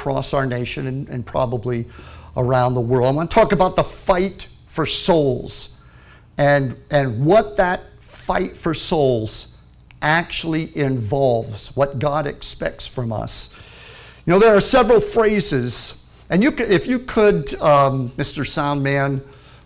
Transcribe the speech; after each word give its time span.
across 0.00 0.32
our 0.32 0.46
nation 0.46 0.86
and, 0.86 1.08
and 1.10 1.26
probably 1.26 1.84
around 2.34 2.72
the 2.72 2.80
world. 2.80 3.06
I 3.06 3.10
want 3.10 3.30
to 3.30 3.34
talk 3.34 3.52
about 3.52 3.76
the 3.76 3.84
fight 3.84 4.48
for 4.66 4.86
souls 4.86 5.76
and, 6.38 6.74
and 6.90 7.26
what 7.26 7.58
that 7.58 7.82
fight 8.00 8.56
for 8.56 8.72
souls 8.72 9.58
actually 10.00 10.74
involves, 10.74 11.76
what 11.76 11.98
God 11.98 12.26
expects 12.26 12.86
from 12.86 13.12
us. 13.12 13.54
You 14.24 14.32
know, 14.32 14.38
there 14.38 14.56
are 14.56 14.60
several 14.60 15.02
phrases, 15.02 16.02
and 16.30 16.42
you 16.42 16.50
could, 16.50 16.70
if 16.70 16.86
you 16.86 17.00
could, 17.00 17.54
um, 17.60 18.08
Mr. 18.16 18.42
Soundman, 18.46 19.20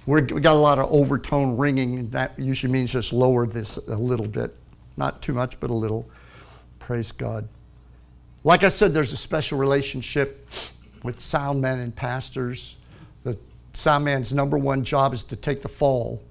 we 0.05 0.21
got 0.41 0.55
a 0.55 0.59
lot 0.59 0.81
of 0.81 0.91
overtone 0.91 1.57
ringing. 1.57 2.11
That 2.11 2.37
usually 2.37 2.73
means 2.73 2.91
just 2.91 3.13
lower 3.13 3.47
this 3.47 3.77
a 3.77 3.97
little 3.97 4.27
bit. 4.27 4.53
Not 4.97 5.23
too 5.23 5.33
much, 5.33 5.61
but 5.61 5.71
a 5.71 5.75
little. 5.75 6.11
Praise 6.81 7.13
God. 7.13 7.49
Like 8.47 8.63
I 8.63 8.69
said, 8.69 8.93
there's 8.93 9.13
a 9.13 9.17
special 9.17 9.59
relationship 9.59 10.47
with 11.03 11.19
soundmen 11.19 11.83
and 11.83 11.97
pastors. 11.97 12.77
The 13.25 13.39
soundman's 13.73 14.35
number 14.35 14.59
one 14.59 14.85
job 14.85 15.15
is 15.15 15.23
to 15.25 15.37
take 15.37 15.63
the 15.63 15.69
fall. 15.69 16.23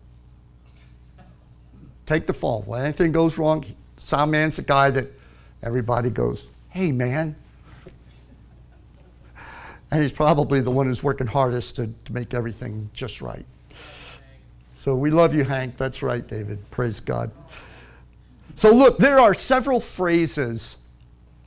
Take 2.06 2.28
the 2.28 2.34
fall. 2.34 2.62
When 2.68 2.84
anything 2.84 3.12
goes 3.12 3.40
wrong, 3.40 3.66
soundman's 3.98 4.58
the 4.58 4.62
guy 4.62 4.92
that 4.92 5.08
everybody 5.64 6.12
goes, 6.12 6.46
hey, 6.70 6.92
man. 6.92 7.36
And 9.90 10.02
he's 10.02 10.14
probably 10.14 10.62
the 10.62 10.72
one 10.72 10.86
who's 10.86 11.04
working 11.04 11.28
hardest 11.28 11.78
to, 11.78 11.88
to 12.06 12.14
make 12.14 12.36
everything 12.36 12.92
just 12.94 13.22
right. 13.22 13.46
So 14.76 14.96
we 14.96 15.10
love 15.10 15.34
you, 15.34 15.46
Hank. 15.46 15.78
That's 15.78 16.04
right, 16.04 16.28
David. 16.28 16.60
Praise 16.70 17.00
God. 17.00 17.32
So, 18.56 18.72
look, 18.72 18.98
there 19.00 19.20
are 19.20 19.34
several 19.34 19.80
phrases 19.80 20.78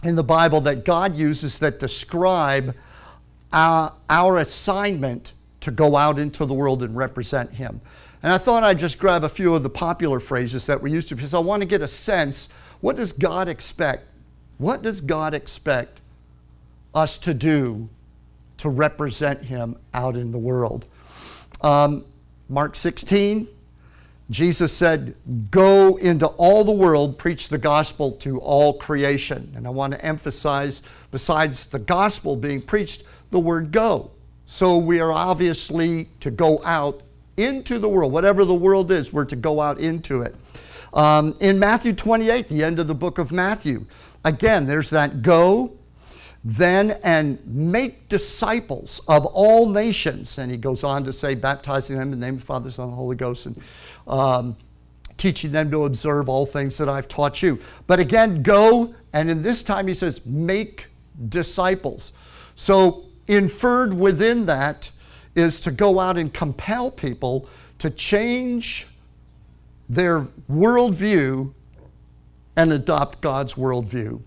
in 0.02 0.16
the 0.16 0.24
Bible 0.24 0.60
that 0.62 0.84
God 0.84 1.16
uses 1.16 1.59
that 1.59 1.78
describe 1.78 2.74
our, 3.52 3.95
our 4.09 4.38
assignment 4.38 5.32
to 5.60 5.70
go 5.70 5.96
out 5.96 6.19
into 6.19 6.45
the 6.45 6.55
world 6.55 6.83
and 6.83 6.97
represent 6.97 7.55
Him. 7.55 7.80
And 8.22 8.33
I 8.33 8.39
thought 8.39 8.64
I'd 8.64 8.78
just 8.78 8.98
grab 8.98 9.24
a 9.24 9.28
few 9.28 9.55
of 9.55 9.62
the 9.62 9.70
popular 9.70 10.20
phrases 10.20 10.67
that 10.67 10.83
we 10.83 10.91
used 10.91 11.08
to 11.08 11.17
because 11.17 11.34
I 11.34 11.39
want 11.39 11.62
to 11.62 11.69
get 11.69 11.80
a 11.83 11.89
sense 11.89 12.48
what 12.80 12.97
does 12.97 13.12
God 13.12 13.48
expect? 13.48 14.05
What 14.58 14.83
does 14.83 15.00
God 15.00 15.34
expect 15.34 16.00
us 16.94 17.19
to 17.19 17.34
do 17.34 17.89
to 18.58 18.69
represent 18.69 19.44
Him 19.44 19.77
out 19.94 20.17
in 20.17 20.30
the 20.30 20.39
world? 20.39 20.86
Um, 21.62 22.05
Mark 22.48 22.74
16, 22.74 23.48
Jesus 24.30 24.72
said, 24.72 25.14
Go 25.50 25.96
into 25.96 26.27
all 26.27 26.64
the 26.64 26.72
world, 26.72 27.19
preach 27.19 27.48
the 27.48 27.58
gospel 27.58 28.12
to 28.12 28.41
all 28.41 28.74
creation. 28.74 29.52
And 29.56 29.66
I 29.66 29.70
want 29.70 29.92
to 29.92 30.05
emphasize, 30.05 30.83
besides 31.10 31.66
the 31.66 31.78
gospel 31.78 32.36
being 32.36 32.60
preached, 32.60 33.05
the 33.30 33.38
word 33.38 33.70
go. 33.70 34.10
So 34.46 34.77
we 34.77 35.00
are 35.00 35.12
obviously 35.12 36.08
to 36.20 36.30
go 36.30 36.62
out 36.64 37.02
into 37.36 37.78
the 37.78 37.88
world. 37.88 38.12
Whatever 38.12 38.44
the 38.44 38.55
world 38.55 38.91
is, 38.91 39.12
we're 39.12 39.24
to 39.27 39.36
go 39.36 39.60
out 39.60 39.78
into 39.78 40.22
it. 40.22 40.34
Um, 40.92 41.34
in 41.40 41.58
Matthew 41.58 41.92
28, 41.92 42.48
the 42.48 42.64
end 42.64 42.78
of 42.78 42.86
the 42.86 42.94
book 42.94 43.18
of 43.18 43.30
Matthew, 43.30 43.86
again, 44.24 44.66
there's 44.66 44.90
that 44.90 45.22
go, 45.22 45.77
then 46.48 46.92
and 47.02 47.44
make 47.44 48.08
disciples 48.08 49.00
of 49.08 49.27
all 49.27 49.69
nations. 49.69 50.39
And 50.39 50.48
he 50.48 50.56
goes 50.56 50.84
on 50.84 51.02
to 51.02 51.12
say, 51.12 51.34
baptizing 51.34 51.97
them 51.98 52.12
in 52.12 52.20
the 52.20 52.25
name 52.25 52.34
of 52.34 52.41
the 52.41 52.47
Father, 52.47 52.70
Son, 52.70 52.84
and 52.84 52.92
the 52.92 52.97
Holy 52.97 53.16
Ghost, 53.16 53.47
and 53.47 53.61
um, 54.06 54.56
teaching 55.17 55.50
them 55.50 55.72
to 55.72 55.86
observe 55.86 56.28
all 56.28 56.47
things 56.47 56.78
that 56.78 56.89
I've 56.89 57.08
taught 57.08 57.42
you. 57.42 57.58
But 57.89 57.98
again, 57.98 58.44
go, 58.44 58.94
and 59.12 59.28
in 59.28 59.42
this 59.42 59.64
time 59.64 59.89
he 59.89 59.94
says, 59.94 60.24
make 60.24 60.86
disciples. 61.28 62.12
So, 62.55 63.06
inferred 63.27 63.94
within 63.94 64.47
that 64.47 64.91
is 65.34 65.61
to 65.62 65.72
go 65.72 65.98
out 65.98 66.17
and 66.17 66.33
compel 66.33 66.92
people 66.92 67.48
to 67.78 67.91
change 67.91 68.86
their 69.89 70.28
worldview 70.48 71.52
and 72.55 72.73
adopt 72.73 73.20
God's 73.20 73.55
worldview. 73.55 74.23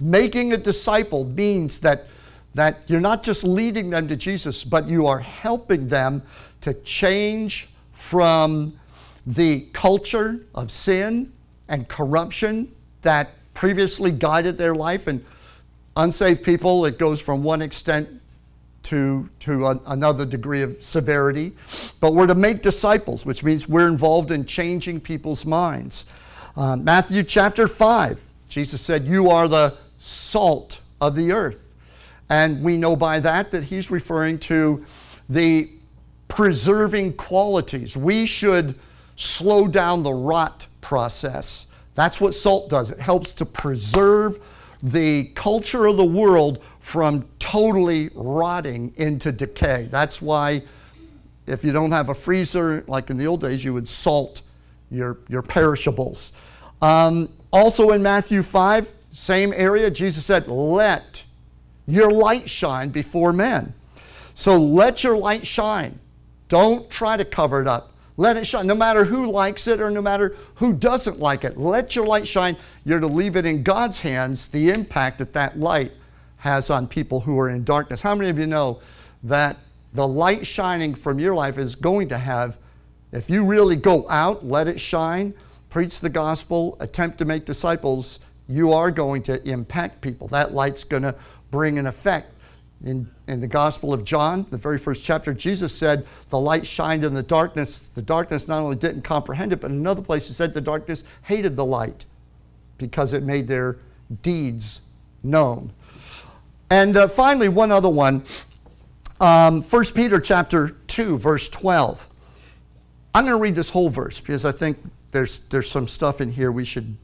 Making 0.00 0.52
a 0.52 0.56
disciple 0.56 1.24
means 1.24 1.80
that, 1.80 2.06
that 2.54 2.82
you're 2.86 3.00
not 3.00 3.22
just 3.22 3.44
leading 3.44 3.90
them 3.90 4.08
to 4.08 4.16
Jesus, 4.16 4.64
but 4.64 4.88
you 4.88 5.06
are 5.06 5.20
helping 5.20 5.88
them 5.88 6.22
to 6.62 6.74
change 6.74 7.68
from 7.92 8.78
the 9.26 9.60
culture 9.72 10.44
of 10.54 10.70
sin 10.70 11.32
and 11.68 11.88
corruption 11.88 12.74
that 13.02 13.30
previously 13.54 14.10
guided 14.10 14.58
their 14.58 14.74
life. 14.74 15.06
And 15.06 15.24
unsaved 15.96 16.42
people, 16.42 16.84
it 16.86 16.98
goes 16.98 17.20
from 17.20 17.42
one 17.42 17.62
extent 17.62 18.08
to, 18.84 19.28
to 19.40 19.66
a, 19.66 19.80
another 19.86 20.24
degree 20.24 20.62
of 20.62 20.82
severity. 20.82 21.52
But 22.00 22.14
we're 22.14 22.26
to 22.26 22.34
make 22.34 22.62
disciples, 22.62 23.24
which 23.24 23.44
means 23.44 23.68
we're 23.68 23.88
involved 23.88 24.30
in 24.30 24.44
changing 24.44 25.00
people's 25.00 25.44
minds. 25.44 26.04
Uh, 26.56 26.76
Matthew 26.76 27.22
chapter 27.22 27.68
5, 27.68 28.20
Jesus 28.52 28.80
said, 28.80 29.06
You 29.06 29.30
are 29.30 29.48
the 29.48 29.76
salt 29.98 30.80
of 31.00 31.14
the 31.14 31.32
earth. 31.32 31.74
And 32.28 32.62
we 32.62 32.76
know 32.76 32.96
by 32.96 33.18
that 33.20 33.50
that 33.50 33.64
he's 33.64 33.90
referring 33.90 34.38
to 34.40 34.84
the 35.28 35.70
preserving 36.28 37.14
qualities. 37.14 37.96
We 37.96 38.26
should 38.26 38.74
slow 39.16 39.68
down 39.68 40.02
the 40.02 40.12
rot 40.12 40.66
process. 40.80 41.66
That's 41.94 42.20
what 42.20 42.34
salt 42.34 42.68
does. 42.68 42.90
It 42.90 43.00
helps 43.00 43.32
to 43.34 43.46
preserve 43.46 44.40
the 44.82 45.24
culture 45.34 45.86
of 45.86 45.96
the 45.96 46.04
world 46.04 46.62
from 46.80 47.26
totally 47.38 48.10
rotting 48.14 48.92
into 48.96 49.30
decay. 49.30 49.88
That's 49.90 50.20
why 50.20 50.62
if 51.46 51.64
you 51.64 51.72
don't 51.72 51.92
have 51.92 52.08
a 52.08 52.14
freezer, 52.14 52.84
like 52.86 53.10
in 53.10 53.16
the 53.16 53.26
old 53.26 53.40
days, 53.40 53.64
you 53.64 53.74
would 53.74 53.88
salt 53.88 54.42
your, 54.90 55.18
your 55.28 55.42
perishables. 55.42 56.32
Um, 56.80 57.28
also 57.52 57.90
in 57.90 58.02
Matthew 58.02 58.42
5, 58.42 58.90
same 59.12 59.52
area, 59.54 59.90
Jesus 59.90 60.24
said, 60.24 60.48
Let 60.48 61.22
your 61.86 62.10
light 62.10 62.48
shine 62.48 62.88
before 62.88 63.32
men. 63.32 63.74
So 64.34 64.60
let 64.60 65.04
your 65.04 65.16
light 65.16 65.46
shine. 65.46 65.98
Don't 66.48 66.90
try 66.90 67.16
to 67.16 67.24
cover 67.24 67.60
it 67.60 67.68
up. 67.68 67.92
Let 68.16 68.36
it 68.36 68.46
shine. 68.46 68.66
No 68.66 68.74
matter 68.74 69.04
who 69.04 69.30
likes 69.30 69.66
it 69.66 69.80
or 69.80 69.90
no 69.90 70.02
matter 70.02 70.36
who 70.56 70.72
doesn't 70.72 71.18
like 71.18 71.44
it, 71.44 71.58
let 71.58 71.96
your 71.96 72.06
light 72.06 72.26
shine. 72.26 72.56
You're 72.84 73.00
to 73.00 73.06
leave 73.06 73.36
it 73.36 73.46
in 73.46 73.62
God's 73.62 74.00
hands, 74.00 74.48
the 74.48 74.70
impact 74.70 75.18
that 75.18 75.32
that 75.32 75.58
light 75.58 75.92
has 76.38 76.70
on 76.70 76.86
people 76.86 77.20
who 77.20 77.38
are 77.38 77.48
in 77.48 77.64
darkness. 77.64 78.02
How 78.02 78.14
many 78.14 78.30
of 78.30 78.38
you 78.38 78.46
know 78.46 78.80
that 79.22 79.58
the 79.94 80.06
light 80.06 80.46
shining 80.46 80.94
from 80.94 81.18
your 81.18 81.34
life 81.34 81.58
is 81.58 81.74
going 81.74 82.08
to 82.08 82.18
have, 82.18 82.58
if 83.12 83.30
you 83.30 83.44
really 83.44 83.76
go 83.76 84.08
out, 84.08 84.44
let 84.44 84.68
it 84.68 84.80
shine, 84.80 85.34
preach 85.72 86.00
the 86.00 86.10
gospel, 86.10 86.76
attempt 86.80 87.16
to 87.16 87.24
make 87.24 87.46
disciples, 87.46 88.20
you 88.46 88.74
are 88.74 88.90
going 88.90 89.22
to 89.22 89.42
impact 89.48 90.02
people. 90.02 90.28
That 90.28 90.52
light's 90.52 90.84
going 90.84 91.02
to 91.02 91.14
bring 91.50 91.78
an 91.78 91.86
effect. 91.86 92.30
In, 92.84 93.08
in 93.26 93.40
the 93.40 93.46
Gospel 93.46 93.94
of 93.94 94.04
John, 94.04 94.44
the 94.50 94.58
very 94.58 94.76
first 94.76 95.02
chapter, 95.02 95.32
Jesus 95.32 95.74
said, 95.74 96.04
The 96.28 96.38
light 96.38 96.66
shined 96.66 97.04
in 97.04 97.14
the 97.14 97.22
darkness. 97.22 97.88
The 97.88 98.02
darkness 98.02 98.48
not 98.48 98.60
only 98.60 98.76
didn't 98.76 99.00
comprehend 99.00 99.52
it, 99.52 99.60
but 99.62 99.70
in 99.70 99.78
another 99.78 100.02
place, 100.02 100.26
he 100.26 100.34
said 100.34 100.52
the 100.52 100.60
darkness 100.60 101.04
hated 101.22 101.56
the 101.56 101.64
light 101.64 102.04
because 102.76 103.14
it 103.14 103.22
made 103.22 103.46
their 103.46 103.78
deeds 104.20 104.82
known. 105.22 105.72
And 106.68 106.98
uh, 106.98 107.08
finally, 107.08 107.48
one 107.48 107.72
other 107.72 107.88
one 107.88 108.24
um, 109.20 109.62
1 109.62 109.84
Peter 109.94 110.20
chapter 110.20 110.70
2, 110.88 111.16
verse 111.16 111.48
12. 111.48 112.10
I'm 113.14 113.24
going 113.24 113.36
to 113.36 113.40
read 113.40 113.54
this 113.54 113.70
whole 113.70 113.88
verse 113.88 114.20
because 114.20 114.44
I 114.44 114.52
think 114.52 114.78
there's, 115.12 115.40
there's 115.40 115.70
some 115.70 115.86
stuff 115.86 116.20
in 116.20 116.30
here 116.30 116.50
we 116.50 116.64
should 116.64 116.96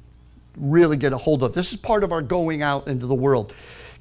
really 0.56 0.96
get 0.96 1.12
a 1.12 1.18
hold 1.18 1.42
of. 1.42 1.54
This 1.54 1.72
is 1.72 1.78
part 1.78 2.02
of 2.02 2.10
our 2.10 2.22
going 2.22 2.62
out 2.62 2.88
into 2.88 3.06
the 3.06 3.14
world. 3.14 3.54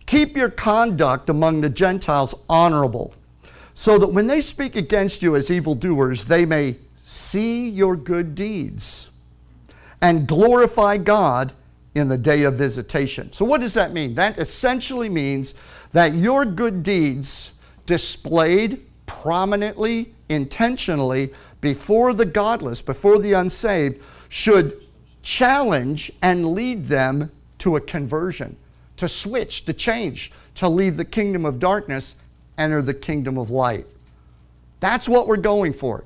Keep 0.08 0.36
your 0.36 0.50
conduct 0.50 1.30
among 1.30 1.62
the 1.62 1.70
Gentiles 1.70 2.34
honorable, 2.50 3.14
so 3.74 4.00
that 4.00 4.08
when 4.08 4.26
they 4.26 4.42
speak 4.42 4.76
against 4.76 5.22
you 5.22 5.36
as 5.36 5.52
evildoers, 5.52 6.26
they 6.26 6.46
may 6.46 6.78
see 7.04 7.70
your 7.70 7.96
good 7.96 8.34
deeds 8.34 9.12
and 10.02 10.28
glorify 10.28 10.98
God 10.98 11.54
in 11.94 12.08
the 12.08 12.18
day 12.18 12.44
of 12.44 12.56
visitation. 12.56 13.32
So, 13.34 13.44
what 13.46 13.62
does 13.62 13.74
that 13.74 13.92
mean? 13.92 14.16
That 14.16 14.38
essentially 14.38 15.10
means 15.10 15.54
that 15.92 16.14
your 16.14 16.46
good 16.46 16.84
deeds 16.84 17.52
displayed 17.86 18.86
prominently, 19.06 20.14
intentionally 20.30 21.34
before 21.62 22.14
the 22.14 22.26
godless, 22.26 22.82
before 22.82 23.20
the 23.20 23.34
unsaved, 23.34 24.02
should 24.30 24.82
challenge 25.22 26.12
and 26.22 26.54
lead 26.54 26.88
them 26.88 27.32
to 27.60 27.76
a 27.76 27.82
conversion, 27.82 28.56
to 28.98 29.10
switch, 29.10 29.66
to 29.66 29.74
change, 29.74 30.32
to 30.56 30.70
leave 30.70 30.98
the 30.98 31.06
kingdom 31.06 31.46
of 31.46 31.60
darkness, 31.60 32.16
enter 32.58 32.82
the 32.82 32.94
kingdom 32.94 33.38
of 33.38 33.50
light. 33.50 33.86
That's 34.80 35.10
what 35.10 35.28
we're 35.28 35.38
going 35.38 35.74
for. 35.74 36.04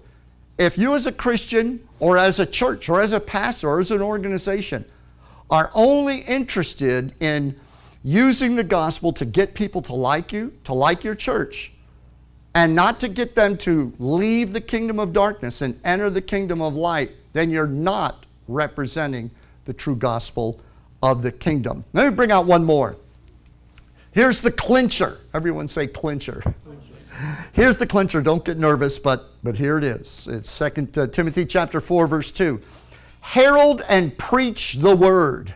If 0.57 0.77
you, 0.77 0.95
as 0.95 1.05
a 1.05 1.11
Christian, 1.11 1.87
or 1.99 2.17
as 2.17 2.39
a 2.39 2.45
church, 2.45 2.87
or 2.89 3.01
as 3.01 3.11
a 3.11 3.19
pastor, 3.19 3.69
or 3.69 3.79
as 3.79 3.91
an 3.91 4.01
organization, 4.01 4.85
are 5.49 5.71
only 5.73 6.19
interested 6.19 7.13
in 7.19 7.59
using 8.03 8.55
the 8.55 8.63
gospel 8.63 9.11
to 9.13 9.25
get 9.25 9.53
people 9.53 9.81
to 9.83 9.93
like 9.93 10.31
you, 10.31 10.53
to 10.63 10.73
like 10.73 11.03
your 11.03 11.15
church, 11.15 11.73
and 12.53 12.75
not 12.75 12.99
to 12.99 13.07
get 13.07 13.35
them 13.35 13.57
to 13.57 13.93
leave 13.99 14.53
the 14.53 14.61
kingdom 14.61 14.99
of 14.99 15.13
darkness 15.13 15.61
and 15.61 15.79
enter 15.83 16.09
the 16.09 16.21
kingdom 16.21 16.61
of 16.61 16.75
light, 16.75 17.11
then 17.33 17.49
you're 17.49 17.67
not 17.67 18.25
representing 18.47 19.31
the 19.65 19.73
true 19.73 19.95
gospel 19.95 20.59
of 21.01 21.21
the 21.23 21.31
kingdom. 21.31 21.85
Let 21.93 22.09
me 22.09 22.15
bring 22.15 22.31
out 22.31 22.45
one 22.45 22.63
more. 22.63 22.97
Here's 24.11 24.41
the 24.41 24.51
clincher. 24.51 25.19
Everyone 25.33 25.67
say 25.67 25.87
clincher. 25.87 26.43
Here's 27.53 27.77
the 27.77 27.87
clincher. 27.87 28.21
Don't 28.21 28.43
get 28.43 28.57
nervous, 28.57 28.99
but, 28.99 29.29
but 29.43 29.57
here 29.57 29.77
it 29.77 29.83
is. 29.83 30.27
It's 30.29 30.57
2 30.57 30.89
uh, 30.97 31.07
Timothy 31.07 31.45
chapter 31.45 31.79
4, 31.79 32.07
verse 32.07 32.31
2. 32.31 32.61
Herald 33.21 33.83
and 33.87 34.17
preach 34.17 34.75
the 34.75 34.95
word. 34.95 35.53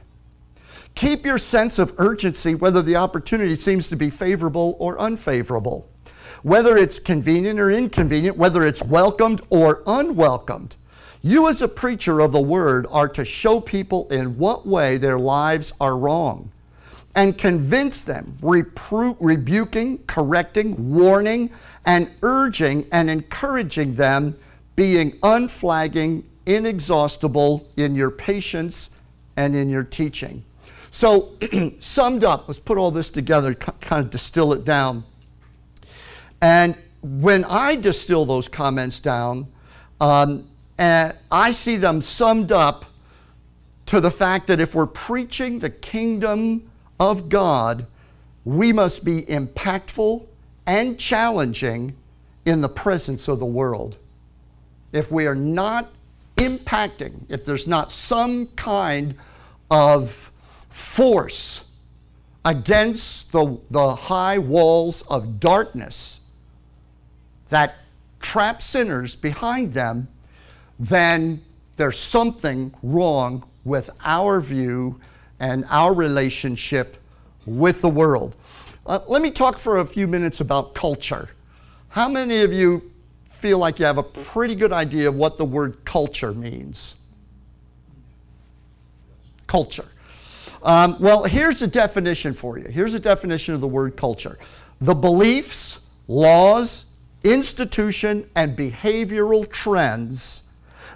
Keep 0.94 1.26
your 1.26 1.38
sense 1.38 1.78
of 1.78 1.94
urgency 1.98 2.56
whether 2.56 2.82
the 2.82 2.96
opportunity 2.96 3.56
seems 3.56 3.88
to 3.88 3.98
be 3.98 4.10
favorable 4.10 4.78
or 4.80 4.98
unfavorable, 5.00 5.90
whether 6.44 6.78
it's 6.78 7.00
convenient 7.00 7.60
or 7.60 7.72
inconvenient, 7.72 8.38
whether 8.38 8.66
it's 8.66 8.84
welcomed 8.84 9.42
or 9.50 9.84
unwelcomed. 9.88 10.76
You, 11.22 11.48
as 11.48 11.62
a 11.62 11.68
preacher 11.68 12.20
of 12.20 12.32
the 12.32 12.42
word, 12.42 12.86
are 12.92 13.08
to 13.10 13.26
show 13.26 13.60
people 13.60 14.08
in 14.10 14.38
what 14.38 14.68
way 14.68 14.98
their 14.98 15.18
lives 15.18 15.74
are 15.80 15.98
wrong 15.98 16.52
and 17.16 17.38
convince 17.38 18.04
them, 18.04 18.38
repro- 18.42 19.18
rebuking, 19.20 19.98
correcting, 20.06 20.94
warning, 20.94 21.50
and 21.86 22.12
urging 22.22 22.86
and 22.92 23.10
encouraging 23.10 23.96
them, 23.96 24.38
being 24.76 25.18
unflagging, 25.24 26.24
inexhaustible 26.46 27.68
in 27.78 27.96
your 27.96 28.12
patience 28.12 28.92
and 29.38 29.56
in 29.56 29.70
your 29.70 29.84
teaching. 29.84 30.44
So, 30.92 31.34
summed 31.80 32.24
up, 32.24 32.48
let's 32.48 32.60
put 32.60 32.78
all 32.78 32.92
this 32.92 33.10
together, 33.10 33.54
kind 33.54 34.06
of 34.06 34.10
distill 34.10 34.54
it 34.54 34.66
down. 34.66 35.06
And 36.46 36.76
when 37.02 37.44
I 37.44 37.76
distill 37.76 38.24
those 38.24 38.48
comments 38.48 39.00
down, 39.00 39.48
um, 40.00 40.48
I 40.78 41.50
see 41.50 41.76
them 41.76 42.02
summed 42.02 42.52
up 42.52 42.86
to 43.88 44.00
the 44.00 44.12
fact 44.12 44.46
that 44.46 44.62
if 44.62 44.76
we're 44.76 44.86
preaching 44.86 45.58
the 45.58 45.72
kingdom 45.72 46.70
of 47.00 47.30
God, 47.30 47.88
we 48.44 48.72
must 48.72 49.04
be 49.04 49.24
impactful 49.24 50.28
and 50.68 51.00
challenging 51.00 51.96
in 52.46 52.62
the 52.62 52.70
presence 52.70 53.28
of 53.28 53.40
the 53.40 53.46
world. 53.48 53.98
If 54.94 55.12
we 55.12 55.26
are 55.26 55.34
not 55.34 55.92
impacting, 56.38 57.26
if 57.28 57.44
there's 57.44 57.66
not 57.66 57.92
some 57.92 58.50
kind 58.56 59.16
of 59.72 60.32
force 60.70 61.66
against 62.44 63.32
the, 63.32 63.58
the 63.72 63.96
high 63.96 64.38
walls 64.38 65.02
of 65.10 65.40
darkness 65.40 66.20
that 67.50 67.76
trap 68.20 68.62
sinners 68.62 69.16
behind 69.16 69.74
them, 69.74 70.08
then 70.80 71.44
there's 71.78 72.00
something 72.00 72.74
wrong 72.82 73.44
with 73.64 73.90
our 74.04 74.40
view 74.40 75.00
and 75.40 75.66
our 75.70 75.94
relationship 75.94 76.98
with 77.46 77.82
the 77.82 77.90
world. 77.90 78.36
Uh, 78.86 79.00
let 79.08 79.22
me 79.22 79.32
talk 79.32 79.58
for 79.58 79.80
a 79.80 79.86
few 79.86 80.08
minutes 80.08 80.40
about 80.40 80.74
culture. 80.74 81.30
How 81.90 82.08
many 82.08 82.42
of 82.42 82.54
you 82.54 82.92
feel 83.36 83.58
like 83.58 83.80
you 83.80 83.86
have 83.86 83.98
a 83.98 84.04
pretty 84.04 84.56
good 84.56 84.72
idea 84.72 85.08
of 85.08 85.16
what 85.16 85.38
the 85.38 85.46
word 85.46 85.84
culture 85.86 86.34
means? 86.34 86.96
Culture. 89.48 89.88
Um, 90.64 90.98
well, 91.00 91.24
here's 91.24 91.62
a 91.62 91.68
definition 91.68 92.34
for 92.34 92.58
you. 92.58 92.66
Here's 92.66 92.94
a 92.94 93.00
definition 93.00 93.54
of 93.54 93.62
the 93.62 93.68
word 93.68 93.96
culture 93.96 94.38
the 94.82 94.96
beliefs, 94.96 95.80
laws, 96.08 96.86
institution, 97.26 98.30
and 98.36 98.58
behavioral 98.58 99.50
trends 99.52 100.44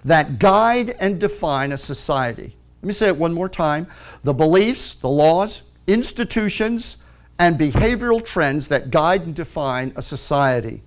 that 0.06 0.40
guide 0.40 0.92
and 1.00 1.20
define 1.20 1.72
a 1.72 1.78
society. 1.78 2.56
Let 2.82 2.88
me 2.88 2.94
say 2.94 3.08
it 3.08 3.18
one 3.18 3.34
more 3.34 3.50
time. 3.50 3.88
The 4.24 4.34
beliefs, 4.34 4.94
the 4.94 5.10
laws, 5.10 5.64
institutions, 5.88 6.98
and 7.38 7.58
behavioral 7.58 8.24
trends 8.24 8.68
that 8.70 8.92
guide 8.92 9.24
and 9.24 9.36
define 9.36 9.92
a 9.96 10.02
society. 10.02 10.82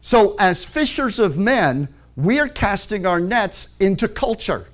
So, 0.00 0.34
as 0.38 0.64
fishers 0.64 1.18
of 1.18 1.38
men, 1.38 1.88
we 2.16 2.38
are 2.38 2.48
casting 2.48 3.06
our 3.06 3.20
nets 3.20 3.68
into 3.80 4.08
culture. 4.08 4.66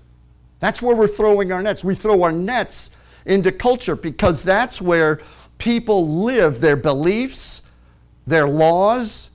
That's 0.60 0.82
where 0.82 0.94
we're 0.94 1.08
throwing 1.08 1.52
our 1.52 1.62
nets. 1.62 1.82
We 1.82 1.94
throw 1.94 2.22
our 2.22 2.32
nets 2.32 2.90
into 3.24 3.50
culture 3.52 3.96
because 3.96 4.42
that's 4.42 4.80
where 4.80 5.20
people 5.58 6.22
live 6.22 6.60
their 6.60 6.76
beliefs, 6.76 7.62
their 8.26 8.48
laws. 8.48 9.29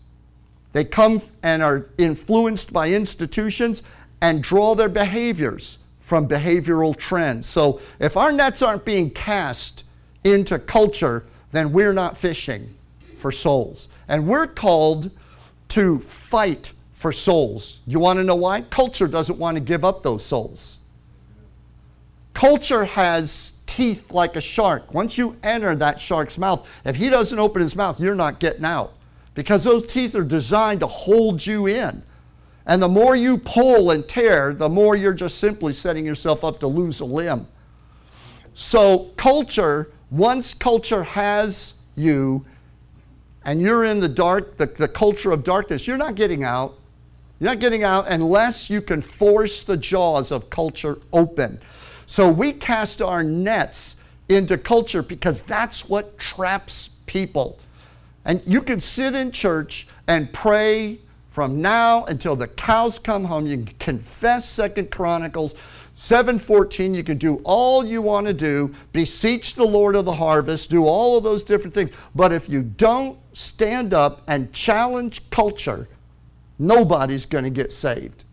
They 0.75 0.83
come 0.83 1.21
and 1.41 1.63
are 1.63 1.87
influenced 1.97 2.73
by 2.73 2.89
institutions 2.89 3.81
and 4.19 4.43
draw 4.43 4.75
their 4.75 4.89
behaviors 4.89 5.77
from 6.01 6.27
behavioral 6.27 6.97
trends. 6.97 7.47
So 7.47 7.79
if 7.97 8.17
our 8.17 8.33
nets 8.33 8.61
aren't 8.61 8.83
being 8.83 9.09
cast 9.09 9.85
into 10.25 10.59
culture, 10.59 11.23
then 11.51 11.71
we're 11.71 11.93
not 11.93 12.17
fishing 12.17 12.75
for 13.19 13.31
souls. 13.31 13.87
And 14.09 14.27
we're 14.27 14.47
called 14.47 15.11
to 15.69 15.99
fight 15.99 16.73
for 16.91 17.13
souls. 17.13 17.79
You 17.87 17.99
want 17.99 18.19
to 18.19 18.25
know 18.25 18.35
why? 18.35 18.59
Culture 18.59 19.07
doesn't 19.07 19.39
want 19.39 19.55
to 19.55 19.61
give 19.61 19.85
up 19.85 20.03
those 20.03 20.25
souls. 20.25 20.79
Culture 22.33 22.83
has 22.83 23.53
teeth 23.65 24.11
like 24.11 24.35
a 24.35 24.41
shark. 24.41 24.93
Once 24.93 25.17
you 25.17 25.37
enter 25.41 25.73
that 25.73 26.01
shark's 26.01 26.37
mouth, 26.37 26.67
if 26.83 26.97
he 26.97 27.09
doesn't 27.09 27.39
open 27.39 27.61
his 27.61 27.77
mouth, 27.77 27.97
you're 27.97 28.13
not 28.13 28.41
getting 28.41 28.65
out 28.65 28.91
because 29.35 29.63
those 29.63 29.85
teeth 29.85 30.15
are 30.15 30.23
designed 30.23 30.79
to 30.79 30.87
hold 30.87 31.45
you 31.45 31.67
in. 31.67 32.01
And 32.65 32.81
the 32.81 32.87
more 32.87 33.15
you 33.15 33.37
pull 33.37 33.91
and 33.91 34.07
tear, 34.07 34.53
the 34.53 34.69
more 34.69 34.95
you're 34.95 35.13
just 35.13 35.37
simply 35.37 35.71
setting 35.73 36.05
yourself 36.05 36.43
up 36.43 36.59
to 36.61 36.67
lose 36.67 36.99
a 36.99 37.05
limb. 37.05 37.47
So, 38.55 39.11
culture, 39.17 39.91
once 40.09 40.53
culture 40.53 41.03
has 41.03 41.75
you 41.95 42.45
and 43.43 43.61
you're 43.61 43.85
in 43.85 43.99
the 43.99 44.09
dark, 44.09 44.57
the, 44.57 44.65
the 44.65 44.87
culture 44.87 45.31
of 45.31 45.43
darkness, 45.43 45.85
you're 45.85 45.97
not 45.97 46.15
getting 46.15 46.43
out. 46.43 46.79
You're 47.39 47.51
not 47.51 47.59
getting 47.59 47.83
out 47.83 48.07
unless 48.07 48.69
you 48.69 48.81
can 48.81 49.01
force 49.01 49.63
the 49.63 49.77
jaws 49.77 50.31
of 50.31 50.49
culture 50.49 50.97
open. 51.11 51.59
So 52.07 52.29
we 52.29 52.53
cast 52.53 53.01
our 53.01 53.23
nets 53.23 53.97
into 54.29 54.57
culture 54.57 55.03
because 55.03 55.41
that's 55.43 55.87
what 55.87 56.17
traps 56.17 56.89
people. 57.05 57.59
And 58.25 58.41
you 58.45 58.61
can 58.61 58.81
sit 58.81 59.13
in 59.13 59.31
church 59.31 59.87
and 60.07 60.33
pray 60.33 60.99
from 61.29 61.61
now 61.61 62.05
until 62.05 62.35
the 62.35 62.47
cows 62.47 62.97
come 62.97 63.25
home. 63.25 63.45
You 63.45 63.57
can 63.57 63.75
confess 63.77 64.49
Second 64.49 64.89
Chronicles 64.89 65.53
7:14. 65.93 66.95
You 66.95 67.03
can 67.03 67.17
do 67.17 67.41
all 67.43 67.85
you 67.85 68.01
want 68.01 68.27
to 68.27 68.33
do, 68.33 68.73
beseech 68.93 69.55
the 69.55 69.65
Lord 69.65 69.95
of 69.95 70.05
the 70.05 70.13
harvest, 70.13 70.69
do 70.69 70.85
all 70.85 71.17
of 71.17 71.23
those 71.23 71.43
different 71.43 71.73
things. 71.73 71.91
But 72.15 72.33
if 72.33 72.49
you 72.49 72.63
don't 72.63 73.17
stand 73.33 73.93
up 73.93 74.21
and 74.27 74.51
challenge 74.53 75.29
culture, 75.29 75.87
nobody's 76.57 77.25
going 77.25 77.43
to 77.43 77.49
get 77.49 77.71
saved. 77.71 78.23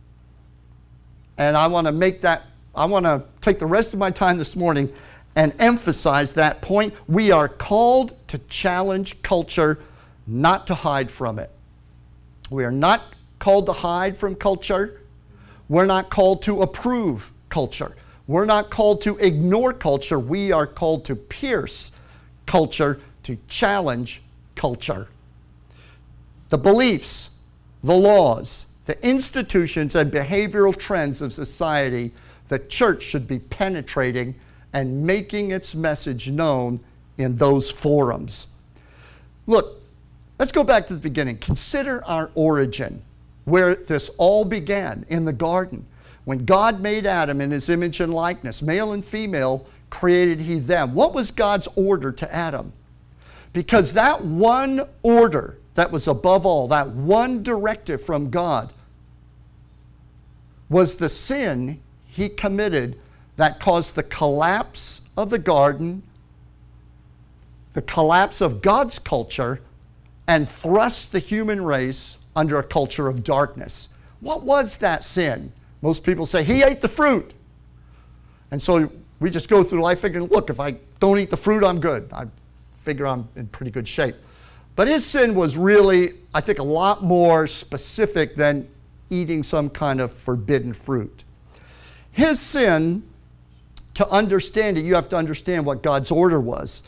And 1.36 1.56
I 1.56 1.66
want 1.66 1.86
to 1.86 1.92
make 1.92 2.22
that 2.22 2.44
I 2.74 2.86
want 2.86 3.04
to 3.04 3.22
take 3.40 3.58
the 3.58 3.66
rest 3.66 3.92
of 3.92 3.98
my 3.98 4.10
time 4.10 4.38
this 4.38 4.56
morning 4.56 4.92
and 5.34 5.54
emphasize 5.58 6.34
that 6.34 6.60
point. 6.60 6.94
We 7.08 7.30
are 7.30 7.48
called 7.48 8.14
to 8.28 8.38
challenge 8.38 9.22
culture, 9.22 9.78
not 10.26 10.66
to 10.66 10.74
hide 10.74 11.10
from 11.10 11.38
it. 11.38 11.50
We 12.50 12.64
are 12.64 12.72
not 12.72 13.14
called 13.38 13.66
to 13.66 13.72
hide 13.72 14.16
from 14.16 14.34
culture. 14.34 15.00
We're 15.68 15.86
not 15.86 16.10
called 16.10 16.42
to 16.42 16.62
approve 16.62 17.30
culture. 17.48 17.96
We're 18.26 18.44
not 18.44 18.70
called 18.70 19.00
to 19.02 19.16
ignore 19.18 19.72
culture. 19.72 20.18
We 20.18 20.52
are 20.52 20.66
called 20.66 21.04
to 21.06 21.16
pierce 21.16 21.92
culture, 22.46 23.00
to 23.24 23.38
challenge 23.48 24.20
culture. 24.54 25.08
The 26.50 26.58
beliefs, 26.58 27.30
the 27.82 27.96
laws, 27.96 28.66
the 28.84 29.04
institutions, 29.06 29.94
and 29.94 30.12
behavioral 30.12 30.76
trends 30.76 31.22
of 31.22 31.32
society 31.32 32.12
the 32.52 32.58
church 32.58 33.02
should 33.02 33.26
be 33.26 33.38
penetrating 33.38 34.34
and 34.72 35.04
making 35.06 35.50
its 35.50 35.74
message 35.74 36.30
known 36.30 36.80
in 37.18 37.36
those 37.36 37.70
forums. 37.70 38.48
Look, 39.46 39.82
let's 40.38 40.52
go 40.52 40.64
back 40.64 40.86
to 40.86 40.94
the 40.94 41.00
beginning. 41.00 41.38
Consider 41.38 42.04
our 42.04 42.30
origin, 42.34 43.02
where 43.44 43.74
this 43.74 44.10
all 44.18 44.44
began 44.44 45.04
in 45.08 45.24
the 45.24 45.32
garden. 45.32 45.86
When 46.24 46.44
God 46.44 46.80
made 46.80 47.04
Adam 47.04 47.40
in 47.40 47.50
his 47.50 47.68
image 47.68 48.00
and 48.00 48.14
likeness, 48.14 48.62
male 48.62 48.92
and 48.92 49.04
female 49.04 49.66
created 49.90 50.40
he 50.40 50.58
them. 50.58 50.94
What 50.94 51.12
was 51.12 51.30
God's 51.30 51.68
order 51.74 52.12
to 52.12 52.34
Adam? 52.34 52.72
Because 53.52 53.92
that 53.92 54.24
one 54.24 54.86
order 55.02 55.58
that 55.74 55.90
was 55.90 56.06
above 56.06 56.46
all, 56.46 56.68
that 56.68 56.90
one 56.90 57.42
directive 57.42 58.02
from 58.02 58.30
God, 58.30 58.72
was 60.68 60.96
the 60.96 61.08
sin 61.08 61.80
he 62.06 62.28
committed 62.28 62.98
that 63.36 63.60
caused 63.60 63.94
the 63.94 64.02
collapse 64.02 65.00
of 65.16 65.30
the 65.30 65.38
garden, 65.38 66.02
the 67.74 67.82
collapse 67.82 68.40
of 68.40 68.62
God's 68.62 68.98
culture 68.98 69.60
and 70.28 70.48
thrust 70.48 71.12
the 71.12 71.18
human 71.18 71.64
race 71.64 72.18
under 72.36 72.58
a 72.58 72.62
culture 72.62 73.08
of 73.08 73.24
darkness. 73.24 73.88
What 74.20 74.42
was 74.42 74.78
that 74.78 75.04
sin? 75.04 75.52
Most 75.80 76.04
people 76.04 76.26
say, 76.26 76.44
He 76.44 76.62
ate 76.62 76.80
the 76.80 76.88
fruit. 76.88 77.32
And 78.50 78.62
so 78.62 78.92
we 79.18 79.30
just 79.30 79.48
go 79.48 79.64
through 79.64 79.80
life 79.80 80.00
figuring, 80.00 80.26
look, 80.26 80.50
if 80.50 80.60
I 80.60 80.76
don't 81.00 81.18
eat 81.18 81.30
the 81.30 81.36
fruit, 81.36 81.64
I'm 81.64 81.80
good. 81.80 82.08
I 82.12 82.26
figure 82.76 83.06
I'm 83.06 83.28
in 83.36 83.46
pretty 83.48 83.70
good 83.70 83.88
shape. 83.88 84.16
But 84.76 84.88
his 84.88 85.04
sin 85.04 85.34
was 85.34 85.56
really, 85.56 86.14
I 86.34 86.40
think, 86.40 86.58
a 86.58 86.64
lot 86.64 87.02
more 87.02 87.46
specific 87.46 88.36
than 88.36 88.68
eating 89.10 89.42
some 89.42 89.68
kind 89.70 90.00
of 90.00 90.12
forbidden 90.12 90.72
fruit. 90.72 91.24
His 92.10 92.40
sin, 92.40 93.02
to 93.94 94.08
understand 94.08 94.78
it, 94.78 94.84
you 94.84 94.94
have 94.94 95.08
to 95.10 95.16
understand 95.16 95.66
what 95.66 95.82
God's 95.82 96.10
order 96.10 96.40
was. 96.40 96.82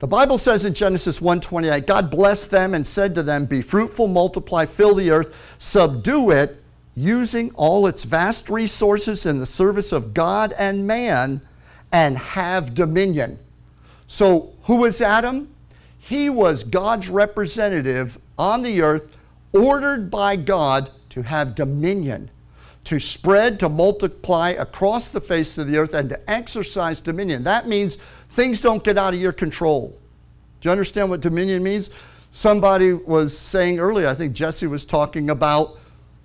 The 0.00 0.06
Bible 0.06 0.38
says 0.38 0.64
in 0.64 0.74
Genesis 0.74 1.20
1:28, 1.20 1.86
God 1.86 2.10
blessed 2.10 2.50
them 2.50 2.74
and 2.74 2.86
said 2.86 3.14
to 3.14 3.22
them, 3.22 3.46
"Be 3.46 3.62
fruitful, 3.62 4.06
multiply, 4.06 4.66
fill 4.66 4.94
the 4.94 5.10
earth, 5.10 5.56
subdue 5.56 6.30
it, 6.30 6.62
using 6.94 7.50
all 7.54 7.86
its 7.86 8.04
vast 8.04 8.50
resources 8.50 9.24
in 9.24 9.38
the 9.38 9.46
service 9.46 9.92
of 9.92 10.12
God 10.12 10.52
and 10.58 10.86
man, 10.86 11.40
and 11.90 12.18
have 12.18 12.74
dominion." 12.74 13.38
So, 14.06 14.50
who 14.64 14.76
was 14.76 15.00
Adam? 15.00 15.48
He 15.98 16.28
was 16.28 16.64
God's 16.64 17.08
representative 17.08 18.18
on 18.38 18.62
the 18.62 18.82
earth, 18.82 19.08
ordered 19.54 20.10
by 20.10 20.36
God 20.36 20.90
to 21.10 21.22
have 21.22 21.54
dominion, 21.54 22.28
to 22.84 23.00
spread, 23.00 23.58
to 23.60 23.68
multiply 23.68 24.50
across 24.50 25.10
the 25.10 25.20
face 25.20 25.56
of 25.58 25.66
the 25.66 25.78
earth, 25.78 25.94
and 25.94 26.10
to 26.10 26.30
exercise 26.30 27.00
dominion. 27.00 27.44
That 27.44 27.66
means 27.66 27.96
things 28.28 28.60
don't 28.60 28.84
get 28.84 28.98
out 28.98 29.14
of 29.14 29.20
your 29.20 29.32
control. 29.32 29.98
Do 30.60 30.68
you 30.68 30.72
understand 30.72 31.10
what 31.10 31.20
dominion 31.20 31.62
means? 31.62 31.90
Somebody 32.30 32.92
was 32.92 33.36
saying 33.36 33.78
earlier, 33.78 34.08
I 34.08 34.14
think 34.14 34.34
Jesse 34.34 34.66
was 34.66 34.84
talking 34.84 35.30
about 35.30 35.78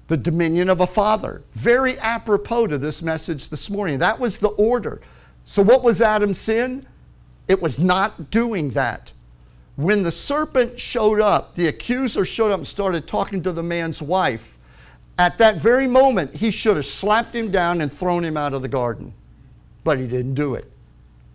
the 0.07 0.17
dominion 0.17 0.69
of 0.69 0.81
a 0.81 0.87
father. 0.87 1.43
Very 1.53 1.97
apropos 1.99 2.67
to 2.67 2.77
this 2.77 3.01
message 3.01 3.49
this 3.49 3.69
morning. 3.69 3.99
That 3.99 4.19
was 4.19 4.39
the 4.39 4.47
order. 4.49 5.01
So, 5.45 5.61
what 5.61 5.83
was 5.83 6.01
Adam's 6.01 6.39
sin? 6.39 6.85
It 7.47 7.61
was 7.61 7.79
not 7.79 8.31
doing 8.31 8.71
that. 8.71 9.13
When 9.75 10.03
the 10.03 10.11
serpent 10.11 10.79
showed 10.79 11.21
up, 11.21 11.55
the 11.55 11.67
accuser 11.67 12.25
showed 12.25 12.51
up 12.51 12.59
and 12.59 12.67
started 12.67 13.07
talking 13.07 13.41
to 13.43 13.51
the 13.51 13.63
man's 13.63 14.01
wife. 14.01 14.57
At 15.19 15.37
that 15.39 15.57
very 15.57 15.85
moment, 15.85 16.37
he 16.37 16.49
should 16.49 16.77
have 16.77 16.85
slapped 16.85 17.35
him 17.35 17.51
down 17.51 17.81
and 17.81 17.91
thrown 17.91 18.23
him 18.23 18.37
out 18.37 18.53
of 18.53 18.61
the 18.61 18.69
garden. 18.69 19.13
But 19.83 19.99
he 19.99 20.07
didn't 20.07 20.35
do 20.35 20.55
it. 20.55 20.71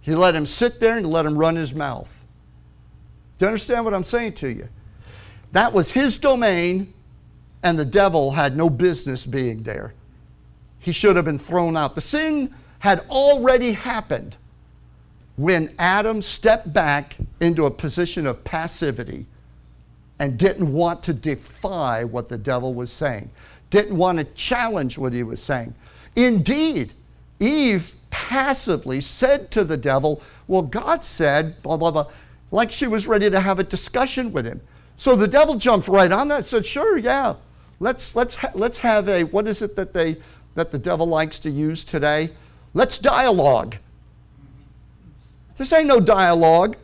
He 0.01 0.15
let 0.15 0.35
him 0.35 0.47
sit 0.47 0.81
there 0.81 0.97
and 0.97 1.07
let 1.07 1.27
him 1.27 1.37
run 1.37 1.57
his 1.57 1.75
mouth. 1.75 2.25
Do 3.37 3.45
you 3.45 3.49
understand 3.49 3.85
what 3.85 3.93
I'm 3.93 4.03
saying 4.03 4.33
to 4.37 4.49
you? 4.49 4.71
That 5.53 5.75
was 5.75 5.91
his 5.91 6.17
domain, 6.17 6.95
and 7.63 7.79
the 7.79 7.85
devil 7.85 8.33
had 8.33 8.57
no 8.57 8.71
business 8.71 9.27
being 9.27 9.65
there. 9.65 9.93
He 10.79 10.93
should 10.93 11.17
have 11.17 11.27
been 11.27 11.39
thrown 11.39 11.77
out. 11.77 11.95
The 11.95 12.01
sin 12.01 12.55
had 12.79 13.01
already 13.11 13.73
happened 13.73 14.39
when 15.37 15.75
Adam 15.79 16.23
stepped 16.23 16.73
back 16.73 17.17
into 17.39 17.67
a 17.67 17.71
position 17.71 18.27
of 18.27 18.45
passivity 18.45 19.27
and 20.19 20.39
didn't 20.39 20.73
want 20.73 21.03
to 21.03 21.13
defy 21.13 22.03
what 22.05 22.31
the 22.31 22.39
devil 22.39 22.73
was 22.73 22.91
saying, 22.91 23.31
didn't 23.75 23.97
want 23.97 24.19
to 24.19 24.25
challenge 24.25 24.97
what 24.97 25.13
he 25.13 25.25
was 25.25 25.43
saying. 25.43 25.75
Indeed, 26.15 26.93
Eve 27.41 27.97
passively 28.09 29.01
said 29.01 29.51
to 29.51 29.65
the 29.65 29.77
devil, 29.77 30.23
Well, 30.47 30.63
God 30.63 31.03
said, 31.03 31.61
blah, 31.61 31.77
blah, 31.77 31.91
blah, 31.91 32.07
like 32.53 32.71
she 32.71 32.87
was 32.87 33.09
ready 33.09 33.29
to 33.29 33.41
have 33.41 33.59
a 33.59 33.65
discussion 33.65 34.33
with 34.33 34.47
him. 34.47 34.61
So 34.95 35.17
the 35.17 35.27
devil 35.27 35.57
jumped 35.57 35.89
right 35.89 36.13
on 36.13 36.29
that 36.29 36.37
and 36.37 36.45
said, 36.45 36.65
Sure, 36.65 36.97
yeah. 36.97 37.35
Let's, 37.81 38.15
let's, 38.15 38.37
ha- 38.37 38.53
let's 38.55 38.79
have 38.79 39.09
a, 39.09 39.25
what 39.25 39.49
is 39.49 39.61
it 39.61 39.75
that, 39.75 39.93
they, 39.93 40.19
that 40.55 40.71
the 40.71 40.79
devil 40.79 41.07
likes 41.07 41.41
to 41.41 41.51
use 41.51 41.83
today? 41.83 42.31
Let's 42.75 43.01
dialogue. 43.01 43.79
This 45.57 45.73
ain't 45.73 45.89
no 45.89 45.99
dialogue. 45.99 46.77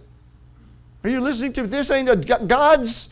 Are 1.05 1.11
you 1.11 1.21
listening 1.21 1.53
to 1.53 1.69
this? 1.69 1.89
Ain't 1.89 2.09
a, 2.09 2.17
God's 2.17 3.10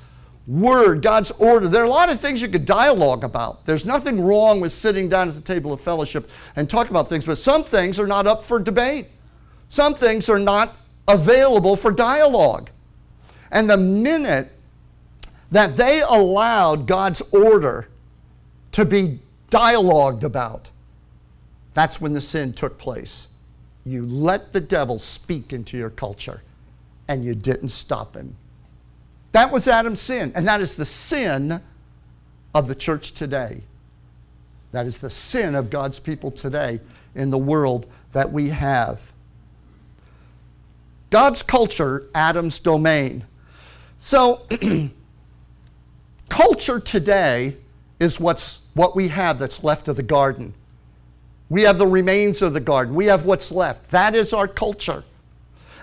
word, 0.49 1.03
God's 1.03 1.31
order. 1.33 1.69
There 1.69 1.83
are 1.83 1.87
a 1.87 1.91
lot 1.91 2.09
of 2.09 2.21
things 2.21 2.41
you 2.41 2.49
could 2.49 2.65
dialogue 2.65 3.23
about. 3.23 3.67
There's 3.67 3.85
nothing 3.85 4.21
wrong 4.21 4.61
with 4.61 4.73
sitting 4.73 5.09
down 5.09 5.29
at 5.29 5.35
the 5.35 5.43
table 5.43 5.75
of 5.75 5.81
fellowship 5.83 6.29
and 6.57 6.69
talking 6.69 6.91
about 6.91 7.11
things, 7.11 7.27
but 7.27 7.37
some 7.37 7.65
things 7.65 7.99
are 7.99 8.07
not 8.07 8.27
up 8.27 8.45
for 8.45 8.59
debate. 8.59 9.09
Some 9.69 9.95
things 9.95 10.29
are 10.31 10.39
not 10.39 10.75
available 11.07 11.77
for 11.77 11.93
dialogue. 11.93 12.71
And 13.51 13.69
the 13.69 13.77
minute 13.77 14.51
that 15.51 15.77
they 15.77 16.01
allowed 16.01 16.87
God's 16.87 17.21
order 17.31 17.89
to 18.73 18.87
be 18.87 19.21
dialogued 19.51 20.25
about, 20.25 20.71
that's 21.75 22.01
when 22.01 22.15
the 22.15 22.21
sin 22.23 22.55
took 22.55 22.79
place. 22.79 23.27
You 23.85 24.05
let 24.07 24.55
the 24.55 24.61
devil 24.61 24.99
speak 24.99 25.53
into 25.53 25.77
your 25.77 25.91
culture, 25.91 26.43
and 27.07 27.25
you 27.25 27.35
didn't 27.35 27.69
stop 27.69 28.17
him. 28.17 28.37
That 29.33 29.53
was 29.53 29.69
Adam's 29.69 30.01
sin, 30.01 30.33
and 30.35 30.47
that 30.49 30.61
is 30.61 30.77
the 30.77 30.85
sin 30.85 31.61
of 32.55 32.69
the 32.69 32.75
church 32.75 33.13
today. 33.13 33.63
That 34.73 34.87
is 34.87 34.99
the 34.99 35.11
sin 35.11 35.55
of 35.55 35.71
God's 35.71 35.99
people 35.99 36.31
today 36.31 36.81
in 37.15 37.31
the 37.31 37.39
world 37.39 37.87
that 38.13 38.33
we 38.33 38.51
have. 38.51 39.13
God's 41.11 41.43
culture, 41.43 42.05
Adam's 42.15 42.59
domain. 42.59 43.25
So, 43.99 44.43
culture 46.29 46.81
today 46.81 47.57
is 47.99 48.21
what's, 48.21 48.59
what 48.75 48.95
we 48.95 49.09
have 49.09 49.39
that's 49.39 49.65
left 49.65 49.89
of 49.89 49.97
the 49.97 50.03
garden. 50.03 50.55
We 51.49 51.63
have 51.63 51.79
the 51.79 51.87
remains 51.87 52.43
of 52.43 52.53
the 52.53 52.61
garden. 52.61 52.95
We 52.95 53.07
have 53.07 53.25
what's 53.25 53.51
left. 53.51 53.91
That 53.91 54.15
is 54.15 54.33
our 54.33 54.47
culture. 54.47 55.03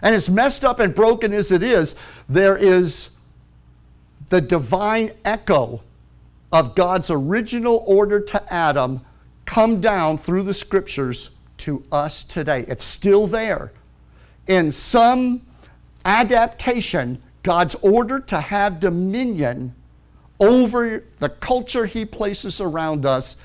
And 0.01 0.13
as 0.13 0.29
messed 0.29 0.63
up 0.63 0.79
and 0.79 0.93
broken 0.93 1.33
as 1.33 1.51
it 1.51 1.63
is, 1.63 1.95
there 2.29 2.55
is 2.55 3.09
the 4.29 4.41
divine 4.41 5.11
echo 5.23 5.81
of 6.51 6.75
God's 6.75 7.09
original 7.09 7.83
order 7.85 8.19
to 8.19 8.53
Adam 8.53 9.01
come 9.45 9.81
down 9.81 10.17
through 10.17 10.43
the 10.43 10.53
scriptures 10.53 11.29
to 11.57 11.83
us 11.91 12.23
today. 12.23 12.65
It's 12.67 12.83
still 12.83 13.27
there. 13.27 13.71
In 14.47 14.71
some 14.71 15.41
adaptation, 16.03 17.21
God's 17.43 17.75
order 17.75 18.19
to 18.19 18.39
have 18.39 18.79
dominion 18.79 19.75
over 20.39 21.03
the 21.19 21.29
culture 21.29 21.85
he 21.85 22.05
places 22.05 22.59
around 22.59 23.05
us 23.05 23.37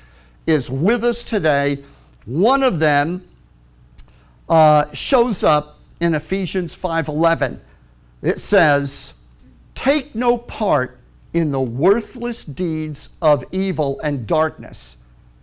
is 0.47 0.69
with 0.69 1.03
us 1.03 1.23
today 1.23 1.83
one 2.25 2.61
of 2.61 2.79
them 2.79 3.27
uh, 4.47 4.91
shows 4.93 5.43
up 5.43 5.79
in 5.99 6.13
Ephesians 6.13 6.75
5:11. 6.75 7.59
It 8.21 8.39
says, 8.39 9.13
"Take 9.81 10.13
no 10.13 10.37
part 10.37 10.99
in 11.33 11.51
the 11.51 11.61
worthless 11.61 12.45
deeds 12.45 13.09
of 13.21 13.43
evil 13.51 13.99
and 14.03 14.27
darkness." 14.27 14.97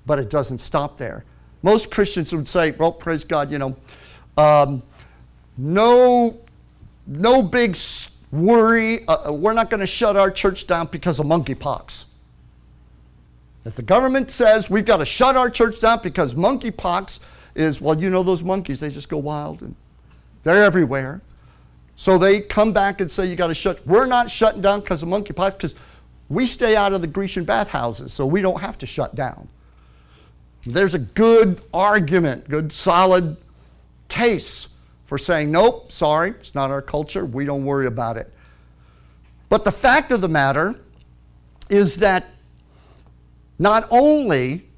But 0.06 0.18
it 0.18 0.30
doesn't 0.30 0.60
stop 0.60 0.98
there. 0.98 1.24
Most 1.62 1.90
Christians 1.90 2.32
would 2.32 2.46
say, 2.46 2.70
"Well, 2.70 2.92
praise 2.92 3.24
God, 3.24 3.50
you 3.50 3.58
know, 3.58 3.76
um, 4.36 4.82
no, 5.56 6.38
no 7.06 7.42
big 7.42 7.76
worry. 8.30 9.06
Uh, 9.08 9.28
uh 9.28 9.32
we're 9.32 9.54
not 9.54 9.70
going 9.70 9.80
to 9.80 9.86
shut 9.86 10.16
our 10.16 10.30
church 10.30 10.66
down 10.66 10.88
because 10.92 11.18
of 11.18 11.26
monkeypox." 11.26 12.04
If 13.64 13.74
the 13.74 13.82
government 13.82 14.30
says 14.30 14.70
we've 14.70 14.84
got 14.84 14.98
to 14.98 15.04
shut 15.04 15.36
our 15.36 15.50
church 15.50 15.80
down 15.80 16.00
because 16.02 16.34
monkeypox 16.34 17.18
is, 17.54 17.80
well, 17.80 18.00
you 18.00 18.08
know 18.08 18.22
those 18.22 18.42
monkeys, 18.42 18.80
they 18.80 18.88
just 18.88 19.08
go 19.08 19.18
wild 19.18 19.62
and 19.62 19.74
they're 20.44 20.64
everywhere. 20.64 21.20
So 21.98 22.16
they 22.16 22.40
come 22.40 22.72
back 22.72 23.00
and 23.00 23.10
say 23.10 23.26
you 23.26 23.34
got 23.34 23.48
to 23.48 23.54
shut. 23.56 23.84
We're 23.84 24.06
not 24.06 24.30
shutting 24.30 24.60
down 24.60 24.82
because 24.82 25.02
of 25.02 25.08
monkeypox 25.08 25.54
because 25.54 25.74
we 26.28 26.46
stay 26.46 26.76
out 26.76 26.92
of 26.92 27.00
the 27.00 27.08
Grecian 27.08 27.42
bathhouses, 27.42 28.12
so 28.12 28.24
we 28.24 28.40
don't 28.40 28.60
have 28.60 28.78
to 28.78 28.86
shut 28.86 29.16
down. 29.16 29.48
There's 30.64 30.94
a 30.94 31.00
good 31.00 31.60
argument, 31.74 32.48
good 32.48 32.72
solid 32.72 33.36
case 34.06 34.68
for 35.06 35.18
saying, 35.18 35.50
nope, 35.50 35.90
sorry, 35.90 36.30
it's 36.30 36.54
not 36.54 36.70
our 36.70 36.82
culture, 36.82 37.26
we 37.26 37.44
don't 37.44 37.64
worry 37.64 37.86
about 37.86 38.16
it. 38.16 38.32
But 39.48 39.64
the 39.64 39.72
fact 39.72 40.12
of 40.12 40.20
the 40.20 40.28
matter 40.28 40.78
is 41.68 41.96
that 41.96 42.26
not 43.58 43.88
only 43.90 44.68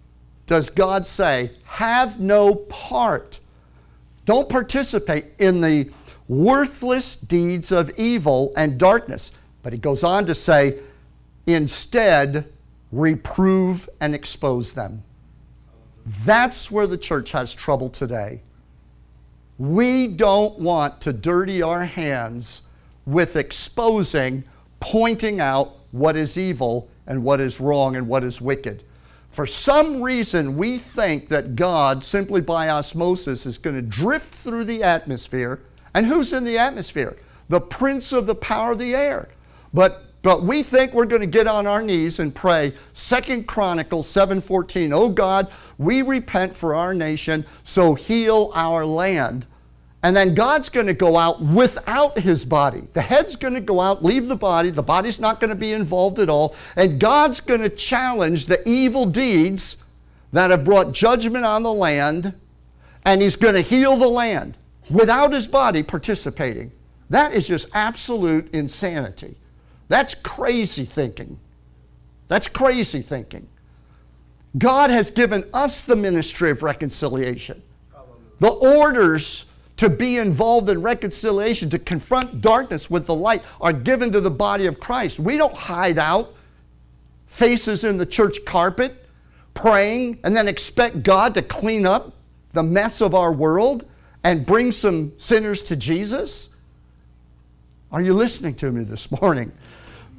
does 0.46 0.70
God 0.70 1.06
say, 1.06 1.50
have 1.64 2.18
no 2.18 2.54
part, 2.54 3.40
don't 4.24 4.48
participate 4.48 5.26
in 5.38 5.60
the 5.60 5.90
worthless 6.30 7.16
deeds 7.16 7.72
of 7.72 7.90
evil 7.98 8.52
and 8.56 8.78
darkness, 8.78 9.32
but 9.64 9.72
he 9.72 9.78
goes 9.80 10.04
on 10.04 10.24
to 10.26 10.34
say, 10.34 10.78
instead, 11.44 12.46
reprove 12.92 13.90
and 14.00 14.14
expose 14.14 14.74
them. 14.74 15.02
That's 16.06 16.70
where 16.70 16.86
the 16.86 16.96
church 16.96 17.32
has 17.32 17.52
trouble 17.52 17.90
today. 17.90 18.42
We 19.58 20.06
don't 20.06 20.56
want 20.60 21.00
to 21.00 21.12
dirty 21.12 21.62
our 21.62 21.84
hands 21.84 22.62
with 23.04 23.34
exposing, 23.34 24.44
pointing 24.78 25.40
out 25.40 25.72
what 25.90 26.16
is 26.16 26.38
evil 26.38 26.88
and 27.08 27.24
what 27.24 27.40
is 27.40 27.58
wrong 27.58 27.96
and 27.96 28.06
what 28.06 28.22
is 28.22 28.40
wicked. 28.40 28.84
For 29.30 29.48
some 29.48 30.00
reason, 30.00 30.56
we 30.56 30.78
think 30.78 31.28
that 31.28 31.56
God, 31.56 32.04
simply 32.04 32.40
by 32.40 32.68
osmosis, 32.68 33.46
is 33.46 33.58
going 33.58 33.74
to 33.74 33.82
drift 33.82 34.32
through 34.32 34.64
the 34.64 34.84
atmosphere. 34.84 35.60
And 35.94 36.06
who's 36.06 36.32
in 36.32 36.44
the 36.44 36.58
atmosphere? 36.58 37.16
The 37.48 37.60
prince 37.60 38.12
of 38.12 38.26
the 38.26 38.34
power 38.34 38.72
of 38.72 38.78
the 38.78 38.94
air. 38.94 39.28
But 39.72 40.04
but 40.22 40.42
we 40.42 40.62
think 40.62 40.92
we're 40.92 41.06
going 41.06 41.22
to 41.22 41.26
get 41.26 41.46
on 41.46 41.66
our 41.66 41.80
knees 41.80 42.18
and 42.18 42.34
pray. 42.34 42.74
Second 42.92 43.48
Chronicles 43.48 44.06
7:14. 44.08 44.92
Oh 44.92 45.08
God, 45.08 45.50
we 45.78 46.02
repent 46.02 46.54
for 46.54 46.74
our 46.74 46.92
nation, 46.92 47.46
so 47.64 47.94
heal 47.94 48.50
our 48.54 48.84
land. 48.84 49.46
And 50.02 50.16
then 50.16 50.34
God's 50.34 50.70
going 50.70 50.86
to 50.86 50.94
go 50.94 51.16
out 51.18 51.42
without 51.42 52.18
his 52.18 52.46
body. 52.46 52.84
The 52.94 53.02
head's 53.02 53.36
going 53.36 53.52
to 53.52 53.60
go 53.60 53.80
out, 53.80 54.02
leave 54.02 54.28
the 54.28 54.36
body. 54.36 54.70
The 54.70 54.82
body's 54.82 55.20
not 55.20 55.40
going 55.40 55.50
to 55.50 55.54
be 55.54 55.72
involved 55.72 56.18
at 56.18 56.30
all. 56.30 56.54
And 56.74 56.98
God's 56.98 57.40
going 57.42 57.60
to 57.60 57.68
challenge 57.68 58.46
the 58.46 58.66
evil 58.66 59.04
deeds 59.04 59.76
that 60.32 60.50
have 60.50 60.64
brought 60.64 60.92
judgment 60.92 61.44
on 61.44 61.64
the 61.64 61.72
land. 61.72 62.32
And 63.04 63.20
he's 63.20 63.36
going 63.36 63.54
to 63.54 63.60
heal 63.60 63.96
the 63.96 64.08
land 64.08 64.56
without 64.90 65.32
his 65.32 65.46
body 65.46 65.82
participating. 65.82 66.72
That 67.08 67.32
is 67.32 67.46
just 67.46 67.68
absolute 67.74 68.52
insanity. 68.54 69.36
That's 69.88 70.14
crazy 70.14 70.84
thinking. 70.84 71.38
That's 72.28 72.48
crazy 72.48 73.02
thinking. 73.02 73.48
God 74.58 74.90
has 74.90 75.10
given 75.10 75.44
us 75.52 75.82
the 75.82 75.96
ministry 75.96 76.50
of 76.50 76.62
reconciliation. 76.62 77.62
The 78.38 78.48
orders 78.48 79.46
to 79.76 79.88
be 79.88 80.18
involved 80.18 80.68
in 80.68 80.82
reconciliation, 80.82 81.70
to 81.70 81.78
confront 81.78 82.40
darkness 82.40 82.90
with 82.90 83.06
the 83.06 83.14
light, 83.14 83.42
are 83.60 83.72
given 83.72 84.12
to 84.12 84.20
the 84.20 84.30
body 84.30 84.66
of 84.66 84.78
Christ. 84.78 85.18
We 85.18 85.38
don't 85.38 85.54
hide 85.54 85.98
out, 85.98 86.34
faces 87.26 87.82
in 87.82 87.96
the 87.96 88.04
church 88.04 88.44
carpet, 88.44 89.08
praying, 89.54 90.18
and 90.22 90.36
then 90.36 90.48
expect 90.48 91.02
God 91.02 91.32
to 91.34 91.42
clean 91.42 91.86
up 91.86 92.12
the 92.52 92.62
mess 92.62 93.00
of 93.00 93.14
our 93.14 93.32
world 93.32 93.86
and 94.22 94.44
bring 94.44 94.72
some 94.72 95.12
sinners 95.18 95.62
to 95.64 95.76
Jesus. 95.76 96.50
Are 97.92 98.00
you 98.00 98.14
listening 98.14 98.54
to 98.56 98.70
me 98.70 98.84
this 98.84 99.10
morning? 99.20 99.52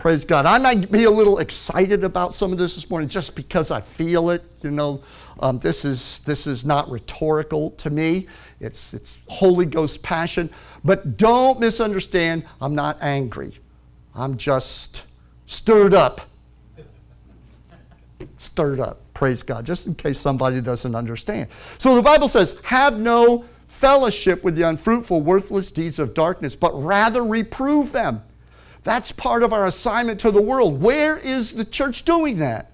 Praise 0.01 0.25
God. 0.25 0.47
I 0.47 0.57
might 0.57 0.91
be 0.91 1.03
a 1.03 1.11
little 1.11 1.37
excited 1.37 2.03
about 2.03 2.33
some 2.33 2.51
of 2.51 2.57
this 2.57 2.73
this 2.73 2.89
morning 2.89 3.07
just 3.07 3.35
because 3.35 3.69
I 3.69 3.81
feel 3.81 4.31
it. 4.31 4.43
You 4.63 4.71
know, 4.71 5.03
um, 5.39 5.59
this 5.59 5.85
is 5.85 6.19
this 6.25 6.47
is 6.47 6.65
not 6.65 6.89
rhetorical 6.89 7.69
to 7.71 7.91
me. 7.91 8.25
It's 8.59 8.95
it's 8.95 9.19
Holy 9.27 9.65
Ghost 9.65 10.01
passion. 10.01 10.49
But 10.83 11.17
don't 11.17 11.59
misunderstand. 11.59 12.45
I'm 12.59 12.73
not 12.73 12.97
angry. 12.99 13.59
I'm 14.15 14.37
just 14.37 15.03
stirred 15.45 15.93
up. 15.93 16.21
stirred 18.37 18.79
up. 18.79 19.01
Praise 19.13 19.43
God. 19.43 19.67
Just 19.67 19.85
in 19.85 19.93
case 19.93 20.17
somebody 20.17 20.61
doesn't 20.61 20.95
understand. 20.95 21.47
So 21.77 21.93
the 21.93 22.01
Bible 22.01 22.27
says, 22.27 22.59
"Have 22.63 22.97
no 22.97 23.45
fellowship 23.81 24.43
with 24.43 24.55
the 24.55 24.61
unfruitful, 24.61 25.21
worthless 25.21 25.71
deeds 25.71 25.99
of 25.99 26.13
darkness, 26.13 26.55
but 26.55 26.71
rather 26.81 27.23
reprove 27.23 27.91
them." 27.91 28.21
That's 28.83 29.11
part 29.11 29.43
of 29.43 29.53
our 29.53 29.65
assignment 29.65 30.19
to 30.21 30.31
the 30.31 30.41
world. 30.41 30.81
Where 30.81 31.17
is 31.17 31.53
the 31.53 31.65
church 31.65 32.05
doing 32.05 32.39
that? 32.39 32.71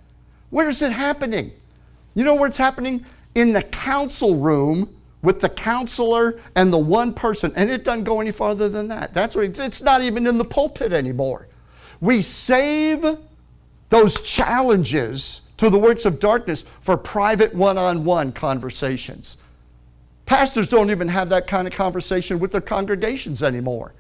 Where 0.50 0.70
is 0.70 0.82
it 0.82 0.92
happening? 0.92 1.52
You 2.16 2.24
know 2.24 2.36
where 2.36 2.48
it's 2.48 2.58
happening? 2.58 3.06
In 3.36 3.54
the 3.54 3.64
council 3.64 4.36
room 4.36 4.96
with 5.22 5.42
the 5.42 5.50
counselor 5.50 6.40
and 6.56 6.72
the 6.72 6.78
one 6.78 7.14
person. 7.14 7.52
And 7.56 7.70
it 7.70 7.84
doesn't 7.84 8.06
go 8.06 8.22
any 8.22 8.32
farther 8.32 8.70
than 8.70 8.88
that. 8.88 9.14
That's 9.14 9.36
what 9.36 9.46
it's, 9.46 9.60
it's 9.60 9.82
not 9.82 10.02
even 10.02 10.26
in 10.26 10.38
the 10.38 10.46
pulpit 10.46 10.94
anymore. 10.94 11.48
We 12.00 12.22
save 12.22 13.18
those 13.90 14.22
challenges 14.22 15.42
to 15.58 15.70
the 15.70 15.80
works 15.80 16.06
of 16.06 16.20
darkness 16.20 16.64
for 16.82 16.96
private 16.96 17.54
one 17.54 17.78
on 17.78 18.06
one 18.06 18.32
conversations. 18.32 19.38
Pastors 20.28 20.68
don't 20.68 20.92
even 20.92 21.08
have 21.08 21.30
that 21.30 21.48
kind 21.48 21.68
of 21.68 21.74
conversation 21.74 22.38
with 22.38 22.52
their 22.52 22.62
congregations 22.62 23.42
anymore. 23.42 23.94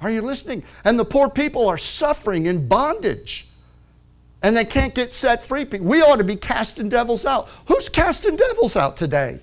Are 0.00 0.10
you 0.10 0.22
listening? 0.22 0.62
And 0.84 0.96
the 0.96 1.04
poor 1.04 1.28
people 1.28 1.68
are 1.68 1.76
suffering 1.76 2.46
in 2.46 2.68
bondage. 2.68 3.48
And 4.42 4.56
they 4.56 4.64
can't 4.64 4.94
get 4.94 5.12
set 5.12 5.44
free. 5.44 5.64
We 5.64 6.02
ought 6.02 6.16
to 6.16 6.24
be 6.24 6.36
casting 6.36 6.88
devils 6.88 7.26
out. 7.26 7.48
Who's 7.66 7.88
casting 7.88 8.36
devils 8.36 8.76
out 8.76 8.96
today? 8.96 9.40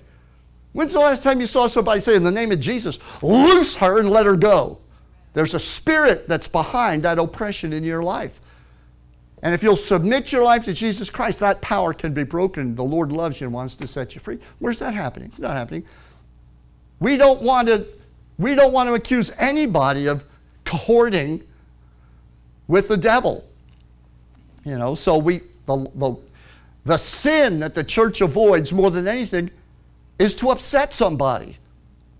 When's 0.72 0.94
the 0.94 1.00
last 1.00 1.22
time 1.22 1.42
you 1.42 1.46
saw 1.46 1.66
somebody 1.66 2.00
say, 2.00 2.16
In 2.16 2.24
the 2.24 2.30
name 2.30 2.52
of 2.52 2.58
Jesus, 2.58 2.98
loose 3.22 3.76
her 3.76 3.98
and 3.98 4.08
let 4.08 4.24
her 4.24 4.36
go? 4.36 4.78
There's 5.34 5.52
a 5.52 5.60
spirit 5.60 6.26
that's 6.26 6.48
behind 6.48 7.02
that 7.02 7.18
oppression 7.18 7.74
in 7.74 7.84
your 7.84 8.02
life. 8.02 8.40
And 9.42 9.52
if 9.52 9.62
you'll 9.62 9.76
submit 9.76 10.32
your 10.32 10.42
life 10.42 10.64
to 10.64 10.72
Jesus 10.72 11.10
Christ, 11.10 11.40
that 11.40 11.60
power 11.60 11.92
can 11.92 12.14
be 12.14 12.22
broken. 12.22 12.76
The 12.76 12.82
Lord 12.82 13.12
loves 13.12 13.42
you 13.42 13.48
and 13.48 13.52
wants 13.52 13.74
to 13.76 13.86
set 13.86 14.14
you 14.14 14.22
free. 14.22 14.38
Where's 14.58 14.78
that 14.78 14.94
happening? 14.94 15.28
It's 15.32 15.38
not 15.38 15.54
happening. 15.54 15.84
We 17.00 17.16
don't 17.16 17.42
want 17.42 17.68
to, 17.68 17.86
we 18.38 18.54
don't 18.54 18.72
want 18.72 18.88
to 18.88 18.94
accuse 18.94 19.30
anybody 19.38 20.06
of 20.06 20.24
cohorting 20.64 21.42
with 22.66 22.88
the 22.88 22.96
devil. 22.96 23.44
You 24.64 24.78
know, 24.78 24.94
so 24.94 25.18
we 25.18 25.42
the, 25.66 25.90
the, 25.94 26.16
the 26.84 26.96
sin 26.96 27.60
that 27.60 27.74
the 27.74 27.84
church 27.84 28.20
avoids 28.20 28.72
more 28.72 28.90
than 28.90 29.08
anything 29.08 29.50
is 30.18 30.34
to 30.36 30.50
upset 30.50 30.92
somebody. 30.92 31.58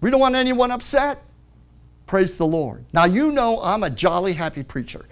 We 0.00 0.10
don't 0.10 0.20
want 0.20 0.34
anyone 0.34 0.70
upset. 0.70 1.22
Praise 2.06 2.36
the 2.36 2.46
Lord. 2.46 2.84
Now, 2.92 3.04
you 3.04 3.32
know 3.32 3.62
I'm 3.62 3.82
a 3.82 3.90
jolly 3.90 4.34
happy 4.34 4.62
preacher. 4.62 5.06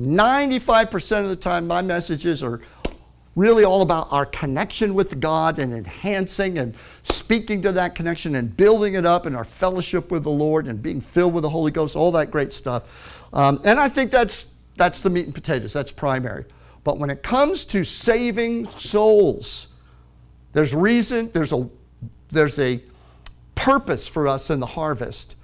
95% 0.00 1.22
of 1.22 1.28
the 1.28 1.36
time, 1.36 1.66
my 1.66 1.80
messages 1.80 2.42
are 2.42 2.60
really 3.36 3.64
all 3.64 3.82
about 3.82 4.12
our 4.12 4.26
connection 4.26 4.94
with 4.94 5.20
God 5.20 5.58
and 5.58 5.72
enhancing 5.72 6.58
and 6.58 6.74
speaking 7.02 7.62
to 7.62 7.72
that 7.72 7.94
connection 7.94 8.36
and 8.36 8.56
building 8.56 8.94
it 8.94 9.04
up 9.04 9.26
and 9.26 9.34
our 9.34 9.44
fellowship 9.44 10.10
with 10.10 10.22
the 10.22 10.30
Lord 10.30 10.68
and 10.68 10.80
being 10.80 11.00
filled 11.00 11.34
with 11.34 11.42
the 11.42 11.50
Holy 11.50 11.72
Ghost, 11.72 11.96
all 11.96 12.12
that 12.12 12.30
great 12.30 12.52
stuff. 12.52 13.28
Um, 13.32 13.60
and 13.64 13.80
I 13.80 13.88
think 13.88 14.10
that's, 14.10 14.46
that's 14.76 15.00
the 15.00 15.10
meat 15.10 15.24
and 15.24 15.34
potatoes, 15.34 15.72
that's 15.72 15.90
primary. 15.90 16.44
But 16.84 16.98
when 16.98 17.10
it 17.10 17.22
comes 17.22 17.64
to 17.66 17.82
saving 17.82 18.68
souls, 18.78 19.72
there's 20.52 20.74
reason, 20.74 21.30
there's 21.32 21.52
a, 21.52 21.68
there's 22.30 22.58
a 22.58 22.80
purpose 23.54 24.06
for 24.06 24.28
us 24.28 24.50
in 24.50 24.60
the 24.60 24.66
harvest. 24.66 25.36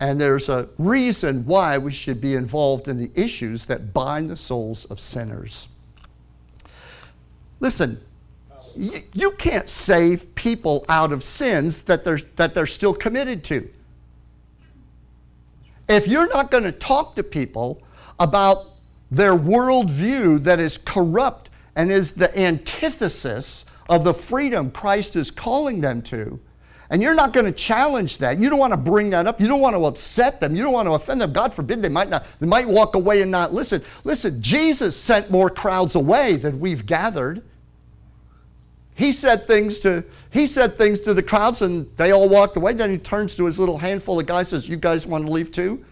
And 0.00 0.20
there's 0.20 0.48
a 0.48 0.68
reason 0.76 1.46
why 1.46 1.78
we 1.78 1.92
should 1.92 2.20
be 2.20 2.34
involved 2.34 2.88
in 2.88 2.98
the 2.98 3.10
issues 3.14 3.66
that 3.66 3.94
bind 3.94 4.28
the 4.28 4.36
souls 4.36 4.84
of 4.86 5.00
sinners. 5.00 5.68
Listen, 7.64 7.98
you, 8.76 9.00
you 9.14 9.30
can't 9.30 9.70
save 9.70 10.34
people 10.34 10.84
out 10.86 11.12
of 11.12 11.24
sins 11.24 11.84
that 11.84 12.04
they're, 12.04 12.20
that 12.36 12.54
they're 12.54 12.66
still 12.66 12.92
committed 12.92 13.42
to. 13.44 13.70
If 15.88 16.06
you're 16.06 16.28
not 16.28 16.50
going 16.50 16.64
to 16.64 16.72
talk 16.72 17.16
to 17.16 17.22
people 17.22 17.82
about 18.20 18.66
their 19.10 19.34
worldview 19.34 20.44
that 20.44 20.60
is 20.60 20.76
corrupt 20.76 21.48
and 21.74 21.90
is 21.90 22.12
the 22.12 22.38
antithesis 22.38 23.64
of 23.88 24.04
the 24.04 24.12
freedom 24.12 24.70
Christ 24.70 25.16
is 25.16 25.30
calling 25.30 25.80
them 25.80 26.02
to, 26.02 26.40
and 26.90 27.02
you're 27.02 27.14
not 27.14 27.32
going 27.32 27.46
to 27.46 27.52
challenge 27.52 28.18
that. 28.18 28.38
You 28.38 28.50
don't 28.50 28.58
want 28.58 28.72
to 28.72 28.76
bring 28.76 29.10
that 29.10 29.26
up. 29.26 29.40
You 29.40 29.48
don't 29.48 29.60
want 29.60 29.74
to 29.74 29.86
upset 29.86 30.40
them. 30.40 30.54
You 30.54 30.62
don't 30.62 30.72
want 30.72 30.86
to 30.86 30.92
offend 30.92 31.20
them. 31.20 31.32
God 31.32 31.54
forbid 31.54 31.82
they 31.82 31.88
might 31.88 32.10
not. 32.10 32.24
They 32.40 32.46
might 32.46 32.68
walk 32.68 32.94
away 32.94 33.22
and 33.22 33.30
not 33.30 33.54
listen. 33.54 33.82
Listen, 34.04 34.40
Jesus 34.42 34.96
sent 34.96 35.30
more 35.30 35.48
crowds 35.48 35.94
away 35.94 36.36
than 36.36 36.60
we've 36.60 36.84
gathered. 36.84 37.42
He 38.94 39.12
said 39.12 39.46
things 39.46 39.80
to 39.80 40.04
he 40.30 40.46
said 40.46 40.78
things 40.78 41.00
to 41.00 41.14
the 41.14 41.22
crowds 41.22 41.62
and 41.62 41.88
they 41.96 42.12
all 42.12 42.28
walked 42.28 42.56
away. 42.56 42.74
Then 42.74 42.90
he 42.90 42.98
turns 42.98 43.34
to 43.36 43.46
his 43.46 43.58
little 43.58 43.78
handful 43.78 44.18
of 44.18 44.26
guys 44.26 44.48
says, 44.48 44.68
"You 44.68 44.76
guys 44.76 45.06
want 45.06 45.26
to 45.26 45.32
leave 45.32 45.50
too?" 45.50 45.84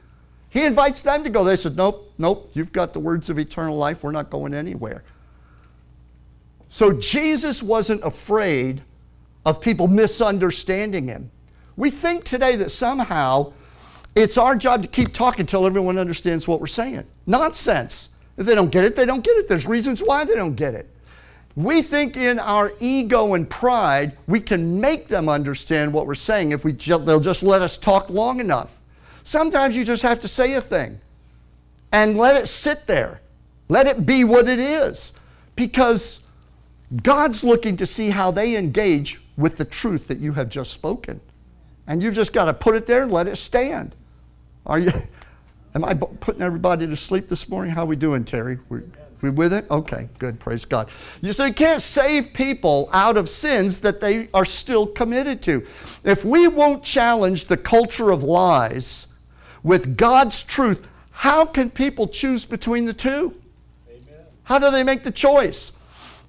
He 0.48 0.64
invites 0.64 1.02
them 1.02 1.24
to 1.24 1.30
go. 1.30 1.44
They 1.44 1.56
said, 1.56 1.76
"Nope, 1.76 2.12
nope. 2.18 2.50
You've 2.54 2.72
got 2.72 2.92
the 2.92 3.00
words 3.00 3.30
of 3.30 3.38
eternal 3.38 3.76
life. 3.76 4.02
We're 4.02 4.12
not 4.12 4.30
going 4.30 4.54
anywhere." 4.54 5.02
So 6.68 6.92
Jesus 6.92 7.62
wasn't 7.62 8.02
afraid 8.04 8.82
of 9.44 9.60
people 9.60 9.88
misunderstanding 9.88 11.08
him. 11.08 11.30
We 11.76 11.90
think 11.90 12.24
today 12.24 12.56
that 12.56 12.70
somehow 12.70 13.52
it's 14.14 14.38
our 14.38 14.54
job 14.54 14.82
to 14.82 14.88
keep 14.88 15.12
talking 15.12 15.42
until 15.42 15.66
everyone 15.66 15.98
understands 15.98 16.46
what 16.46 16.60
we're 16.60 16.66
saying. 16.66 17.04
Nonsense. 17.26 18.10
If 18.36 18.46
they 18.46 18.54
don't 18.54 18.70
get 18.70 18.84
it, 18.84 18.96
they 18.96 19.06
don't 19.06 19.24
get 19.24 19.36
it. 19.36 19.48
There's 19.48 19.66
reasons 19.66 20.00
why 20.00 20.24
they 20.24 20.34
don't 20.34 20.54
get 20.54 20.74
it. 20.74 20.88
We 21.54 21.82
think 21.82 22.16
in 22.16 22.38
our 22.38 22.72
ego 22.80 23.34
and 23.34 23.48
pride 23.48 24.16
we 24.26 24.40
can 24.40 24.80
make 24.80 25.08
them 25.08 25.28
understand 25.28 25.92
what 25.92 26.06
we're 26.06 26.14
saying 26.14 26.52
if 26.52 26.64
we 26.64 26.72
ju- 26.72 26.98
they'll 26.98 27.20
just 27.20 27.42
let 27.42 27.60
us 27.60 27.76
talk 27.76 28.08
long 28.08 28.40
enough. 28.40 28.80
Sometimes 29.24 29.76
you 29.76 29.84
just 29.84 30.02
have 30.02 30.20
to 30.20 30.28
say 30.28 30.54
a 30.54 30.60
thing 30.60 31.00
and 31.92 32.16
let 32.16 32.36
it 32.36 32.48
sit 32.48 32.86
there. 32.86 33.20
Let 33.68 33.86
it 33.86 34.06
be 34.06 34.24
what 34.24 34.48
it 34.48 34.58
is 34.58 35.12
because 35.54 36.20
God's 37.02 37.44
looking 37.44 37.76
to 37.76 37.86
see 37.86 38.10
how 38.10 38.30
they 38.30 38.56
engage 38.56 39.20
with 39.36 39.58
the 39.58 39.64
truth 39.64 40.08
that 40.08 40.18
you 40.18 40.32
have 40.32 40.48
just 40.48 40.72
spoken. 40.72 41.20
And 41.86 42.02
you've 42.02 42.14
just 42.14 42.32
got 42.32 42.46
to 42.46 42.54
put 42.54 42.74
it 42.74 42.86
there 42.86 43.02
and 43.02 43.12
let 43.12 43.26
it 43.26 43.36
stand. 43.36 43.94
Are 44.64 44.78
you 44.78 44.92
Am 45.74 45.84
I 45.84 45.94
putting 45.94 46.42
everybody 46.42 46.86
to 46.86 46.96
sleep 46.96 47.28
this 47.28 47.48
morning? 47.48 47.74
How 47.74 47.84
are 47.84 47.86
we 47.86 47.96
doing, 47.96 48.24
Terry? 48.24 48.58
We, 48.68 48.80
we 49.22 49.30
with 49.30 49.52
it? 49.52 49.70
Okay, 49.70 50.08
good. 50.18 50.40
Praise 50.40 50.64
God. 50.64 50.90
You 51.20 51.32
say 51.32 51.48
you 51.48 51.54
can't 51.54 51.80
save 51.80 52.32
people 52.34 52.90
out 52.92 53.16
of 53.16 53.28
sins 53.28 53.80
that 53.80 54.00
they 54.00 54.28
are 54.34 54.44
still 54.44 54.86
committed 54.86 55.42
to. 55.42 55.66
If 56.04 56.24
we 56.24 56.48
won't 56.48 56.82
challenge 56.82 57.46
the 57.46 57.56
culture 57.56 58.10
of 58.10 58.22
lies 58.22 59.06
with 59.62 59.96
God's 59.96 60.42
truth, 60.42 60.86
how 61.12 61.44
can 61.44 61.70
people 61.70 62.08
choose 62.08 62.44
between 62.44 62.84
the 62.84 62.92
two? 62.92 63.34
Amen. 63.88 64.24
How 64.44 64.58
do 64.58 64.70
they 64.70 64.82
make 64.82 65.04
the 65.04 65.12
choice? 65.12 65.72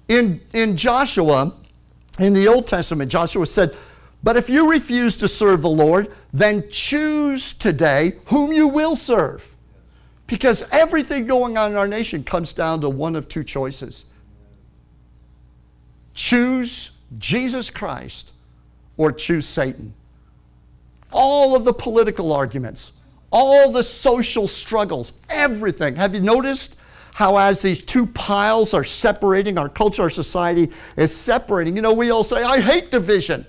In, 0.08 0.40
in 0.52 0.76
Joshua, 0.76 1.54
in 2.18 2.32
the 2.32 2.46
Old 2.46 2.66
Testament, 2.66 3.10
Joshua 3.10 3.46
said, 3.46 3.74
But 4.22 4.36
if 4.36 4.48
you 4.48 4.70
refuse 4.70 5.16
to 5.16 5.28
serve 5.28 5.62
the 5.62 5.70
Lord, 5.70 6.12
then 6.32 6.68
choose 6.70 7.54
today 7.54 8.18
whom 8.26 8.52
you 8.52 8.68
will 8.68 8.94
serve. 8.94 9.53
Because 10.26 10.64
everything 10.72 11.26
going 11.26 11.58
on 11.58 11.72
in 11.72 11.76
our 11.76 11.88
nation 11.88 12.24
comes 12.24 12.52
down 12.52 12.80
to 12.80 12.88
one 12.88 13.14
of 13.16 13.28
two 13.28 13.44
choices 13.44 14.06
choose 16.14 16.92
Jesus 17.18 17.70
Christ 17.70 18.32
or 18.96 19.12
choose 19.12 19.46
Satan. 19.46 19.92
All 21.12 21.54
of 21.54 21.64
the 21.64 21.72
political 21.72 22.32
arguments, 22.32 22.92
all 23.30 23.72
the 23.72 23.82
social 23.82 24.46
struggles, 24.46 25.12
everything. 25.28 25.96
Have 25.96 26.14
you 26.14 26.20
noticed 26.20 26.76
how, 27.12 27.36
as 27.36 27.62
these 27.62 27.82
two 27.82 28.06
piles 28.06 28.74
are 28.74 28.84
separating, 28.84 29.58
our 29.58 29.68
culture, 29.68 30.02
our 30.02 30.10
society 30.10 30.70
is 30.96 31.14
separating? 31.14 31.76
You 31.76 31.82
know, 31.82 31.92
we 31.92 32.10
all 32.10 32.24
say, 32.24 32.42
I 32.42 32.60
hate 32.60 32.90
division. 32.90 33.46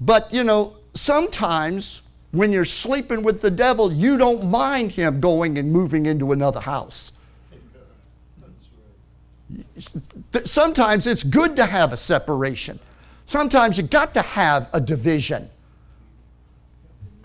But, 0.00 0.32
you 0.32 0.44
know, 0.44 0.76
sometimes 0.94 2.02
when 2.32 2.50
you're 2.50 2.64
sleeping 2.64 3.22
with 3.22 3.40
the 3.42 3.50
devil, 3.50 3.92
you 3.92 4.16
don't 4.16 4.50
mind 4.50 4.92
him 4.92 5.20
going 5.20 5.58
and 5.58 5.70
moving 5.70 6.06
into 6.06 6.32
another 6.32 6.60
house. 6.60 7.12
Sometimes 10.44 11.06
it's 11.06 11.22
good 11.22 11.56
to 11.56 11.66
have 11.66 11.92
a 11.92 11.96
separation. 11.96 12.78
Sometimes 13.26 13.76
you 13.76 13.82
got 13.82 14.14
to 14.14 14.22
have 14.22 14.68
a 14.72 14.80
division. 14.80 15.50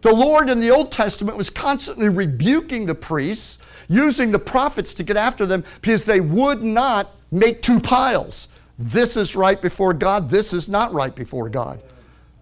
The 0.01 0.13
Lord 0.13 0.49
in 0.49 0.59
the 0.59 0.71
Old 0.71 0.91
Testament 0.91 1.37
was 1.37 1.49
constantly 1.49 2.09
rebuking 2.09 2.85
the 2.85 2.95
priests, 2.95 3.59
using 3.87 4.31
the 4.31 4.39
prophets 4.39 4.93
to 4.95 5.03
get 5.03 5.17
after 5.17 5.45
them 5.45 5.63
because 5.81 6.03
they 6.03 6.19
would 6.19 6.61
not 6.61 7.11
make 7.31 7.61
two 7.61 7.79
piles. 7.79 8.49
This 8.77 9.17
is 9.17 9.35
right 9.35 9.61
before 9.61 9.93
God, 9.93 10.29
this 10.29 10.53
is 10.53 10.67
not 10.67 10.93
right 10.93 11.15
before 11.15 11.49
God. 11.49 11.81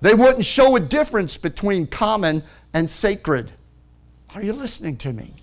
They 0.02 0.14
wouldn't 0.14 0.46
show 0.46 0.76
a 0.76 0.80
difference 0.80 1.38
between 1.38 1.88
common 1.88 2.44
and 2.74 2.90
sacred. 2.90 3.52
Are 4.34 4.44
you 4.44 4.54
listening 4.54 4.98
to 4.98 5.14
me? 5.14 5.34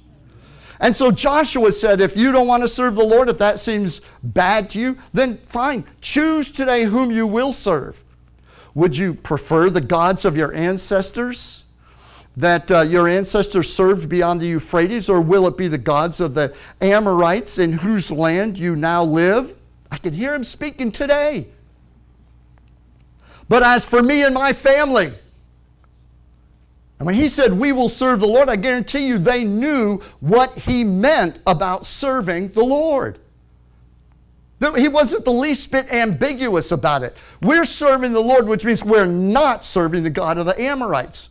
And 0.78 0.96
so 0.96 1.10
Joshua 1.10 1.70
said, 1.72 2.00
if 2.00 2.16
you 2.16 2.32
don't 2.32 2.46
want 2.46 2.62
to 2.64 2.68
serve 2.68 2.96
the 2.96 3.04
Lord, 3.04 3.28
if 3.28 3.38
that 3.38 3.60
seems 3.60 4.00
bad 4.22 4.68
to 4.70 4.80
you, 4.80 4.98
then 5.12 5.38
fine. 5.38 5.84
Choose 6.00 6.50
today 6.50 6.84
whom 6.84 7.10
you 7.10 7.26
will 7.26 7.52
serve. 7.52 8.02
Would 8.74 8.96
you 8.96 9.14
prefer 9.14 9.70
the 9.70 9.80
gods 9.80 10.24
of 10.24 10.36
your 10.36 10.52
ancestors? 10.52 11.62
that 12.36 12.70
uh, 12.70 12.80
your 12.80 13.08
ancestors 13.08 13.72
served 13.72 14.08
beyond 14.08 14.40
the 14.40 14.46
Euphrates, 14.46 15.08
or 15.08 15.20
will 15.20 15.46
it 15.46 15.56
be 15.56 15.68
the 15.68 15.78
gods 15.78 16.20
of 16.20 16.34
the 16.34 16.54
Amorites 16.80 17.58
in 17.58 17.72
whose 17.72 18.10
land 18.10 18.58
you 18.58 18.74
now 18.74 19.04
live? 19.04 19.54
I 19.90 19.98
can 19.98 20.14
hear 20.14 20.34
him 20.34 20.44
speaking 20.44 20.90
today. 20.90 21.48
But 23.48 23.62
as 23.62 23.84
for 23.84 24.02
me 24.02 24.22
and 24.22 24.34
my 24.34 24.52
family, 24.52 25.12
and 26.98 27.06
when 27.06 27.16
he 27.16 27.28
said, 27.28 27.54
We 27.54 27.72
will 27.72 27.88
serve 27.88 28.20
the 28.20 28.28
Lord, 28.28 28.48
I 28.48 28.56
guarantee 28.56 29.08
you 29.08 29.18
they 29.18 29.42
knew 29.42 30.00
what 30.20 30.56
he 30.56 30.84
meant 30.84 31.40
about 31.46 31.84
serving 31.84 32.50
the 32.50 32.62
Lord. 32.62 33.18
He 34.76 34.86
wasn't 34.86 35.24
the 35.24 35.32
least 35.32 35.72
bit 35.72 35.92
ambiguous 35.92 36.70
about 36.70 37.02
it. 37.02 37.16
We're 37.40 37.64
serving 37.64 38.12
the 38.12 38.20
Lord, 38.20 38.46
which 38.46 38.64
means 38.64 38.84
we're 38.84 39.06
not 39.06 39.64
serving 39.64 40.04
the 40.04 40.10
God 40.10 40.38
of 40.38 40.46
the 40.46 40.60
Amorites. 40.60 41.28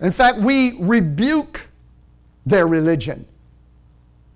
In 0.00 0.12
fact, 0.12 0.38
we 0.38 0.76
rebuke 0.78 1.68
their 2.44 2.66
religion 2.66 3.24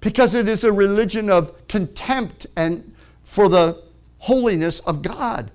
because 0.00 0.32
it 0.32 0.48
is 0.48 0.64
a 0.64 0.72
religion 0.72 1.28
of 1.28 1.52
contempt 1.68 2.46
and 2.56 2.94
for 3.22 3.48
the 3.50 3.82
holiness 4.20 4.80
of 4.80 5.02
God. 5.02 5.50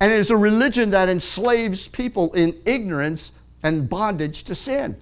And 0.00 0.12
it 0.12 0.18
is 0.18 0.30
a 0.30 0.36
religion 0.36 0.90
that 0.90 1.08
enslaves 1.08 1.88
people 1.88 2.32
in 2.34 2.56
ignorance 2.64 3.32
and 3.62 3.88
bondage 3.88 4.44
to 4.44 4.54
sin. 4.54 4.96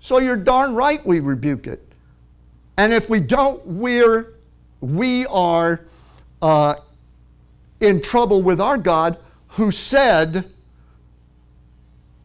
So 0.00 0.18
you're 0.18 0.36
darn 0.36 0.74
right 0.74 1.04
we 1.04 1.20
rebuke 1.20 1.66
it. 1.66 1.84
And 2.76 2.92
if 2.92 3.10
we 3.10 3.18
don't, 3.18 3.64
we're, 3.66 4.34
we 4.80 5.26
are 5.26 5.80
uh, 6.40 6.76
in 7.80 8.00
trouble 8.00 8.42
with 8.42 8.60
our 8.60 8.78
God 8.78 9.18
who 9.48 9.72
said, 9.72 10.48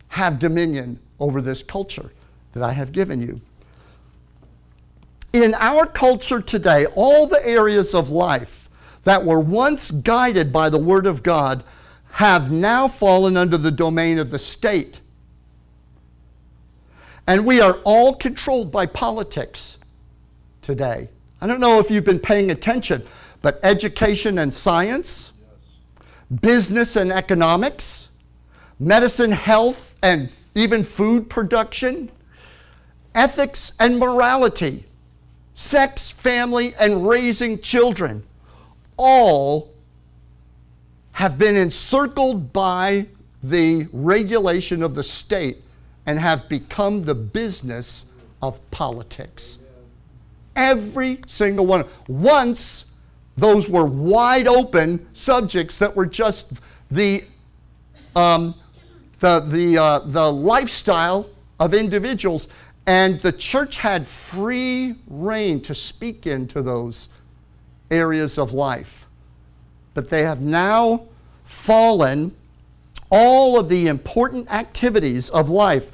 have 0.10 0.38
dominion 0.38 1.00
over 1.20 1.42
this 1.42 1.64
culture 1.64 2.12
that 2.52 2.62
I 2.62 2.74
have 2.74 2.92
given 2.92 3.20
you. 3.20 3.42
In 5.34 5.56
our 5.56 5.88
culture 5.88 6.40
today, 6.40 6.86
all 6.94 7.26
the 7.26 7.44
areas 7.44 7.96
of 7.96 8.12
life 8.12 8.70
that 9.04 9.26
were 9.26 9.40
once 9.40 9.90
guided 9.90 10.54
by 10.54 10.70
the 10.70 10.78
Word 10.78 11.08
of 11.08 11.24
God 11.24 11.64
have 12.14 12.52
now 12.52 12.88
fallen 12.88 13.36
under 13.36 13.58
the 13.58 13.72
domain 13.72 14.20
of 14.20 14.30
the 14.30 14.38
state. 14.38 15.00
And 17.26 17.44
we 17.44 17.60
are 17.60 17.80
all 17.84 18.14
controlled 18.14 18.72
by 18.72 18.86
politics 18.86 19.80
today. 20.62 21.10
I 21.42 21.48
don't 21.48 21.60
know 21.60 21.80
if 21.80 21.90
you've 21.90 22.06
been 22.06 22.20
paying 22.20 22.52
attention, 22.52 23.04
but 23.42 23.60
education 23.64 24.38
and 24.38 24.54
science, 24.54 25.34
yes. 25.40 26.40
business 26.40 26.96
and 26.96 27.12
economics, 27.12 28.10
medicine, 28.80 29.32
health, 29.32 29.96
and 30.04 30.30
even 30.54 30.84
food 30.84 31.32
production, 31.32 32.12
ethics 33.16 33.74
and 33.80 33.98
morality, 33.98 34.86
sex, 35.56 36.12
family, 36.12 36.76
and 36.76 37.08
raising 37.08 37.58
children, 37.58 38.24
all 38.98 39.73
have 41.14 41.38
been 41.38 41.56
encircled 41.56 42.54
by 42.54 43.08
the 43.42 43.88
regulation 43.92 44.82
of 44.82 44.96
the 44.96 45.04
state 45.04 45.58
and 46.06 46.20
have 46.20 46.48
become 46.50 47.04
the 47.04 47.16
business 47.16 48.06
of 48.42 48.60
politics. 48.72 49.58
Every 50.56 51.20
single 51.28 51.66
one. 51.66 51.86
Once, 52.08 52.86
those 53.36 53.68
were 53.68 53.86
wide 53.86 54.48
open 54.48 55.08
subjects 55.14 55.80
that 55.80 55.96
were 55.96 56.06
just 56.06 56.54
the 56.92 57.24
um, 58.16 58.56
the, 59.24 59.40
the, 59.40 59.78
uh, 59.78 60.00
the 60.00 60.32
lifestyle 60.32 61.30
of 61.58 61.74
individuals. 61.74 62.50
And 62.86 63.22
the 63.22 63.32
church 63.32 63.78
had 63.78 64.06
free 64.06 64.96
rein 65.08 65.62
to 65.62 65.74
speak 65.74 66.28
into 66.28 66.62
those 66.62 67.08
areas 67.90 68.38
of 68.38 68.52
life. 68.52 69.08
But 69.94 70.10
they 70.10 70.24
have 70.24 70.42
now 70.42 71.04
fallen, 71.44 72.36
all 73.10 73.60
of 73.60 73.70
the 73.70 73.88
important 73.88 74.52
activities 74.52 75.30
of 75.30 75.50
life 75.50 75.92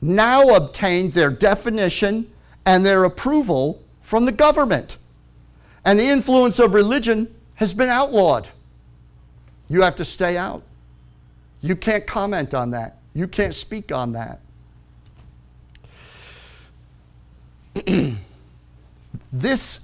now 0.00 0.54
obtained 0.54 1.12
their 1.12 1.30
definition 1.30 2.30
and 2.66 2.84
their 2.84 3.04
approval 3.04 3.82
from 4.02 4.26
the 4.26 4.32
government. 4.32 4.96
And 5.84 5.98
the 5.98 6.06
influence 6.06 6.58
of 6.58 6.74
religion 6.74 7.34
has 7.54 7.72
been 7.72 7.88
outlawed. 7.88 8.48
You 9.68 9.82
have 9.82 9.96
to 9.96 10.04
stay 10.04 10.36
out. 10.36 10.62
You 11.60 11.76
can't 11.76 12.06
comment 12.06 12.52
on 12.52 12.70
that. 12.72 12.98
You 13.14 13.26
can't 13.26 13.54
speak 13.54 13.92
on 13.92 14.12
that. 14.12 14.40
this 19.32 19.80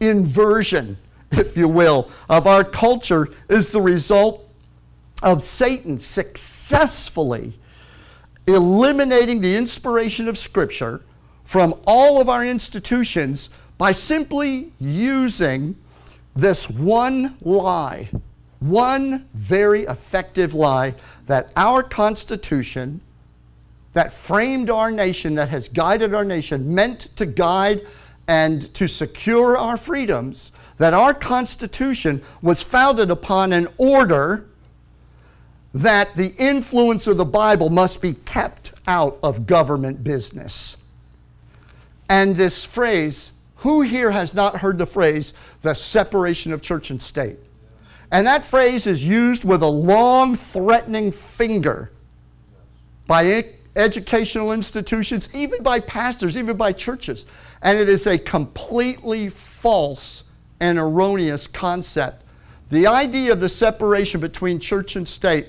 inversion, 0.00 0.98
if 1.30 1.56
you 1.56 1.68
will, 1.68 2.10
of 2.28 2.46
our 2.46 2.64
culture 2.64 3.28
is 3.48 3.70
the 3.70 3.80
result 3.80 4.48
of 5.22 5.42
Satan 5.42 5.98
successfully 5.98 7.58
eliminating 8.46 9.40
the 9.40 9.56
inspiration 9.56 10.28
of 10.28 10.38
Scripture 10.38 11.02
from 11.44 11.74
all 11.86 12.20
of 12.20 12.28
our 12.28 12.44
institutions 12.44 13.50
by 13.76 13.92
simply 13.92 14.72
using 14.78 15.76
this 16.34 16.70
one 16.70 17.36
lie 17.42 18.08
one 18.60 19.28
very 19.34 19.82
effective 19.82 20.54
lie 20.54 20.94
that 21.26 21.52
our 21.56 21.82
Constitution, 21.82 23.00
that 23.92 24.12
framed 24.12 24.70
our 24.70 24.90
nation, 24.90 25.34
that 25.36 25.48
has 25.48 25.68
guided 25.68 26.14
our 26.14 26.24
nation, 26.24 26.74
meant 26.74 27.14
to 27.16 27.26
guide 27.26 27.86
and 28.26 28.72
to 28.74 28.88
secure 28.88 29.56
our 29.56 29.76
freedoms, 29.76 30.52
that 30.78 30.94
our 30.94 31.12
Constitution 31.12 32.22
was 32.40 32.62
founded 32.62 33.10
upon 33.10 33.52
an 33.52 33.68
order 33.76 34.46
that 35.74 36.16
the 36.16 36.34
influence 36.38 37.06
of 37.06 37.16
the 37.16 37.24
Bible 37.24 37.68
must 37.68 38.00
be 38.00 38.14
kept 38.14 38.72
out 38.86 39.18
of 39.22 39.46
government 39.46 40.02
business. 40.02 40.78
And 42.08 42.36
this 42.36 42.64
phrase, 42.64 43.32
who 43.56 43.82
here 43.82 44.12
has 44.12 44.32
not 44.32 44.58
heard 44.58 44.78
the 44.78 44.86
phrase, 44.86 45.34
the 45.62 45.74
separation 45.74 46.52
of 46.52 46.62
church 46.62 46.90
and 46.90 47.02
state? 47.02 47.38
And 48.10 48.26
that 48.26 48.44
phrase 48.44 48.86
is 48.86 49.04
used 49.04 49.44
with 49.44 49.62
a 49.62 49.66
long, 49.66 50.34
threatening 50.34 51.12
finger 51.12 51.92
by 53.06 53.44
educational 53.76 54.52
institutions, 54.52 55.28
even 55.34 55.62
by 55.62 55.80
pastors, 55.80 56.36
even 56.36 56.56
by 56.56 56.72
churches. 56.72 57.26
And 57.60 57.78
it 57.78 57.88
is 57.88 58.06
a 58.06 58.16
completely 58.16 59.28
false 59.28 60.24
and 60.60 60.78
erroneous 60.78 61.46
concept. 61.46 62.24
The 62.70 62.86
idea 62.86 63.32
of 63.32 63.40
the 63.40 63.48
separation 63.48 64.20
between 64.20 64.60
church 64.60 64.96
and 64.96 65.08
state 65.08 65.48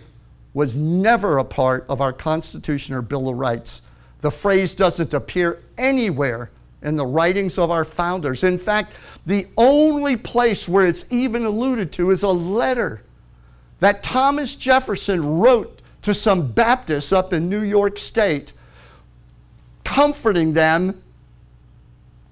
was 0.54 0.76
never 0.76 1.38
a 1.38 1.44
part 1.44 1.86
of 1.90 2.02
our 2.02 2.14
Constitution 2.14 2.96
or 2.96 3.02
Bill 3.02 3.30
of 3.30 3.38
Rights. 3.38 3.82
The 4.22 4.32
phrase 4.32 4.74
doesn't 4.76 5.14
appear 5.14 5.62
anywhere 5.78 6.50
in 6.82 6.96
the 6.96 7.06
writings 7.06 7.58
of 7.58 7.72
our 7.72 7.86
founders. 7.86 8.44
In 8.44 8.58
fact, 8.58 8.94
the 9.26 9.48
only 9.58 10.16
place 10.16 10.68
where 10.68 10.86
it's 10.86 11.06
even 11.10 11.46
alluded 11.46 11.92
to 11.94 12.12
is 12.12 12.24
a 12.24 12.30
letter 12.30 13.04
that 13.80 14.04
Thomas 14.04 14.56
Jefferson 14.56 15.40
wrote 15.40 15.82
to 16.02 16.14
some 16.14 16.52
Baptists 16.52 17.12
up 17.12 17.34
in 17.34 17.50
New 17.50 17.62
York 17.62 17.98
State, 17.98 18.54
comforting 19.84 20.54
them 20.54 21.02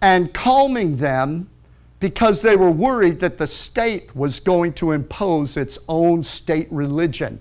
and 0.01 0.33
calming 0.33 0.97
them 0.97 1.49
because 1.99 2.41
they 2.41 2.55
were 2.55 2.71
worried 2.71 3.19
that 3.19 3.37
the 3.37 3.47
state 3.47 4.15
was 4.15 4.39
going 4.39 4.73
to 4.73 4.91
impose 4.91 5.57
its 5.57 5.79
own 5.89 6.23
state 6.23 6.67
religion 6.71 7.39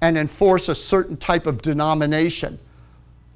and 0.00 0.18
enforce 0.18 0.68
a 0.68 0.74
certain 0.74 1.16
type 1.16 1.46
of 1.46 1.62
denomination 1.62 2.58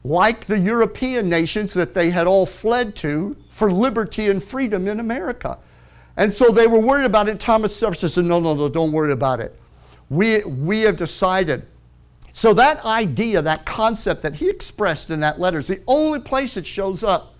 like 0.04 0.46
the 0.46 0.58
European 0.58 1.28
nations 1.28 1.72
that 1.74 1.94
they 1.94 2.10
had 2.10 2.26
all 2.26 2.46
fled 2.46 2.96
to 2.96 3.36
for 3.50 3.70
liberty 3.72 4.30
and 4.30 4.42
freedom 4.42 4.88
in 4.88 4.98
America. 4.98 5.58
And 6.16 6.32
so 6.32 6.50
they 6.50 6.66
were 6.66 6.80
worried 6.80 7.04
about 7.04 7.28
it. 7.28 7.38
Thomas 7.38 7.78
Jefferson 7.78 8.08
said, 8.08 8.24
No, 8.24 8.40
no, 8.40 8.54
no, 8.54 8.68
don't 8.68 8.92
worry 8.92 9.12
about 9.12 9.40
it. 9.40 9.58
We, 10.10 10.42
we 10.44 10.80
have 10.82 10.96
decided. 10.96 11.66
So 12.34 12.52
that 12.54 12.84
idea, 12.84 13.42
that 13.42 13.64
concept 13.64 14.22
that 14.22 14.36
he 14.36 14.48
expressed 14.48 15.10
in 15.10 15.20
that 15.20 15.38
letter 15.38 15.58
is 15.58 15.66
the 15.66 15.80
only 15.86 16.20
place 16.20 16.56
it 16.56 16.66
shows 16.66 17.02
up. 17.02 17.31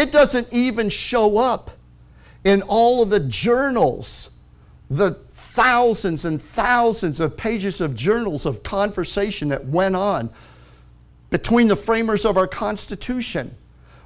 It 0.00 0.12
doesn't 0.12 0.48
even 0.50 0.88
show 0.88 1.36
up 1.36 1.72
in 2.42 2.62
all 2.62 3.02
of 3.02 3.10
the 3.10 3.20
journals, 3.20 4.30
the 4.88 5.10
thousands 5.10 6.24
and 6.24 6.40
thousands 6.40 7.20
of 7.20 7.36
pages 7.36 7.82
of 7.82 7.94
journals 7.94 8.46
of 8.46 8.62
conversation 8.62 9.50
that 9.50 9.66
went 9.66 9.94
on 9.94 10.30
between 11.28 11.68
the 11.68 11.76
framers 11.76 12.24
of 12.24 12.38
our 12.38 12.46
Constitution 12.46 13.54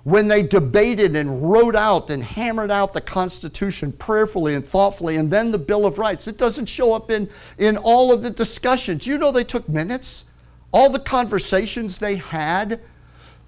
when 0.03 0.27
they 0.27 0.43
debated 0.43 1.15
and 1.15 1.49
wrote 1.49 1.77
out 1.77 2.11
and 2.11 2.25
hammered 2.25 2.73
out 2.73 2.93
the 2.93 3.01
Constitution 3.01 3.93
prayerfully 3.93 4.57
and 4.57 4.65
thoughtfully, 4.65 5.15
and 5.15 5.31
then 5.31 5.53
the 5.53 5.59
Bill 5.59 5.87
of 5.87 5.99
Rights. 5.99 6.27
It 6.27 6.37
doesn't 6.37 6.67
show 6.67 6.93
up 6.93 7.09
in, 7.09 7.31
in 7.57 7.77
all 7.77 8.11
of 8.11 8.23
the 8.23 8.31
discussions. 8.31 9.07
You 9.07 9.17
know, 9.17 9.31
they 9.31 9.45
took 9.45 9.69
minutes. 9.69 10.25
All 10.73 10.91
the 10.91 10.99
conversations 10.99 11.99
they 11.99 12.17
had 12.17 12.81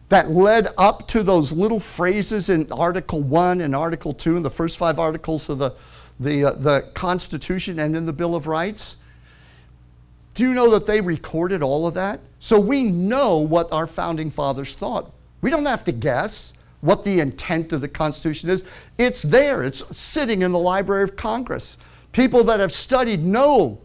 that 0.09 0.31
led 0.31 0.73
up 0.79 1.09
to 1.09 1.23
those 1.23 1.53
little 1.53 1.81
phrases 1.81 2.49
in 2.49 2.71
Article 2.71 3.23
1 3.23 3.61
and 3.61 3.75
Article 3.75 4.13
2 4.13 4.37
and 4.37 4.45
the 4.45 4.51
first 4.51 4.77
five 4.77 4.99
articles 4.99 5.49
of 5.49 5.59
the, 5.59 5.73
the, 6.21 6.45
uh, 6.45 6.53
the 6.53 6.91
Constitution 6.95 7.79
and 7.79 7.97
in 7.97 8.07
the 8.07 8.13
Bill 8.13 8.35
of 8.35 8.47
Rights. 8.47 8.97
Do 10.35 10.45
you 10.45 10.55
know 10.55 10.71
that 10.71 10.87
they 10.87 11.01
recorded 11.01 11.63
all 11.63 11.87
of 11.87 11.95
that? 11.95 12.21
So 12.39 12.61
we 12.61 12.85
know 12.85 13.39
what 13.39 13.73
our 13.73 13.87
founding 13.87 14.31
fathers 14.31 14.75
thought. 14.75 15.11
We 15.41 15.51
don't 15.51 15.67
have 15.67 15.83
to 15.85 15.93
guess 15.93 16.53
what 16.81 17.05
the 17.05 17.21
intent 17.21 17.73
of 17.73 17.81
the 17.81 17.89
Constitution 17.89 18.49
is. 18.49 18.65
It's 18.99 19.23
there, 19.23 19.65
it's 19.65 19.97
sitting 19.99 20.43
in 20.43 20.53
the 20.53 20.59
Library 20.59 21.03
of 21.03 21.17
Congress. 21.17 21.79
People 22.13 22.45
that 22.45 22.61
have 22.61 22.73
studied 22.73 23.25
know 23.25 23.81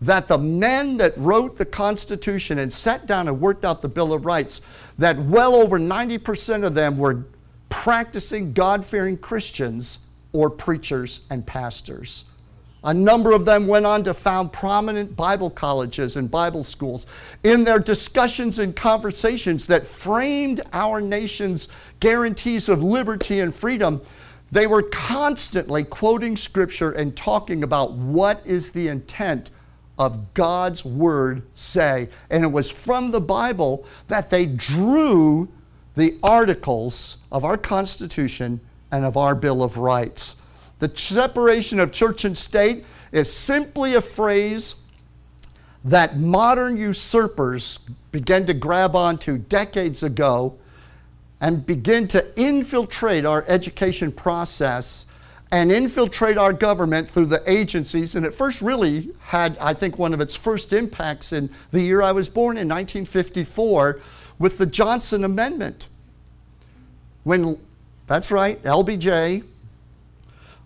that 0.00 0.28
the 0.28 0.38
men 0.38 0.96
that 0.96 1.16
wrote 1.16 1.58
the 1.58 1.64
Constitution 1.64 2.58
and 2.58 2.72
sat 2.72 3.06
down 3.06 3.28
and 3.28 3.40
worked 3.40 3.64
out 3.64 3.82
the 3.82 3.88
Bill 3.88 4.12
of 4.14 4.24
Rights, 4.24 4.62
that 5.00 5.18
well 5.18 5.54
over 5.54 5.78
90% 5.78 6.62
of 6.62 6.74
them 6.74 6.98
were 6.98 7.24
practicing 7.70 8.52
God 8.52 8.84
fearing 8.84 9.16
Christians 9.16 10.00
or 10.32 10.50
preachers 10.50 11.22
and 11.30 11.46
pastors. 11.46 12.24
A 12.84 12.92
number 12.92 13.32
of 13.32 13.46
them 13.46 13.66
went 13.66 13.86
on 13.86 14.04
to 14.04 14.12
found 14.12 14.52
prominent 14.52 15.16
Bible 15.16 15.48
colleges 15.48 16.16
and 16.16 16.30
Bible 16.30 16.62
schools. 16.62 17.06
In 17.42 17.64
their 17.64 17.78
discussions 17.78 18.58
and 18.58 18.76
conversations 18.76 19.66
that 19.66 19.86
framed 19.86 20.60
our 20.74 21.00
nation's 21.00 21.68
guarantees 22.00 22.68
of 22.68 22.82
liberty 22.82 23.40
and 23.40 23.54
freedom, 23.54 24.02
they 24.52 24.66
were 24.66 24.82
constantly 24.82 25.82
quoting 25.82 26.36
scripture 26.36 26.90
and 26.90 27.16
talking 27.16 27.62
about 27.62 27.92
what 27.92 28.42
is 28.44 28.72
the 28.72 28.88
intent 28.88 29.48
of 30.00 30.32
God's 30.32 30.82
word 30.82 31.42
say. 31.52 32.08
And 32.30 32.42
it 32.42 32.50
was 32.50 32.70
from 32.70 33.10
the 33.10 33.20
Bible 33.20 33.84
that 34.08 34.30
they 34.30 34.46
drew 34.46 35.46
the 35.94 36.18
articles 36.22 37.18
of 37.30 37.44
our 37.44 37.58
Constitution 37.58 38.60
and 38.90 39.04
of 39.04 39.18
our 39.18 39.34
Bill 39.34 39.62
of 39.62 39.76
Rights. 39.76 40.36
The 40.78 40.90
separation 40.96 41.78
of 41.78 41.92
church 41.92 42.24
and 42.24 42.36
state 42.36 42.86
is 43.12 43.30
simply 43.30 43.94
a 43.94 44.00
phrase 44.00 44.74
that 45.84 46.18
modern 46.18 46.78
usurpers 46.78 47.78
began 48.10 48.46
to 48.46 48.54
grab 48.54 48.96
onto 48.96 49.36
decades 49.36 50.02
ago 50.02 50.56
and 51.42 51.66
begin 51.66 52.08
to 52.08 52.26
infiltrate 52.40 53.26
our 53.26 53.44
education 53.48 54.12
process 54.12 55.04
and 55.52 55.72
infiltrate 55.72 56.38
our 56.38 56.52
government 56.52 57.10
through 57.10 57.26
the 57.26 57.42
agencies. 57.50 58.14
And 58.14 58.24
it 58.24 58.32
first 58.32 58.62
really 58.62 59.10
had, 59.20 59.58
I 59.58 59.74
think, 59.74 59.98
one 59.98 60.14
of 60.14 60.20
its 60.20 60.36
first 60.36 60.72
impacts 60.72 61.32
in 61.32 61.50
the 61.72 61.82
year 61.82 62.02
I 62.02 62.12
was 62.12 62.28
born 62.28 62.56
in 62.56 62.68
1954 62.68 64.00
with 64.38 64.58
the 64.58 64.66
Johnson 64.66 65.24
Amendment. 65.24 65.88
When, 67.24 67.58
that's 68.06 68.30
right, 68.30 68.62
LBJ, 68.62 69.44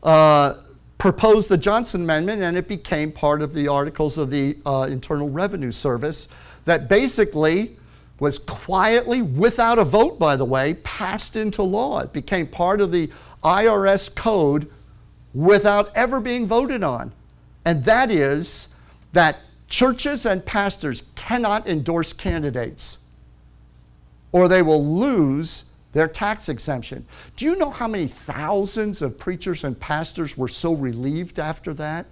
uh, 0.02 0.54
proposed 0.98 1.48
the 1.48 1.58
Johnson 1.58 2.02
Amendment, 2.02 2.42
and 2.42 2.56
it 2.56 2.68
became 2.68 3.10
part 3.10 3.42
of 3.42 3.54
the 3.54 3.68
articles 3.68 4.18
of 4.18 4.30
the 4.30 4.58
uh, 4.66 4.86
Internal 4.90 5.30
Revenue 5.30 5.72
Service 5.72 6.28
that 6.66 6.88
basically 6.88 7.76
was 8.20 8.38
quietly, 8.38 9.22
without 9.22 9.78
a 9.78 9.84
vote, 9.84 10.18
by 10.18 10.36
the 10.36 10.44
way, 10.44 10.74
passed 10.74 11.36
into 11.36 11.62
law. 11.62 11.98
It 11.98 12.12
became 12.12 12.46
part 12.46 12.80
of 12.80 12.92
the 12.92 13.10
IRS 13.42 14.14
code 14.14 14.70
without 15.34 15.94
ever 15.96 16.20
being 16.20 16.46
voted 16.46 16.82
on. 16.82 17.12
And 17.64 17.84
that 17.84 18.10
is 18.10 18.68
that 19.12 19.40
churches 19.68 20.24
and 20.24 20.44
pastors 20.44 21.02
cannot 21.14 21.68
endorse 21.68 22.12
candidates 22.12 22.98
or 24.32 24.48
they 24.48 24.62
will 24.62 24.84
lose 24.84 25.64
their 25.92 26.08
tax 26.08 26.48
exemption. 26.48 27.06
Do 27.36 27.44
you 27.44 27.54
know 27.54 27.70
how 27.70 27.86
many 27.86 28.08
thousands 28.08 29.00
of 29.00 29.16
preachers 29.16 29.62
and 29.62 29.78
pastors 29.78 30.36
were 30.36 30.48
so 30.48 30.74
relieved 30.74 31.38
after 31.38 31.72
that? 31.74 32.06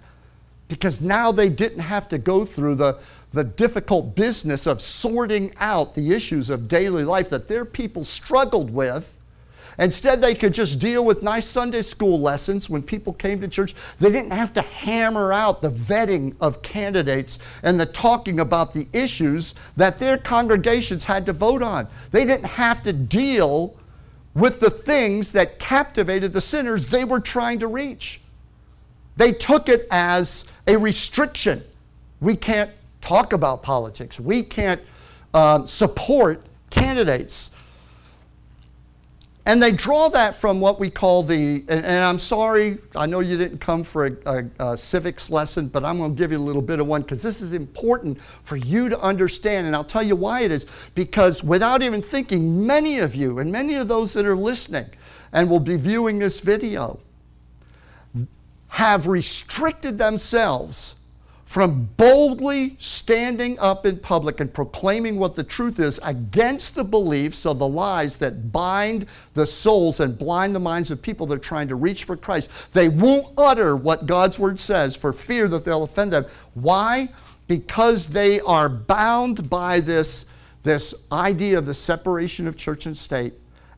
Because 0.69 1.01
now 1.01 1.33
they 1.33 1.49
didn't 1.49 1.81
have 1.81 2.07
to 2.09 2.17
go 2.17 2.45
through 2.45 2.75
the, 2.75 2.97
the 3.33 3.43
difficult 3.43 4.15
business 4.15 4.65
of 4.65 4.81
sorting 4.81 5.53
out 5.59 5.95
the 5.95 6.13
issues 6.13 6.49
of 6.49 6.69
daily 6.69 7.03
life 7.03 7.29
that 7.29 7.49
their 7.49 7.65
people 7.65 8.05
struggled 8.05 8.71
with 8.71 9.17
Instead, 9.79 10.21
they 10.21 10.35
could 10.35 10.53
just 10.53 10.79
deal 10.79 11.03
with 11.03 11.23
nice 11.23 11.47
Sunday 11.47 11.81
school 11.81 12.19
lessons 12.19 12.69
when 12.69 12.83
people 12.83 13.13
came 13.13 13.41
to 13.41 13.47
church. 13.47 13.73
They 13.99 14.11
didn't 14.11 14.31
have 14.31 14.53
to 14.53 14.61
hammer 14.61 15.33
out 15.33 15.61
the 15.61 15.71
vetting 15.71 16.35
of 16.39 16.61
candidates 16.61 17.39
and 17.63 17.79
the 17.79 17.85
talking 17.85 18.39
about 18.39 18.73
the 18.73 18.87
issues 18.93 19.55
that 19.75 19.99
their 19.99 20.17
congregations 20.17 21.05
had 21.05 21.25
to 21.25 21.33
vote 21.33 21.63
on. 21.63 21.87
They 22.11 22.25
didn't 22.25 22.45
have 22.45 22.83
to 22.83 22.93
deal 22.93 23.75
with 24.33 24.59
the 24.59 24.69
things 24.69 25.31
that 25.31 25.59
captivated 25.59 26.33
the 26.33 26.41
sinners 26.41 26.87
they 26.87 27.03
were 27.03 27.19
trying 27.19 27.59
to 27.59 27.67
reach. 27.67 28.19
They 29.15 29.31
took 29.31 29.69
it 29.69 29.87
as 29.91 30.45
a 30.67 30.77
restriction. 30.77 31.63
We 32.19 32.35
can't 32.35 32.71
talk 33.01 33.33
about 33.33 33.63
politics, 33.63 34.19
we 34.19 34.43
can't 34.43 34.81
uh, 35.33 35.65
support 35.65 36.45
candidates. 36.69 37.51
And 39.45 39.61
they 39.61 39.73
draw 39.73 40.07
that 40.09 40.37
from 40.37 40.61
what 40.61 40.79
we 40.79 40.89
call 40.89 41.21
the, 41.21 41.65
and, 41.67 41.85
and 41.85 42.05
I'm 42.05 42.19
sorry, 42.19 42.77
I 42.95 43.05
know 43.07 43.19
you 43.19 43.37
didn't 43.37 43.57
come 43.57 43.83
for 43.83 44.05
a, 44.05 44.15
a, 44.25 44.71
a 44.71 44.77
civics 44.77 45.29
lesson, 45.29 45.67
but 45.67 45.83
I'm 45.83 45.97
going 45.97 46.15
to 46.15 46.17
give 46.17 46.31
you 46.31 46.37
a 46.37 46.39
little 46.39 46.61
bit 46.61 46.79
of 46.79 46.87
one 46.87 47.01
because 47.01 47.21
this 47.21 47.41
is 47.41 47.51
important 47.51 48.19
for 48.43 48.55
you 48.55 48.87
to 48.87 48.99
understand. 49.01 49.67
And 49.67 49.75
I'll 49.75 49.83
tell 49.83 50.03
you 50.03 50.15
why 50.15 50.41
it 50.41 50.51
is. 50.51 50.65
Because 50.95 51.43
without 51.43 51.83
even 51.83 52.01
thinking, 52.01 52.65
many 52.65 52.99
of 52.99 53.15
you, 53.15 53.39
and 53.39 53.51
many 53.51 53.75
of 53.75 53.89
those 53.89 54.13
that 54.13 54.25
are 54.25 54.35
listening 54.35 54.85
and 55.33 55.49
will 55.49 55.59
be 55.59 55.75
viewing 55.75 56.19
this 56.19 56.39
video, 56.39 57.01
have 58.69 59.07
restricted 59.07 59.97
themselves 59.97 60.95
from 61.53 61.87
boldly 61.97 62.75
standing 62.79 63.59
up 63.59 63.85
in 63.85 63.95
public 63.95 64.39
and 64.39 64.51
proclaiming 64.51 65.19
what 65.19 65.35
the 65.35 65.43
truth 65.43 65.79
is 65.79 65.99
against 66.01 66.73
the 66.73 66.83
beliefs 66.83 67.45
of 67.45 67.59
the 67.59 67.67
lies 67.67 68.17
that 68.17 68.51
bind 68.51 69.05
the 69.35 69.45
souls 69.45 69.99
and 69.99 70.17
blind 70.17 70.55
the 70.55 70.59
minds 70.59 70.89
of 70.89 70.99
people 70.99 71.27
that 71.27 71.35
are 71.35 71.37
trying 71.37 71.67
to 71.67 71.75
reach 71.75 72.05
for 72.05 72.17
Christ. 72.17 72.49
They 72.71 72.89
won't 72.89 73.35
utter 73.37 73.75
what 73.75 74.07
God's 74.07 74.39
word 74.39 74.59
says 74.59 74.95
for 74.95 75.13
fear 75.13 75.47
that 75.49 75.63
they'll 75.63 75.83
offend 75.83 76.11
them. 76.13 76.25
Why? 76.55 77.09
Because 77.47 78.07
they 78.07 78.39
are 78.39 78.67
bound 78.67 79.47
by 79.47 79.79
this, 79.79 80.25
this 80.63 80.95
idea 81.11 81.59
of 81.59 81.67
the 81.67 81.75
separation 81.75 82.47
of 82.47 82.57
church 82.57 82.87
and 82.87 82.97
state. 82.97 83.35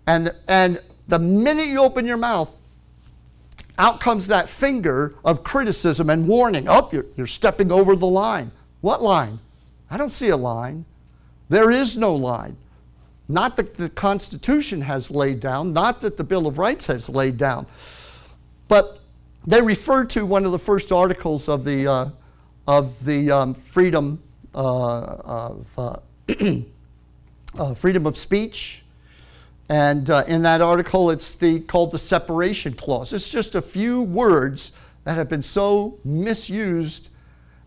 And, 0.07 0.31
and 0.47 0.79
the 1.09 1.19
minute 1.19 1.67
you 1.67 1.79
open 1.79 2.05
your 2.05 2.15
mouth, 2.15 2.55
out 3.77 3.99
comes 3.99 4.27
that 4.27 4.49
finger 4.49 5.15
of 5.23 5.43
criticism 5.43 6.09
and 6.09 6.27
warning. 6.27 6.67
Oh, 6.67 6.89
you're, 6.91 7.05
you're 7.15 7.27
stepping 7.27 7.71
over 7.71 7.95
the 7.95 8.07
line. 8.07 8.51
What 8.81 9.01
line? 9.01 9.39
I 9.89 9.97
don't 9.97 10.09
see 10.09 10.29
a 10.29 10.37
line. 10.37 10.85
There 11.49 11.71
is 11.71 11.97
no 11.97 12.15
line. 12.15 12.57
Not 13.27 13.57
that 13.57 13.75
the 13.75 13.89
Constitution 13.89 14.81
has 14.81 15.09
laid 15.09 15.39
down, 15.39 15.73
not 15.73 16.01
that 16.01 16.17
the 16.17 16.23
Bill 16.23 16.47
of 16.47 16.57
Rights 16.57 16.87
has 16.87 17.09
laid 17.09 17.37
down. 17.37 17.65
But 18.67 18.99
they 19.45 19.61
refer 19.61 20.05
to 20.05 20.25
one 20.25 20.45
of 20.45 20.51
the 20.51 20.59
first 20.59 20.91
articles 20.91 21.49
of 21.49 21.65
the, 21.65 21.87
uh, 21.87 22.09
of 22.67 23.03
the 23.03 23.31
um, 23.31 23.53
freedom, 23.53 24.21
uh, 24.53 24.57
of, 24.57 25.79
uh, 25.79 25.97
uh 27.57 27.73
freedom 27.73 28.05
of 28.05 28.17
speech 28.17 28.84
and 29.67 30.09
uh, 30.09 30.23
in 30.27 30.43
that 30.43 30.61
article, 30.61 31.09
it's 31.09 31.33
the, 31.33 31.59
called 31.59 31.91
the 31.91 31.97
separation 31.97 32.73
clause. 32.73 33.11
It's 33.13 33.29
just 33.29 33.55
a 33.55 33.61
few 33.61 34.01
words 34.01 34.71
that 35.05 35.15
have 35.15 35.27
been 35.27 35.41
so 35.41 35.99
misused 36.03 37.09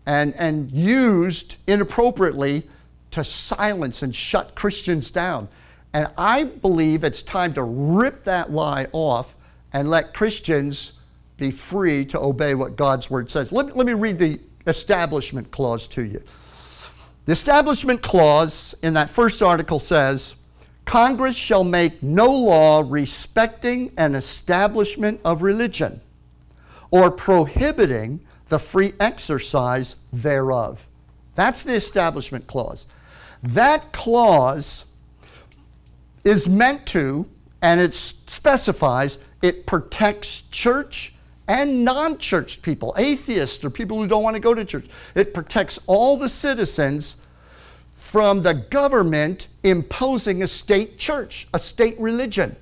and, 0.05 0.33
and 0.35 0.71
used 0.71 1.57
inappropriately 1.67 2.69
to 3.11 3.23
silence 3.23 4.01
and 4.01 4.15
shut 4.15 4.55
Christians 4.55 5.11
down. 5.11 5.49
And 5.93 6.09
I 6.17 6.43
believe 6.43 7.03
it's 7.03 7.21
time 7.21 7.53
to 7.55 7.63
rip 7.63 8.23
that 8.23 8.51
lie 8.51 8.87
off 8.91 9.35
and 9.73 9.89
let 9.89 10.13
Christians 10.13 10.93
be 11.37 11.51
free 11.51 12.05
to 12.05 12.19
obey 12.19 12.53
what 12.53 12.75
God's 12.75 13.09
word 13.09 13.29
says. 13.29 13.51
Let, 13.51 13.75
let 13.75 13.85
me 13.85 13.93
read 13.93 14.19
the 14.19 14.39
establishment 14.67 15.51
clause 15.51 15.87
to 15.89 16.03
you. 16.03 16.21
The 17.25 17.31
establishment 17.31 18.01
clause 18.01 18.75
in 18.83 18.93
that 18.93 19.09
first 19.09 19.41
article 19.41 19.79
says, 19.79 20.35
Congress 20.89 21.35
shall 21.35 21.63
make 21.63 22.01
no 22.01 22.31
law 22.31 22.83
respecting 22.83 23.93
an 23.95 24.15
establishment 24.15 25.21
of 25.23 25.43
religion 25.43 26.01
or 26.89 27.11
prohibiting 27.11 28.19
the 28.47 28.57
free 28.57 28.93
exercise 28.99 29.97
thereof. 30.11 30.87
That's 31.35 31.63
the 31.63 31.73
Establishment 31.73 32.47
Clause. 32.47 32.87
That 33.43 33.91
clause 33.91 34.85
is 36.23 36.49
meant 36.49 36.87
to, 36.87 37.27
and 37.61 37.79
it 37.79 37.93
specifies, 37.93 39.19
it 39.43 39.67
protects 39.67 40.41
church 40.49 41.13
and 41.47 41.85
non 41.85 42.17
church 42.17 42.63
people, 42.63 42.95
atheists 42.97 43.63
or 43.63 43.69
people 43.69 43.99
who 43.99 44.07
don't 44.07 44.23
want 44.23 44.37
to 44.37 44.39
go 44.39 44.55
to 44.55 44.65
church. 44.65 44.87
It 45.13 45.35
protects 45.35 45.77
all 45.85 46.17
the 46.17 46.29
citizens 46.29 47.17
from 48.09 48.41
the 48.41 48.55
government 48.55 49.45
imposing 49.61 50.41
a 50.41 50.47
state 50.47 50.97
church, 50.97 51.47
a 51.53 51.59
state 51.59 51.95
religion. 51.99 52.55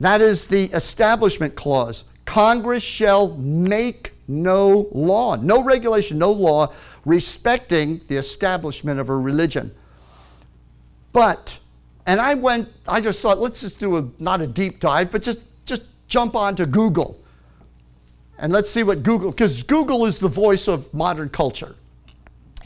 That 0.00 0.20
is 0.20 0.48
the 0.48 0.64
Establishment 0.64 1.54
Clause. 1.54 2.02
Congress 2.24 2.82
shall 2.82 3.36
make 3.36 4.14
no 4.26 4.88
law, 4.90 5.36
no 5.36 5.62
regulation, 5.62 6.18
no 6.18 6.32
law 6.32 6.72
respecting 7.04 8.00
the 8.08 8.16
establishment 8.16 8.98
of 8.98 9.10
a 9.10 9.16
religion. 9.16 9.72
But, 11.12 11.60
and 12.04 12.20
I 12.20 12.34
went, 12.34 12.68
I 12.88 13.00
just 13.00 13.20
thought, 13.20 13.38
let's 13.38 13.60
just 13.60 13.78
do 13.78 13.96
a, 13.96 14.08
not 14.18 14.40
a 14.40 14.48
deep 14.48 14.80
dive, 14.80 15.12
but 15.12 15.22
just, 15.22 15.38
just 15.66 15.84
jump 16.08 16.34
onto 16.34 16.66
Google. 16.66 17.20
And 18.38 18.52
let's 18.52 18.68
see 18.68 18.82
what 18.82 19.04
Google, 19.04 19.30
because 19.30 19.62
Google 19.62 20.04
is 20.04 20.18
the 20.18 20.28
voice 20.28 20.66
of 20.66 20.92
modern 20.92 21.28
culture. 21.28 21.76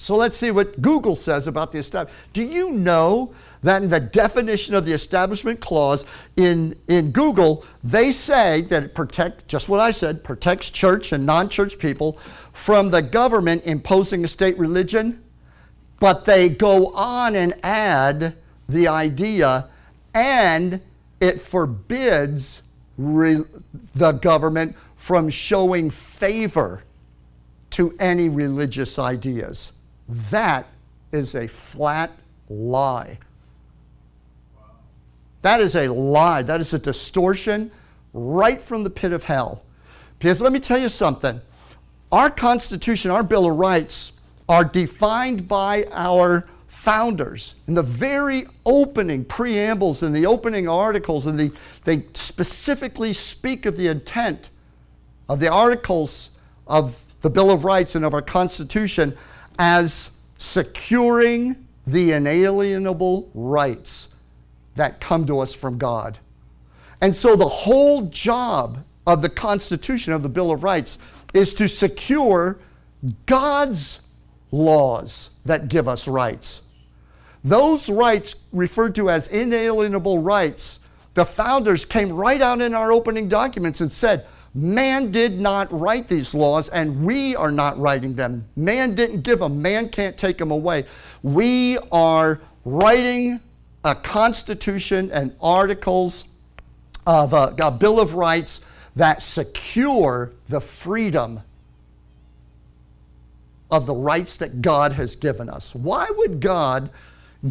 So 0.01 0.17
let's 0.17 0.39
see 0.39 0.51
what 0.51 0.81
Google 0.81 1.15
says 1.15 1.47
about 1.47 1.73
the 1.73 1.79
establishment. 1.79 2.33
Do 2.33 2.43
you 2.43 2.71
know 2.71 3.35
that 3.61 3.83
in 3.83 3.91
the 3.91 4.01
definition 4.01 4.75
of 4.75 4.87
the 4.87 4.95
Establishment 4.95 5.61
Clause 5.61 6.07
in, 6.39 6.75
in 6.89 7.11
Google, 7.11 7.67
they 7.85 8.11
say 8.11 8.63
that 8.63 8.83
it 8.83 8.95
protects, 8.95 9.45
just 9.45 9.69
what 9.69 9.79
I 9.79 9.91
said, 9.91 10.25
protects 10.25 10.71
church 10.71 11.13
and 11.13 11.27
non 11.27 11.51
church 11.51 11.79
people 11.79 12.19
from 12.55 12.91
the 12.91 13.03
government 13.03 13.65
imposing 13.67 14.25
a 14.25 14.29
state 14.29 14.59
religion? 14.59 15.23
But 15.99 16.25
they 16.25 16.49
go 16.49 16.95
on 16.95 17.37
and 17.37 17.53
add 17.63 18.37
the 18.71 18.89
idea, 18.89 19.69
and 20.15 20.81
it 21.21 21.43
forbids 21.43 22.63
re- 22.97 23.45
the 23.95 24.13
government 24.13 24.77
from 24.97 25.29
showing 25.29 25.91
favor 25.91 26.85
to 27.73 27.95
any 28.01 28.31
religious 28.31 28.99
ideas. 28.99 29.73
That 30.11 30.66
is 31.12 31.37
a 31.37 31.46
flat 31.46 32.11
lie. 32.49 33.18
That 35.42 35.61
is 35.61 35.77
a 35.77 35.88
lie. 35.88 36.42
That 36.42 36.61
is 36.61 36.75
a 36.75 36.79
distortion 36.79 37.70
right 38.12 38.61
from 38.61 38.83
the 38.83 38.90
pit 38.90 39.12
of 39.12 39.25
hell. 39.25 39.62
Because 40.18 40.42
let 40.42 40.53
me 40.53 40.59
tell 40.59 40.79
you 40.79 40.88
something 40.88 41.40
our 42.11 42.29
Constitution, 42.29 43.12
our 43.12 43.23
Bill 43.23 43.49
of 43.49 43.57
Rights, 43.57 44.12
are 44.49 44.64
defined 44.64 45.46
by 45.46 45.87
our 45.92 46.49
founders. 46.66 47.55
In 47.68 47.75
the 47.75 47.85
very 47.85 48.46
opening 48.66 49.25
preambles 49.25 50.03
and 50.03 50.14
the 50.14 50.27
opening 50.27 50.68
articles, 50.68 51.25
and 51.25 51.38
the, 51.38 51.53
they 51.85 52.07
specifically 52.14 53.12
speak 53.12 53.64
of 53.64 53.77
the 53.77 53.87
intent 53.87 54.51
of 55.29 55.38
the 55.38 55.49
articles 55.49 56.31
of 56.66 57.05
the 57.23 57.31
Bill 57.31 57.53
of 57.53 57.64
Rights 57.64 57.94
and 57.94 58.05
of 58.05 58.12
our 58.12 58.23
Constitution 58.23 59.16
as 59.61 60.11
securing 60.38 61.55
the 61.87 62.12
inalienable 62.12 63.31
rights 63.35 64.09
that 64.75 65.01
come 65.01 65.27
to 65.27 65.38
us 65.38 65.53
from 65.53 65.77
God. 65.77 66.18
And 67.03 67.14
so 67.14 67.37
the 67.37 67.46
whole 67.46 68.07
job 68.07 68.83
of 69.07 69.20
the 69.20 69.29
Constitution, 69.29 70.14
of 70.14 70.23
the 70.23 70.31
Bill 70.31 70.51
of 70.51 70.62
Rights, 70.62 70.99
is 71.35 71.53
to 71.55 71.68
secure 71.68 72.59
God's 73.27 74.01
laws 74.51 75.29
that 75.44 75.68
give 75.68 75.87
us 75.87 76.09
rights. 76.09 76.62
Those 77.44 77.90
rights, 77.90 78.37
referred 78.53 78.94
to 78.94 79.11
as 79.11 79.29
inalienable 79.29 80.20
rights, 80.20 80.79
the 81.12 81.27
founders 81.27 81.85
came 81.85 82.12
right 82.12 82.40
out 82.40 82.62
in 82.62 82.73
our 82.73 82.92
opening 82.92 83.29
documents 83.29 83.83
and 83.83 83.92
said, 83.92 84.27
Man 84.53 85.13
did 85.13 85.39
not 85.41 85.73
write 85.73 86.09
these 86.09 86.35
laws, 86.35 86.69
and 86.69 87.05
we 87.05 87.37
are 87.37 87.53
not 87.53 87.79
writing 87.79 88.17
them. 88.17 88.47
Man 88.57 88.95
didn't 88.95 89.23
give 89.23 89.39
them, 89.39 89.63
man 89.63 89.89
can't 89.89 90.19
take 90.19 90.39
them 90.39 90.51
away. 90.51 90.87
We 91.23 91.79
are 91.93 92.41
writing 92.65 93.41
a 93.85 93.95
constitution 93.95 95.11
and 95.13 95.35
articles 95.41 96.25
of 97.07 97.33
a, 97.33 97.55
a 97.63 97.71
Bill 97.71 98.01
of 98.01 98.15
Rights 98.15 98.61
that 98.97 99.23
secure 99.23 100.33
the 100.49 100.61
freedom 100.61 101.41
of 103.71 103.87
the 103.87 103.95
rights 103.95 104.37
that 104.39 104.61
God 104.61 104.93
has 104.93 105.15
given 105.15 105.49
us. 105.49 105.75
Why 105.75 106.09
would 106.11 106.41
God 106.41 106.91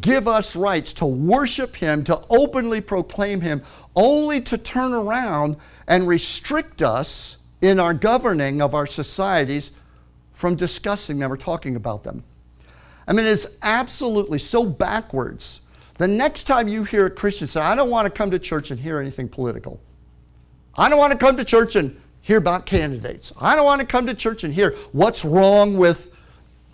give 0.01 0.27
us 0.27 0.55
rights 0.55 0.93
to 0.93 1.05
worship 1.05 1.77
Him, 1.77 2.03
to 2.03 2.21
openly 2.29 2.81
proclaim 2.81 3.41
Him, 3.41 3.63
only 3.95 4.41
to 4.41 4.57
turn 4.57 4.93
around 4.93 5.55
and 5.89 6.07
restrict 6.07 6.81
us 6.81 7.37
in 7.61 7.79
our 7.79 7.93
governing 7.93 8.61
of 8.61 8.73
our 8.73 8.85
societies 8.85 9.71
from 10.31 10.55
discussing 10.55 11.19
them 11.19 11.33
or 11.33 11.35
talking 11.35 11.75
about 11.75 12.03
them. 12.03 12.23
I 13.05 13.11
mean, 13.11 13.25
it's 13.25 13.47
absolutely 13.63 14.37
so 14.39 14.63
backwards. 14.63 15.61
The 15.97 16.07
next 16.07 16.43
time 16.43 16.67
you 16.67 16.83
hear 16.83 17.07
a 17.07 17.09
Christian 17.09 17.47
say, 17.49 17.59
I 17.59 17.75
don't 17.75 17.89
want 17.89 18.05
to 18.05 18.11
come 18.11 18.31
to 18.31 18.39
church 18.39 18.71
and 18.71 18.79
hear 18.79 18.99
anything 18.99 19.27
political, 19.27 19.81
I 20.77 20.87
don't 20.87 20.99
want 20.99 21.11
to 21.11 21.17
come 21.17 21.35
to 21.35 21.43
church 21.43 21.75
and 21.75 21.99
hear 22.21 22.37
about 22.37 22.65
candidates, 22.65 23.33
I 23.37 23.55
don't 23.55 23.65
want 23.65 23.81
to 23.81 23.87
come 23.87 24.05
to 24.05 24.13
church 24.13 24.43
and 24.43 24.53
hear 24.53 24.77
what's 24.91 25.25
wrong 25.25 25.75
with 25.75 26.11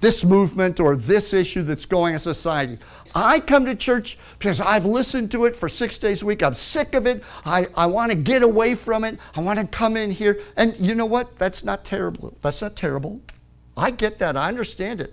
this 0.06 0.24
movement 0.24 0.80
or 0.80 0.96
this 0.96 1.34
issue 1.34 1.64
that's 1.64 1.88
going 1.88 2.14
in 2.14 2.20
society. 2.20 2.78
I 3.16 3.40
come 3.40 3.66
to 3.66 3.74
church 3.74 4.20
because 4.38 4.62
I've 4.62 4.86
listened 4.86 5.32
to 5.32 5.46
it 5.46 5.56
for 5.56 5.68
six 5.68 5.98
days 5.98 6.22
a 6.22 6.28
week. 6.28 6.44
I'm 6.44 6.54
sick 6.54 6.94
of 6.94 7.08
it. 7.08 7.24
I, 7.44 7.66
I 7.76 7.88
want 7.88 8.12
to 8.12 8.16
get 8.16 8.44
away 8.44 8.76
from 8.76 9.04
it. 9.04 9.18
I 9.36 9.42
want 9.42 9.58
to 9.58 9.66
come 9.66 9.98
in 9.98 10.12
here. 10.12 10.42
And 10.58 10.76
you 10.78 10.94
know 10.94 11.08
what? 11.08 11.40
That's 11.40 11.64
not 11.64 11.84
terrible. 11.84 12.38
That's 12.44 12.62
not 12.62 12.76
terrible. 12.76 13.20
I 13.76 13.90
get 13.90 14.20
that. 14.20 14.38
I 14.38 14.48
understand 14.48 15.02
it. 15.02 15.12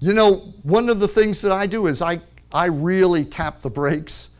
You 0.00 0.12
know, 0.12 0.52
one 0.64 0.88
of 0.88 0.98
the 0.98 1.06
things 1.06 1.40
that 1.42 1.52
I 1.52 1.68
do 1.68 1.86
is 1.86 2.02
I, 2.02 2.22
I 2.50 2.66
really 2.66 3.24
tap 3.24 3.62
the 3.62 3.70
brakes 3.70 4.30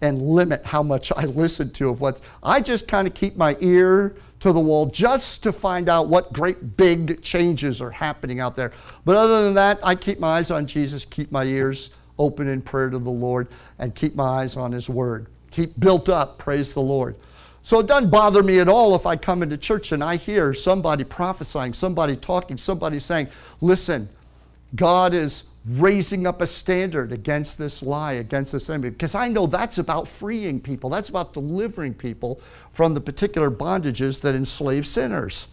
and 0.00 0.20
limit 0.20 0.66
how 0.66 0.82
much 0.82 1.12
I 1.16 1.26
listen 1.26 1.70
to 1.74 1.90
of 1.90 2.00
what 2.00 2.20
I 2.42 2.62
just 2.62 2.88
kind 2.88 3.06
of 3.06 3.14
keep 3.14 3.36
my 3.36 3.56
ear 3.60 4.16
to 4.40 4.52
the 4.52 4.60
wall 4.60 4.86
just 4.86 5.42
to 5.42 5.52
find 5.52 5.88
out 5.88 6.08
what 6.08 6.32
great 6.32 6.76
big 6.76 7.22
changes 7.22 7.80
are 7.80 7.90
happening 7.90 8.40
out 8.40 8.56
there. 8.56 8.72
But 9.04 9.16
other 9.16 9.44
than 9.44 9.54
that, 9.54 9.78
I 9.82 9.94
keep 9.94 10.18
my 10.18 10.38
eyes 10.38 10.50
on 10.50 10.66
Jesus, 10.66 11.04
keep 11.04 11.32
my 11.32 11.44
ears 11.44 11.90
open 12.18 12.48
in 12.48 12.62
prayer 12.62 12.90
to 12.90 12.98
the 12.98 13.10
Lord, 13.10 13.48
and 13.78 13.94
keep 13.94 14.14
my 14.14 14.42
eyes 14.42 14.56
on 14.56 14.72
His 14.72 14.88
Word. 14.88 15.26
Keep 15.50 15.78
built 15.80 16.08
up, 16.08 16.38
praise 16.38 16.74
the 16.74 16.80
Lord. 16.80 17.16
So 17.62 17.80
it 17.80 17.86
doesn't 17.86 18.10
bother 18.10 18.42
me 18.42 18.60
at 18.60 18.68
all 18.68 18.94
if 18.94 19.06
I 19.06 19.16
come 19.16 19.42
into 19.42 19.56
church 19.56 19.90
and 19.90 20.04
I 20.04 20.16
hear 20.16 20.54
somebody 20.54 21.02
prophesying, 21.02 21.72
somebody 21.72 22.14
talking, 22.14 22.56
somebody 22.56 23.00
saying, 23.00 23.28
listen, 23.60 24.08
God 24.74 25.14
is 25.14 25.44
raising 25.68 26.26
up 26.26 26.40
a 26.40 26.46
standard 26.46 27.12
against 27.12 27.58
this 27.58 27.82
lie, 27.82 28.12
against 28.12 28.52
this 28.52 28.70
enemy. 28.70 28.90
Because 28.90 29.14
I 29.14 29.28
know 29.28 29.46
that's 29.46 29.78
about 29.78 30.06
freeing 30.06 30.60
people, 30.60 30.90
that's 30.90 31.08
about 31.08 31.32
delivering 31.32 31.94
people 31.94 32.40
from 32.72 32.94
the 32.94 33.00
particular 33.00 33.50
bondages 33.50 34.20
that 34.22 34.34
enslave 34.34 34.86
sinners. 34.86 35.48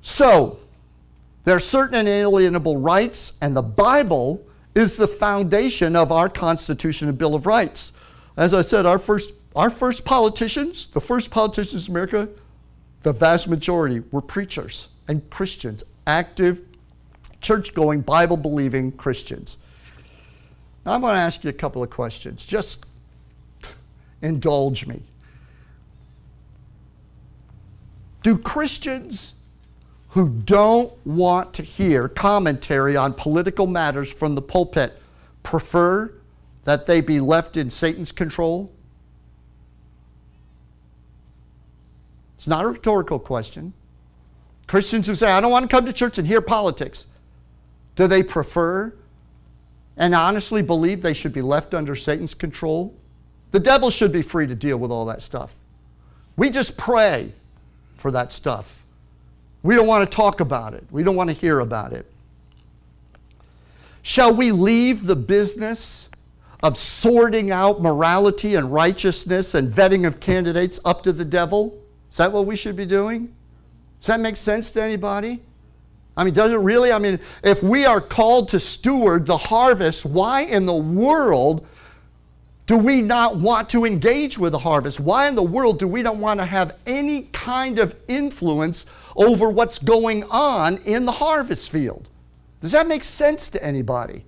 So, 0.00 0.58
there 1.44 1.54
are 1.54 1.60
certain 1.60 1.94
inalienable 2.06 2.78
rights, 2.78 3.34
and 3.40 3.54
the 3.54 3.62
Bible 3.62 4.44
is 4.74 4.96
the 4.96 5.08
foundation 5.08 5.94
of 5.94 6.10
our 6.10 6.28
Constitution 6.28 7.08
and 7.08 7.18
Bill 7.18 7.34
of 7.34 7.46
Rights. 7.46 7.92
As 8.36 8.52
I 8.52 8.62
said, 8.62 8.86
our 8.86 8.98
first, 8.98 9.32
our 9.54 9.70
first 9.70 10.04
politicians, 10.04 10.86
the 10.88 11.00
first 11.00 11.30
politicians 11.30 11.88
in 11.88 11.92
America, 11.92 12.28
the 13.02 13.12
vast 13.12 13.48
majority 13.48 14.02
were 14.10 14.20
preachers 14.20 14.88
and 15.08 15.28
Christians, 15.30 15.84
active 16.06 16.62
church 17.40 17.74
going, 17.74 18.00
Bible 18.00 18.36
believing 18.36 18.92
Christians. 18.92 19.56
Now, 20.84 20.92
I'm 20.92 21.00
going 21.00 21.14
to 21.14 21.20
ask 21.20 21.44
you 21.44 21.50
a 21.50 21.54
couple 21.54 21.82
of 21.82 21.90
questions. 21.90 22.44
Just 22.44 22.84
indulge 24.22 24.86
me. 24.86 25.02
Do 28.22 28.38
Christians 28.38 29.34
who 30.10 30.28
don't 30.28 30.92
want 31.06 31.54
to 31.54 31.62
hear 31.62 32.08
commentary 32.08 32.96
on 32.96 33.12
political 33.14 33.66
matters 33.66 34.12
from 34.12 34.34
the 34.34 34.42
pulpit 34.42 35.00
prefer 35.42 36.12
that 36.64 36.86
they 36.86 37.00
be 37.00 37.20
left 37.20 37.56
in 37.56 37.70
Satan's 37.70 38.12
control? 38.12 38.72
It's 42.36 42.46
not 42.46 42.64
a 42.64 42.68
rhetorical 42.68 43.18
question. 43.18 43.72
Christians 44.66 45.06
who 45.06 45.14
say, 45.14 45.30
I 45.30 45.40
don't 45.40 45.50
want 45.50 45.68
to 45.68 45.76
come 45.76 45.86
to 45.86 45.92
church 45.92 46.18
and 46.18 46.26
hear 46.26 46.40
politics. 46.40 47.06
Do 47.96 48.06
they 48.06 48.22
prefer 48.22 48.94
and 49.96 50.14
honestly 50.14 50.62
believe 50.62 51.02
they 51.02 51.14
should 51.14 51.32
be 51.32 51.42
left 51.42 51.74
under 51.74 51.96
Satan's 51.96 52.34
control? 52.34 52.94
The 53.50 53.60
devil 53.60 53.90
should 53.90 54.12
be 54.12 54.22
free 54.22 54.46
to 54.46 54.54
deal 54.54 54.76
with 54.76 54.90
all 54.90 55.06
that 55.06 55.22
stuff. 55.22 55.54
We 56.36 56.50
just 56.50 56.76
pray 56.76 57.32
for 57.96 58.10
that 58.10 58.30
stuff. 58.30 58.84
We 59.62 59.74
don't 59.74 59.86
want 59.86 60.08
to 60.08 60.14
talk 60.14 60.40
about 60.40 60.74
it, 60.74 60.84
we 60.90 61.02
don't 61.02 61.16
want 61.16 61.30
to 61.30 61.34
hear 61.34 61.60
about 61.60 61.92
it. 61.92 62.10
Shall 64.02 64.32
we 64.32 64.52
leave 64.52 65.06
the 65.06 65.16
business 65.16 66.08
of 66.62 66.76
sorting 66.76 67.50
out 67.50 67.82
morality 67.82 68.54
and 68.54 68.72
righteousness 68.72 69.54
and 69.54 69.68
vetting 69.68 70.06
of 70.06 70.20
candidates 70.20 70.78
up 70.84 71.02
to 71.02 71.12
the 71.12 71.24
devil? 71.24 71.82
Is 72.08 72.18
that 72.18 72.30
what 72.30 72.46
we 72.46 72.54
should 72.54 72.76
be 72.76 72.86
doing? 72.86 73.34
Does 74.00 74.06
that 74.06 74.20
make 74.20 74.36
sense 74.36 74.70
to 74.72 74.82
anybody? 74.82 75.40
I 76.16 76.24
mean, 76.24 76.32
does 76.32 76.52
it 76.52 76.58
really? 76.58 76.92
I 76.92 76.98
mean, 76.98 77.20
if 77.42 77.62
we 77.62 77.84
are 77.84 78.00
called 78.00 78.48
to 78.50 78.60
steward 78.60 79.26
the 79.26 79.36
harvest, 79.36 80.06
why 80.06 80.42
in 80.42 80.66
the 80.66 80.74
world 80.74 81.66
do 82.66 82.76
we 82.76 83.00
not 83.00 83.36
want 83.36 83.68
to 83.70 83.84
engage 83.84 84.38
with 84.38 84.52
the 84.52 84.58
harvest? 84.58 84.98
Why 84.98 85.28
in 85.28 85.34
the 85.34 85.42
world 85.42 85.78
do 85.78 85.86
we 85.86 86.02
not 86.02 86.16
want 86.16 86.40
to 86.40 86.46
have 86.46 86.74
any 86.86 87.22
kind 87.32 87.78
of 87.78 87.94
influence 88.08 88.86
over 89.14 89.50
what's 89.50 89.78
going 89.78 90.24
on 90.24 90.78
in 90.78 91.04
the 91.04 91.12
harvest 91.12 91.70
field? 91.70 92.08
Does 92.60 92.72
that 92.72 92.88
make 92.88 93.04
sense 93.04 93.48
to 93.50 93.62
anybody? 93.62 94.24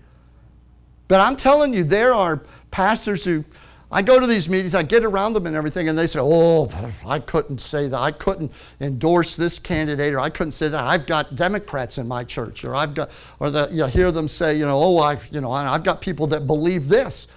But 1.08 1.20
I'm 1.20 1.36
telling 1.36 1.72
you, 1.72 1.82
there 1.82 2.14
are 2.14 2.42
pastors 2.70 3.24
who 3.24 3.44
I 3.90 4.02
go 4.02 4.20
to 4.20 4.26
these 4.26 4.50
meetings, 4.50 4.74
I 4.74 4.82
get 4.82 5.02
around 5.02 5.32
them 5.32 5.46
and 5.46 5.56
everything, 5.56 5.88
and 5.88 5.98
they 5.98 6.06
say, 6.06 6.20
Oh, 6.20 6.70
I 7.06 7.18
couldn't 7.20 7.60
say 7.60 7.88
that. 7.88 7.98
I 7.98 8.12
couldn't 8.12 8.52
endorse 8.80 9.34
this 9.34 9.58
candidate, 9.58 10.12
or 10.12 10.20
I 10.20 10.28
couldn't 10.28 10.52
say 10.52 10.68
that. 10.68 10.84
I've 10.84 11.06
got 11.06 11.36
Democrats 11.36 11.96
in 11.96 12.06
my 12.06 12.22
church, 12.22 12.64
or 12.64 12.74
I've 12.74 12.92
got, 12.92 13.10
or 13.40 13.50
the, 13.50 13.68
you 13.72 13.86
hear 13.86 14.12
them 14.12 14.28
say, 14.28 14.58
you 14.58 14.66
know, 14.66 14.82
oh, 14.82 14.98
I've, 14.98 15.26
you 15.28 15.40
know, 15.40 15.50
I've 15.50 15.84
got 15.84 16.02
people 16.02 16.26
that 16.28 16.46
believe 16.46 16.88
this. 16.88 17.28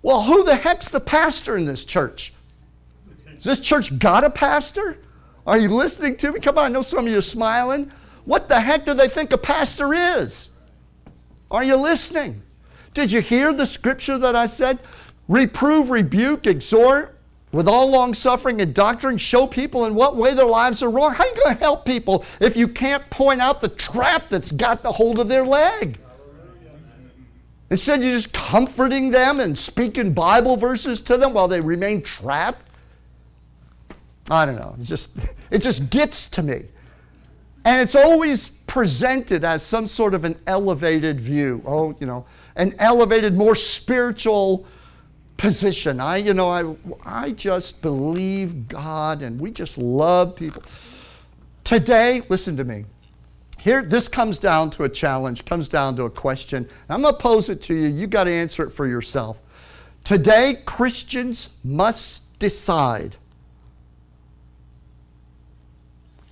Well, 0.00 0.22
who 0.22 0.44
the 0.44 0.56
heck's 0.56 0.88
the 0.88 1.00
pastor 1.00 1.58
in 1.58 1.66
this 1.66 1.84
church? 1.84 2.32
Has 3.34 3.44
this 3.44 3.60
church 3.60 3.98
got 3.98 4.24
a 4.24 4.30
pastor? 4.30 4.98
Are 5.46 5.58
you 5.58 5.68
listening 5.68 6.16
to 6.18 6.32
me? 6.32 6.40
Come 6.40 6.56
on, 6.56 6.64
I 6.64 6.68
know 6.68 6.82
some 6.82 7.06
of 7.06 7.12
you 7.12 7.18
are 7.18 7.22
smiling. 7.22 7.92
What 8.24 8.48
the 8.48 8.60
heck 8.60 8.86
do 8.86 8.94
they 8.94 9.08
think 9.08 9.32
a 9.32 9.38
pastor 9.38 9.92
is? 9.92 10.50
Are 11.50 11.64
you 11.64 11.76
listening? 11.76 12.42
Did 12.94 13.12
you 13.12 13.20
hear 13.20 13.52
the 13.52 13.66
scripture 13.66 14.18
that 14.18 14.34
I 14.34 14.46
said? 14.46 14.78
Reprove, 15.28 15.90
rebuke, 15.90 16.46
exhort 16.46 17.14
with 17.52 17.68
all 17.68 17.90
long 17.90 18.12
suffering 18.12 18.60
and 18.60 18.74
doctrine, 18.74 19.16
show 19.16 19.46
people 19.46 19.86
in 19.86 19.94
what 19.94 20.16
way 20.16 20.34
their 20.34 20.46
lives 20.46 20.82
are 20.82 20.90
wrong. 20.90 21.14
How 21.14 21.24
are 21.24 21.28
you 21.28 21.34
going 21.42 21.54
to 21.54 21.60
help 21.60 21.84
people 21.84 22.24
if 22.40 22.56
you 22.56 22.68
can't 22.68 23.08
point 23.10 23.40
out 23.40 23.60
the 23.60 23.68
trap 23.68 24.28
that's 24.28 24.52
got 24.52 24.82
the 24.82 24.92
hold 24.92 25.18
of 25.18 25.28
their 25.28 25.44
leg? 25.44 25.98
Instead, 27.70 28.02
you're 28.02 28.14
just 28.14 28.32
comforting 28.32 29.10
them 29.10 29.40
and 29.40 29.58
speaking 29.58 30.14
Bible 30.14 30.56
verses 30.56 31.00
to 31.00 31.16
them 31.18 31.34
while 31.34 31.48
they 31.48 31.60
remain 31.60 32.02
trapped. 32.02 32.66
I 34.30 34.46
don't 34.46 34.56
know. 34.56 34.74
It 34.78 34.84
just, 34.84 35.10
it 35.50 35.58
just 35.58 35.90
gets 35.90 36.28
to 36.30 36.42
me. 36.42 36.64
And 37.64 37.82
it's 37.82 37.94
always 37.94 38.48
presented 38.66 39.44
as 39.44 39.62
some 39.62 39.86
sort 39.86 40.14
of 40.14 40.24
an 40.24 40.38
elevated 40.46 41.20
view. 41.20 41.62
Oh, 41.66 41.94
you 41.98 42.06
know, 42.06 42.24
an 42.56 42.74
elevated, 42.78 43.34
more 43.34 43.54
spiritual 43.54 44.66
position. 45.38 46.00
I, 46.00 46.18
you 46.18 46.34
know, 46.34 46.50
I, 46.50 46.76
I 47.04 47.30
just 47.30 47.80
believe 47.80 48.68
God 48.68 49.22
and 49.22 49.40
we 49.40 49.50
just 49.50 49.78
love 49.78 50.36
people. 50.36 50.62
Today, 51.64 52.22
listen 52.28 52.56
to 52.58 52.64
me. 52.64 52.84
Here, 53.58 53.82
this 53.82 54.08
comes 54.08 54.38
down 54.38 54.70
to 54.70 54.84
a 54.84 54.88
challenge, 54.88 55.44
comes 55.44 55.68
down 55.68 55.96
to 55.96 56.04
a 56.04 56.10
question. 56.10 56.68
I'm 56.88 57.02
going 57.02 57.14
to 57.14 57.20
pose 57.20 57.48
it 57.48 57.62
to 57.62 57.74
you. 57.74 57.88
You 57.88 58.06
got 58.06 58.24
to 58.24 58.32
answer 58.32 58.64
it 58.64 58.70
for 58.70 58.86
yourself. 58.86 59.40
Today, 60.04 60.58
Christians 60.64 61.48
must 61.64 62.38
decide 62.38 63.16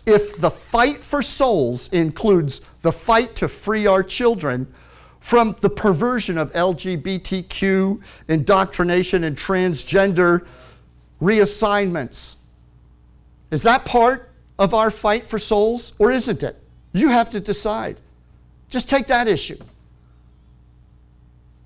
if 0.04 0.36
the 0.36 0.50
fight 0.50 0.98
for 0.98 1.20
souls 1.20 1.88
includes 1.88 2.60
the 2.82 2.92
fight 2.92 3.34
to 3.36 3.48
free 3.48 3.86
our 3.86 4.02
children 4.02 4.72
from 5.26 5.56
the 5.58 5.68
perversion 5.68 6.38
of 6.38 6.52
LGBTQ 6.52 8.00
indoctrination 8.28 9.24
and 9.24 9.36
transgender 9.36 10.46
reassignments. 11.20 12.36
Is 13.50 13.62
that 13.62 13.84
part 13.84 14.30
of 14.56 14.72
our 14.72 14.88
fight 14.88 15.26
for 15.26 15.40
souls 15.40 15.94
or 15.98 16.12
isn't 16.12 16.44
it? 16.44 16.62
You 16.92 17.08
have 17.08 17.28
to 17.30 17.40
decide. 17.40 17.96
Just 18.68 18.88
take 18.88 19.08
that 19.08 19.26
issue. 19.26 19.58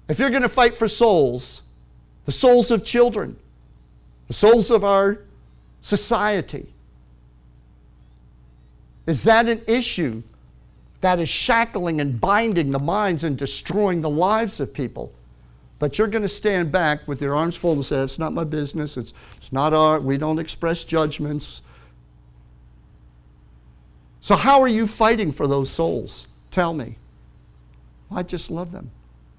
If 0.09 0.19
you're 0.19 0.31
going 0.31 0.41
to 0.41 0.49
fight 0.49 0.75
for 0.75 0.89
souls, 0.89 1.61
the 2.25 2.33
souls 2.33 2.71
of 2.71 2.83
children, 2.83 3.37
the 4.27 4.33
souls 4.33 4.71
of 4.71 4.85
our 4.85 5.19
society, 5.83 6.73
is 9.07 9.23
that 9.25 9.51
an 9.51 9.61
issue 9.67 10.23
that 11.01 11.19
is 11.19 11.29
shackling 11.29 12.01
and 12.01 12.21
binding 12.21 12.71
the 12.71 12.79
minds 12.79 13.25
and 13.25 13.37
destroying 13.37 14.01
the 14.01 14.11
lives 14.11 14.61
of 14.61 14.73
people. 14.75 15.13
But 15.79 15.97
you're 15.97 16.09
going 16.09 16.23
to 16.23 16.29
stand 16.29 16.71
back 16.71 17.09
with 17.09 17.23
your 17.23 17.35
arms 17.35 17.57
folded 17.57 17.79
and 17.79 17.87
say, 17.87 18.03
It's 18.03 18.19
not 18.19 18.35
my 18.35 18.45
business. 18.45 18.97
It's, 18.97 19.15
it's 19.37 19.53
not 19.53 19.73
our, 19.73 19.99
we 19.99 20.19
don't 20.19 20.39
express 20.39 20.85
judgments. 20.85 21.63
So, 24.21 24.37
how 24.37 24.61
are 24.61 24.69
you 24.69 24.87
fighting 24.87 25.33
for 25.33 25.47
those 25.47 25.71
souls? 25.71 26.27
Tell 26.51 26.75
me. 26.75 26.97
I 28.11 28.23
just 28.23 28.51
love 28.51 28.73
them. 28.73 28.91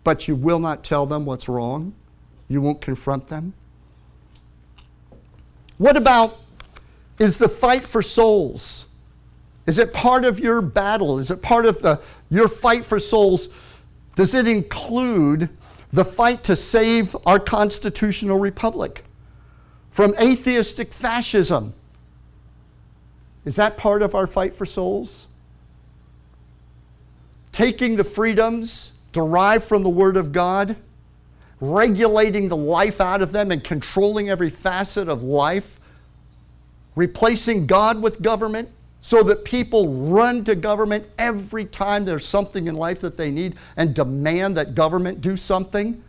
But 0.04 0.28
you 0.28 0.36
will 0.36 0.58
not 0.58 0.84
tell 0.84 1.06
them 1.06 1.26
what's 1.26 1.48
wrong? 1.48 1.94
You 2.48 2.62
won't 2.62 2.82
confront 2.82 3.28
them? 3.28 3.54
What 5.78 5.96
about 5.96 6.40
is 7.20 7.38
the 7.38 7.50
fight 7.50 7.86
for 7.86 8.02
souls? 8.02 8.88
Is 9.66 9.78
it 9.78 9.94
part 9.94 10.26
of 10.26 10.40
your 10.40 10.62
battle? 10.62 11.20
Is 11.20 11.30
it 11.32 11.42
part 11.42 11.66
of 11.66 11.82
the, 11.82 12.02
your 12.30 12.48
fight 12.48 12.84
for 12.84 13.00
souls? 13.00 13.50
Does 14.16 14.34
it 14.34 14.48
include 14.48 15.50
the 15.92 16.06
fight 16.06 16.44
to 16.46 16.56
save 16.56 17.16
our 17.26 17.40
constitutional 17.40 18.40
republic 18.40 19.04
from 19.90 20.14
atheistic 20.20 20.94
fascism? 20.94 21.74
Is 23.46 23.56
that 23.56 23.78
part 23.78 24.02
of 24.02 24.16
our 24.16 24.28
fight 24.28 24.56
for 24.56 24.66
souls? 24.66 25.28
Taking 27.52 27.98
the 27.98 28.04
freedoms 28.04 28.94
derived 29.12 29.66
from 29.66 29.84
the 29.84 29.90
Word 29.90 30.16
of 30.16 30.32
God, 30.32 30.76
regulating 31.60 32.50
the 32.50 32.58
life 32.58 33.02
out 33.02 33.22
of 33.22 33.32
them, 33.32 33.52
and 33.52 33.64
controlling 33.64 34.30
every 34.30 34.50
facet 34.50 35.08
of 35.10 35.22
life 35.22 35.80
replacing 36.96 37.68
God 37.68 38.02
with 38.02 38.22
government 38.22 38.70
so 39.02 39.24
that 39.24 39.44
people 39.44 39.92
run 39.94 40.44
to 40.44 40.56
government 40.56 41.08
every 41.18 41.66
time 41.66 42.06
there's 42.06 42.26
something 42.26 42.68
in 42.68 42.76
life 42.76 43.02
that 43.02 43.18
they 43.18 43.32
need 43.32 43.56
and 43.76 43.96
demand 43.96 44.56
that 44.56 44.76
government 44.76 45.22
do 45.22 45.36
something. 45.36 46.04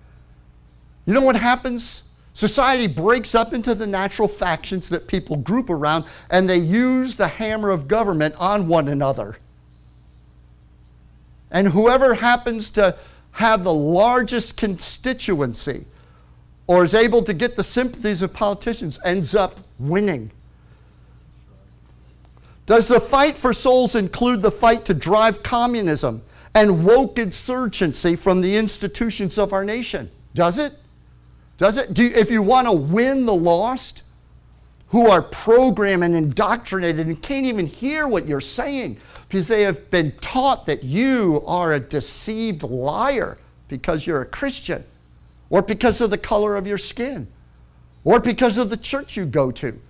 You 1.07 1.15
know 1.15 1.23
what 1.23 1.37
happens? 1.37 2.03
Society 2.35 2.87
breaks 2.87 3.35
up 3.35 3.53
into 3.53 3.75
the 3.75 3.87
natural 3.87 4.29
factions 4.29 4.91
that 4.91 5.07
people 5.07 5.37
group 5.37 5.71
around 5.71 6.05
and 6.31 6.49
they 6.49 6.59
use 6.59 7.17
the 7.17 7.29
hammer 7.29 7.71
of 7.71 7.89
government 7.89 8.35
on 8.37 8.69
one 8.69 8.89
another. 8.89 9.39
And 11.51 11.69
whoever 11.69 12.15
happens 12.15 12.71
to 12.71 12.97
have 13.33 13.65
the 13.65 13.75
largest 13.75 14.57
constituency 14.57 15.87
or 16.67 16.85
is 16.85 16.95
able 16.95 17.23
to 17.23 17.35
get 17.35 17.57
the 17.57 17.65
sympathies 17.65 18.23
of 18.23 18.33
politicians 18.33 18.99
ends 19.05 19.35
up 19.35 19.61
winning. 19.79 20.31
Does 22.67 22.89
the 22.89 23.01
fight 23.01 23.37
for 23.37 23.53
souls 23.53 23.95
include 23.95 24.41
the 24.41 24.51
fight 24.51 24.85
to 24.87 24.95
drive 24.95 25.43
communism 25.43 26.23
and 26.55 26.85
woke 26.85 27.19
insurgency 27.19 28.15
from 28.17 28.41
the 28.41 28.57
institutions 28.57 29.39
of 29.39 29.53
our 29.53 29.65
nation? 29.65 30.11
Does 30.35 30.59
it? 30.59 30.75
Does 31.57 31.77
it? 31.77 31.93
Do, 31.93 32.05
if 32.05 32.31
you 32.31 32.43
want 32.43 32.67
to 32.67 32.73
win 32.73 33.27
the 33.27 33.35
lost 33.35 34.03
who 34.89 35.09
are 35.09 35.23
programmed 35.23 36.05
and 36.05 36.15
indoctrinated 36.15 37.07
and 37.07 37.21
can't 37.23 37.47
even 37.47 37.67
hear 37.67 38.07
what 38.07 38.29
you're 38.29 38.41
saying 38.41 38.99
because 39.27 39.49
they 39.49 39.63
have 39.63 39.91
been 39.91 40.13
taught 40.21 40.67
that 40.67 40.85
you 40.85 41.43
are 41.47 41.73
a 41.73 41.81
deceived 41.81 42.63
liar 42.63 43.39
because 43.69 44.07
you're 44.07 44.21
a 44.21 44.27
Christian 44.27 44.85
or 45.49 45.63
because 45.63 46.03
of 46.03 46.11
the 46.11 46.19
color 46.19 46.57
of 46.57 46.67
your 46.67 46.77
skin 46.77 47.27
or 48.05 48.21
because 48.21 48.59
of 48.59 48.69
the 48.69 48.77
church 48.77 49.17
you 49.17 49.25
go 49.25 49.51
to. 49.51 49.81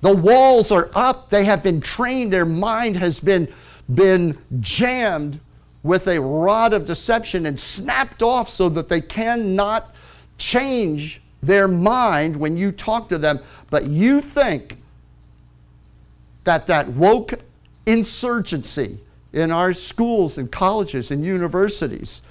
The 0.00 0.14
walls 0.14 0.70
are 0.70 0.90
up. 0.94 1.30
They 1.30 1.44
have 1.44 1.62
been 1.62 1.80
trained. 1.80 2.32
Their 2.32 2.46
mind 2.46 2.96
has 2.96 3.20
been, 3.20 3.52
been 3.92 4.36
jammed 4.60 5.40
with 5.82 6.06
a 6.08 6.20
rod 6.20 6.72
of 6.72 6.84
deception 6.84 7.46
and 7.46 7.58
snapped 7.58 8.22
off 8.22 8.48
so 8.48 8.68
that 8.70 8.88
they 8.88 9.00
cannot 9.00 9.94
change 10.38 11.20
their 11.42 11.68
mind 11.68 12.36
when 12.36 12.56
you 12.56 12.72
talk 12.72 13.08
to 13.08 13.18
them. 13.18 13.40
But 13.70 13.86
you 13.86 14.20
think 14.20 14.78
that 16.44 16.66
that 16.66 16.88
woke 16.88 17.34
insurgency 17.86 18.98
in 19.32 19.50
our 19.50 19.72
schools 19.72 20.36
and 20.36 20.50
colleges 20.50 21.10
and 21.10 21.24
universities, 21.24 22.22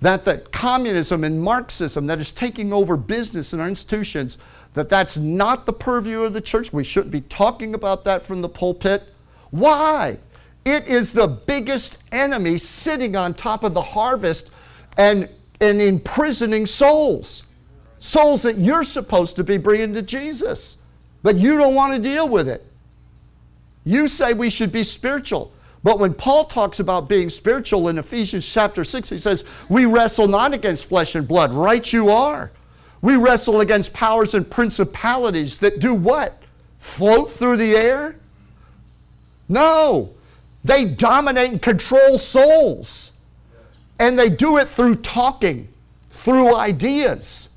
that 0.00 0.24
the 0.24 0.38
communism 0.38 1.24
and 1.24 1.40
Marxism 1.40 2.06
that 2.06 2.18
is 2.18 2.30
taking 2.30 2.72
over 2.72 2.96
business 2.96 3.52
in 3.52 3.60
our 3.60 3.68
institutions, 3.68 4.38
that 4.74 4.88
that's 4.88 5.16
not 5.16 5.66
the 5.66 5.72
purview 5.72 6.22
of 6.22 6.32
the 6.32 6.40
church. 6.40 6.72
We 6.72 6.84
shouldn't 6.84 7.12
be 7.12 7.22
talking 7.22 7.74
about 7.74 8.04
that 8.04 8.26
from 8.26 8.42
the 8.42 8.48
pulpit. 8.48 9.04
Why? 9.50 10.18
It 10.64 10.86
is 10.86 11.12
the 11.12 11.28
biggest 11.28 11.98
enemy 12.10 12.58
sitting 12.58 13.16
on 13.16 13.34
top 13.34 13.64
of 13.64 13.72
the 13.72 13.82
harvest 13.82 14.50
and, 14.96 15.28
and 15.60 15.80
imprisoning 15.80 16.66
souls. 16.66 17.44
Souls 18.00 18.42
that 18.42 18.58
you're 18.58 18.84
supposed 18.84 19.36
to 19.36 19.44
be 19.44 19.56
bringing 19.56 19.94
to 19.94 20.02
Jesus. 20.02 20.78
But 21.22 21.36
you 21.36 21.56
don't 21.56 21.74
want 21.74 21.94
to 21.94 22.00
deal 22.00 22.28
with 22.28 22.48
it. 22.48 22.66
You 23.84 24.08
say 24.08 24.32
we 24.32 24.50
should 24.50 24.72
be 24.72 24.84
spiritual. 24.84 25.52
But 25.82 25.98
when 25.98 26.14
Paul 26.14 26.46
talks 26.46 26.80
about 26.80 27.08
being 27.08 27.28
spiritual 27.28 27.88
in 27.88 27.98
Ephesians 27.98 28.46
chapter 28.46 28.84
6, 28.84 29.10
he 29.10 29.18
says, 29.18 29.44
We 29.68 29.84
wrestle 29.84 30.26
not 30.26 30.54
against 30.54 30.86
flesh 30.86 31.14
and 31.14 31.28
blood. 31.28 31.52
Right, 31.52 31.92
you 31.92 32.08
are. 32.08 32.50
We 33.04 33.16
wrestle 33.16 33.60
against 33.60 33.92
powers 33.92 34.32
and 34.32 34.50
principalities 34.50 35.58
that 35.58 35.78
do 35.78 35.92
what? 35.92 36.40
Float 36.78 37.30
through 37.30 37.58
the 37.58 37.76
air? 37.76 38.16
No. 39.46 40.14
They 40.64 40.86
dominate 40.86 41.50
and 41.50 41.60
control 41.60 42.16
souls. 42.16 43.12
And 43.98 44.18
they 44.18 44.30
do 44.30 44.56
it 44.56 44.70
through 44.70 44.96
talking, 44.96 45.68
through 46.08 46.56
ideas. 46.56 47.50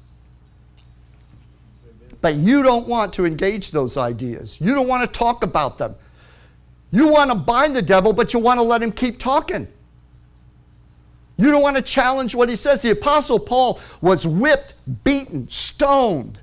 But 2.20 2.36
you 2.36 2.62
don't 2.62 2.86
want 2.86 3.14
to 3.14 3.26
engage 3.26 3.72
those 3.72 3.96
ideas. 3.96 4.60
You 4.60 4.76
don't 4.76 4.90
want 4.90 5.10
to 5.10 5.18
talk 5.18 5.46
about 5.46 5.78
them. 5.78 5.96
You 6.92 7.08
want 7.08 7.32
to 7.32 7.36
bind 7.36 7.74
the 7.74 7.82
devil, 7.82 8.12
but 8.12 8.34
you 8.34 8.40
want 8.42 8.58
to 8.58 8.64
let 8.64 8.84
him 8.84 8.92
keep 8.92 9.18
talking. 9.18 9.70
You 11.38 11.52
don't 11.52 11.62
want 11.62 11.78
to 11.78 11.84
challenge 11.84 12.34
what 12.34 12.50
he 12.50 12.56
says. 12.56 12.82
The 12.82 12.92
Apostle 12.92 13.40
Paul 13.40 13.80
was 14.02 14.26
whipped, 14.26 14.74
beaten, 15.04 15.48
stoned 15.50 16.40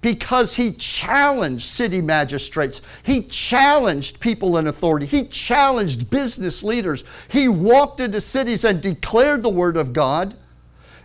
because 0.00 0.54
he 0.54 0.72
challenged 0.72 1.64
city 1.64 2.00
magistrates. 2.00 2.80
He 3.02 3.22
challenged 3.22 4.20
people 4.20 4.56
in 4.56 4.66
authority. 4.66 5.06
He 5.06 5.26
challenged 5.26 6.10
business 6.10 6.62
leaders. 6.62 7.04
He 7.28 7.48
walked 7.48 8.00
into 8.00 8.20
cities 8.20 8.64
and 8.64 8.80
declared 8.80 9.42
the 9.42 9.48
word 9.48 9.76
of 9.76 9.92
God, 9.92 10.36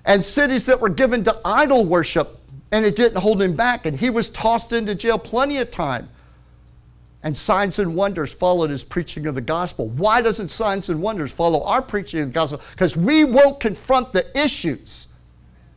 and 0.06 0.24
cities 0.24 0.66
that 0.66 0.82
were 0.82 0.90
given 0.90 1.24
to 1.24 1.40
idol 1.46 1.86
worship, 1.86 2.40
and 2.72 2.86
it 2.86 2.96
didn't 2.96 3.22
hold 3.22 3.42
him 3.42 3.56
back. 3.56 3.86
And 3.86 4.00
he 4.00 4.10
was 4.10 4.30
tossed 4.30 4.74
into 4.74 4.94
jail 4.96 5.18
plenty 5.18 5.58
of 5.58 5.72
time 5.72 6.10
and 7.24 7.38
signs 7.38 7.80
and 7.80 7.96
wonders 7.96 8.34
followed 8.34 8.70
his 8.70 8.84
preaching 8.84 9.26
of 9.26 9.36
the 9.36 9.42
gospel. 9.42 9.88
Why 9.88 10.22
doesn't 10.22 10.50
signs 10.50 10.90
and 10.90 11.02
wonders 11.02 11.32
follow 11.32 11.64
our 11.64 11.82
preaching 11.82 12.20
of 12.20 12.28
the 12.28 12.34
gospel? 12.34 12.62
Because 12.72 12.98
we 12.98 13.24
won't 13.24 13.62
confront 13.62 14.12
the 14.12 14.26
issues 14.40 15.08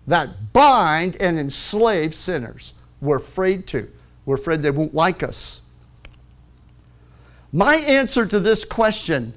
that 0.09 0.53
bind 0.53 1.16
and 1.20 1.38
enslave 1.38 2.14
sinners. 2.14 2.74
We're 3.01 3.18
afraid 3.18 3.66
to. 3.68 3.90
We're 4.24 4.34
afraid 4.34 4.62
they 4.62 4.72
won't 4.72 4.94
like 4.94 5.22
us. 5.22 5.61
My 7.53 7.76
answer 7.76 8.26
to 8.26 8.40
this 8.40 8.64
question 8.64 9.34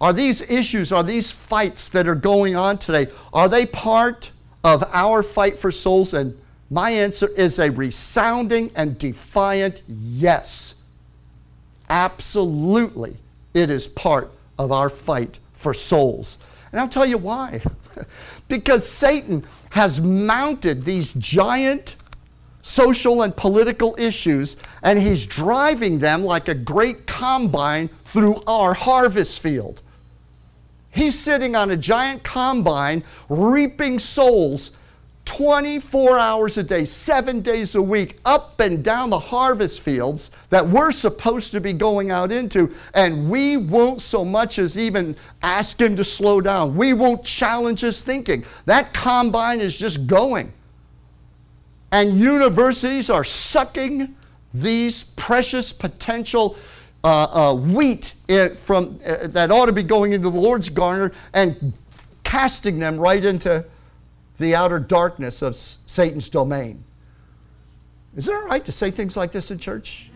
are 0.00 0.12
these 0.12 0.40
issues, 0.42 0.90
are 0.90 1.04
these 1.04 1.30
fights 1.30 1.88
that 1.90 2.08
are 2.08 2.16
going 2.16 2.56
on 2.56 2.76
today, 2.78 3.06
are 3.32 3.48
they 3.48 3.64
part 3.64 4.32
of 4.64 4.82
our 4.92 5.22
fight 5.22 5.58
for 5.58 5.70
souls? 5.70 6.12
And 6.12 6.36
my 6.72 6.90
answer 6.90 7.28
is 7.36 7.58
a 7.58 7.70
resounding 7.70 8.70
and 8.74 8.96
defiant 8.96 9.82
yes. 9.86 10.74
Absolutely, 11.90 13.18
it 13.52 13.68
is 13.68 13.86
part 13.86 14.32
of 14.58 14.72
our 14.72 14.88
fight 14.88 15.38
for 15.52 15.74
souls. 15.74 16.38
And 16.70 16.80
I'll 16.80 16.88
tell 16.88 17.04
you 17.04 17.18
why. 17.18 17.60
because 18.48 18.88
Satan 18.88 19.44
has 19.72 20.00
mounted 20.00 20.86
these 20.86 21.12
giant 21.12 21.94
social 22.62 23.20
and 23.20 23.36
political 23.36 23.94
issues, 23.98 24.56
and 24.82 24.98
he's 24.98 25.26
driving 25.26 25.98
them 25.98 26.24
like 26.24 26.48
a 26.48 26.54
great 26.54 27.06
combine 27.06 27.90
through 28.06 28.42
our 28.46 28.72
harvest 28.72 29.40
field. 29.40 29.82
He's 30.90 31.18
sitting 31.18 31.54
on 31.54 31.70
a 31.70 31.76
giant 31.76 32.22
combine 32.22 33.04
reaping 33.28 33.98
souls 33.98 34.70
24 35.24 36.18
hours 36.18 36.58
a 36.58 36.62
day, 36.62 36.84
seven 36.84 37.40
days 37.40 37.74
a 37.74 37.82
week, 37.82 38.18
up 38.24 38.58
and 38.58 38.82
down 38.82 39.10
the 39.10 39.18
harvest 39.18 39.80
fields 39.80 40.30
that 40.50 40.66
we're 40.66 40.90
supposed 40.90 41.52
to 41.52 41.60
be 41.60 41.72
going 41.72 42.10
out 42.10 42.32
into, 42.32 42.74
and 42.92 43.30
we 43.30 43.56
won't 43.56 44.02
so 44.02 44.24
much 44.24 44.58
as 44.58 44.76
even 44.76 45.16
ask 45.42 45.80
him 45.80 45.94
to 45.96 46.04
slow 46.04 46.40
down. 46.40 46.76
We 46.76 46.92
won't 46.92 47.24
challenge 47.24 47.80
his 47.80 48.00
thinking. 48.00 48.44
That 48.66 48.92
combine 48.92 49.60
is 49.60 49.76
just 49.76 50.06
going. 50.06 50.52
And 51.92 52.18
universities 52.18 53.08
are 53.08 53.24
sucking 53.24 54.16
these 54.52 55.04
precious 55.04 55.72
potential 55.72 56.56
uh, 57.04 57.50
uh, 57.50 57.54
wheat 57.54 58.14
from, 58.64 58.98
uh, 59.06 59.26
that 59.28 59.50
ought 59.50 59.66
to 59.66 59.72
be 59.72 59.82
going 59.82 60.12
into 60.12 60.30
the 60.30 60.40
Lord's 60.40 60.68
garner 60.68 61.12
and 61.32 61.72
casting 62.24 62.78
them 62.78 62.96
right 62.96 63.24
into 63.24 63.64
the 64.42 64.54
outer 64.54 64.78
darkness 64.78 65.40
of 65.40 65.56
Satan's 65.56 66.28
domain. 66.28 66.84
Is 68.16 68.28
it 68.28 68.34
all 68.34 68.44
right 68.44 68.64
to 68.64 68.72
say 68.72 68.90
things 68.90 69.16
like 69.16 69.32
this 69.32 69.50
in 69.50 69.58
church? 69.58 70.10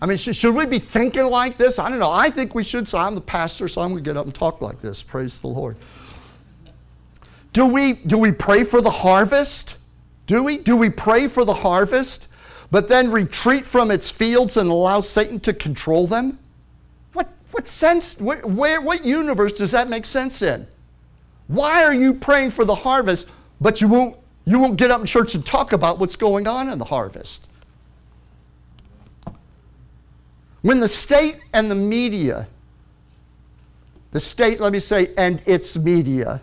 I 0.00 0.06
mean, 0.06 0.18
should, 0.18 0.54
we 0.54 0.66
be 0.66 0.78
thinking 0.78 1.24
like 1.24 1.56
this? 1.56 1.78
I 1.78 1.88
don't 1.88 1.98
know. 1.98 2.10
I 2.10 2.30
think 2.30 2.54
we 2.54 2.64
should, 2.64 2.86
so 2.86 2.98
I'm 2.98 3.14
the 3.14 3.20
pastor, 3.20 3.66
so 3.66 3.80
I'm 3.82 3.92
going 3.92 4.04
to 4.04 4.08
get 4.08 4.16
up 4.16 4.26
and 4.26 4.34
talk 4.34 4.60
like 4.60 4.80
this. 4.80 5.02
Praise 5.02 5.40
the 5.40 5.48
Lord. 5.48 5.76
Do 7.52 7.66
we, 7.66 7.94
do 7.94 8.18
we 8.18 8.32
pray 8.32 8.64
for 8.64 8.80
the 8.80 8.90
harvest? 8.90 9.76
Do 10.26 10.42
we? 10.42 10.58
Do 10.58 10.76
we 10.76 10.90
pray 10.90 11.28
for 11.28 11.44
the 11.44 11.54
harvest, 11.54 12.28
but 12.70 12.88
then 12.88 13.10
retreat 13.10 13.64
from 13.64 13.90
its 13.90 14.10
fields 14.10 14.56
and 14.56 14.68
allow 14.68 15.00
Satan 15.00 15.40
to 15.40 15.54
control 15.54 16.06
them? 16.06 16.38
What, 17.14 17.28
what 17.52 17.66
sense, 17.66 18.20
where, 18.20 18.42
where, 18.42 18.80
what 18.80 19.04
universe 19.04 19.54
does 19.54 19.70
that 19.70 19.88
make 19.88 20.04
sense 20.04 20.42
in? 20.42 20.66
Why 21.46 21.84
are 21.84 21.94
you 21.94 22.12
praying 22.12 22.50
for 22.50 22.64
the 22.64 22.74
harvest 22.74 23.28
but 23.60 23.80
you 23.80 23.88
won't, 23.88 24.16
you 24.44 24.58
won't 24.58 24.76
get 24.76 24.90
up 24.90 25.00
in 25.00 25.06
church 25.06 25.34
and 25.34 25.44
talk 25.44 25.72
about 25.72 25.98
what's 25.98 26.16
going 26.16 26.46
on 26.46 26.68
in 26.68 26.78
the 26.78 26.86
harvest. 26.86 27.48
When 30.62 30.80
the 30.80 30.88
state 30.88 31.38
and 31.52 31.70
the 31.70 31.76
media, 31.76 32.48
the 34.12 34.20
state, 34.20 34.60
let 34.60 34.72
me 34.72 34.80
say, 34.80 35.12
and 35.16 35.42
its 35.46 35.76
media, 35.76 36.42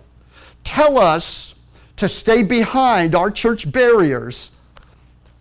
tell 0.63 0.97
us 0.97 1.55
to 1.97 2.07
stay 2.09 2.43
behind 2.43 3.15
our 3.15 3.31
church 3.31 3.71
barriers, 3.71 4.51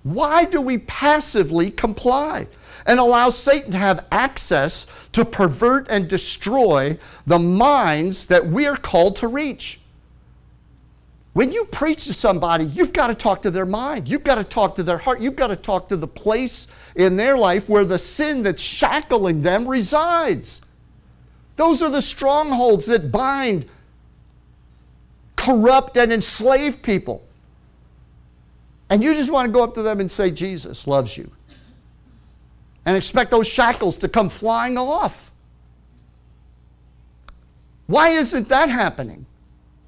Why 0.03 0.45
do 0.45 0.61
we 0.61 0.79
passively 0.79 1.71
comply 1.71 2.49
and 2.87 2.99
allow 2.99 3.31
Satan 3.31 3.73
to 3.73 3.79
have 3.79 4.07
access 4.11 4.87
to 5.13 5.25
pervert 5.25 5.87
and 5.89 6.09
destroy 6.09 6.99
the 7.27 7.39
minds 7.39 8.27
that 8.27 8.47
we 8.47 8.67
are 8.67 8.77
called 8.77 9.17
to 9.17 9.29
reach? 9.29 9.79
When 11.33 11.51
you 11.51 11.65
preach 11.65 12.05
to 12.05 12.13
somebody, 12.13 12.65
you've 12.65 12.93
got 12.93 13.07
to 13.07 13.15
talk 13.15 13.43
to 13.43 13.51
their 13.51 13.65
mind. 13.65 14.09
You've 14.09 14.25
got 14.25 14.35
to 14.35 14.45
talk 14.45 14.77
to 14.77 14.83
their 14.83 14.99
heart. 14.99 15.21
You've 15.21 15.37
got 15.37 15.47
to 15.47 15.57
talk 15.57 15.89
to 15.89 15.97
the 15.97 16.07
place 16.07 16.67
in 16.95 17.17
their 17.17 17.39
life 17.39 17.69
where 17.69 17.85
the 17.85 17.99
sin 17.99 18.43
that's 18.43 18.61
shackling 18.61 19.43
them 19.43 19.67
resides. 19.67 20.61
Those 21.57 21.83
are 21.83 21.91
the 21.91 22.03
strongholds 22.03 22.87
that 22.87 23.11
bind, 23.11 23.67
corrupt, 25.37 25.97
and 25.97 26.13
enslave 26.13 26.83
people. 26.83 27.23
And 28.91 29.03
you 29.03 29.15
just 29.15 29.33
want 29.33 29.47
to 29.47 29.53
go 29.53 29.65
up 29.65 29.75
to 29.75 29.83
them 29.83 30.01
and 30.01 30.11
say, 30.11 30.31
Jesus 30.31 30.87
loves 30.87 31.17
you. 31.17 31.31
And 32.85 32.95
expect 32.95 33.31
those 33.31 33.47
shackles 33.47 33.97
to 33.99 34.09
come 34.09 34.29
flying 34.29 34.77
off. 34.77 35.31
Why 37.87 38.11
isn't 38.11 38.51
that 38.51 38.69
happening? 38.69 39.25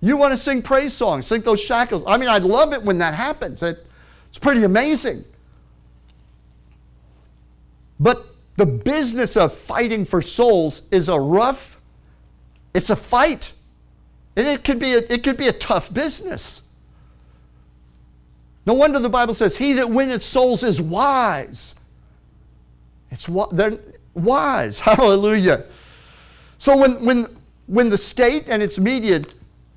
You 0.05 0.19
want 0.19 0.33
to 0.33 0.37
sing 0.37 0.61
praise 0.61 0.93
songs, 0.93 1.27
sing 1.27 1.41
those 1.41 1.63
shackles. 1.63 2.05
I 2.07 2.19
mean, 2.19 2.29
I 2.29 2.37
love 2.37 2.75
it 2.75 2.83
when 2.83 2.99
that 2.99 3.15
happens. 3.15 3.63
It, 3.63 3.87
it's 4.29 4.39
pretty 4.39 4.63
amazing. 4.63 5.25
But 7.99 8.27
the 8.57 8.67
business 8.67 9.35
of 9.35 9.57
fighting 9.57 10.05
for 10.05 10.21
souls 10.21 10.83
is 10.91 11.09
a 11.09 11.19
rough, 11.19 11.81
it's 12.75 12.91
a 12.91 12.97
fight. 12.97 13.53
And 14.37 14.47
it 14.47 14.63
could 14.63 14.79
be 14.79 14.93
a, 14.93 14.99
it 14.99 15.25
could 15.25 15.39
be 15.39 15.49
a 15.49 15.53
tough 15.53 15.93
business. 15.95 16.61
No 18.67 18.75
wonder 18.75 18.99
the 18.99 19.09
Bible 19.09 19.33
says, 19.33 19.57
He 19.57 19.73
that 19.73 19.89
winneth 19.89 20.23
souls 20.23 20.63
is 20.63 20.83
wise. 20.83 21.75
It's 23.11 23.27
they're 23.53 23.79
wise. 24.13 24.79
Hallelujah. 24.81 25.65
So 26.59 26.77
when, 26.77 27.03
when, 27.03 27.27
when 27.69 27.89
the 27.89 27.97
state 27.97 28.45
and 28.49 28.63
its 28.63 28.79
media 28.79 29.25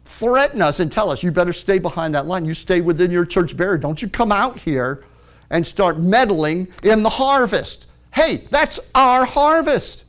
threaten 0.08 0.62
us 0.62 0.80
and 0.80 0.92
tell 0.92 1.12
us, 1.12 1.22
you 1.22 1.32
better 1.32 1.54
stay 1.54 1.80
behind 1.80 2.16
that 2.16 2.26
line. 2.26 2.46
You 2.46 2.54
stay 2.54 2.82
within 2.82 3.12
your 3.12 3.26
church 3.26 3.56
barrier. 3.56 3.78
Don't 3.78 4.02
you 4.02 4.10
come 4.10 4.32
out 4.32 4.60
here 4.60 5.04
and 5.50 5.66
start 5.66 6.00
meddling 6.00 6.68
in 6.84 7.04
the 7.04 7.10
harvest. 7.10 7.88
Hey, 8.12 8.48
that's 8.50 8.80
our 8.96 9.26
harvest. 9.26 10.06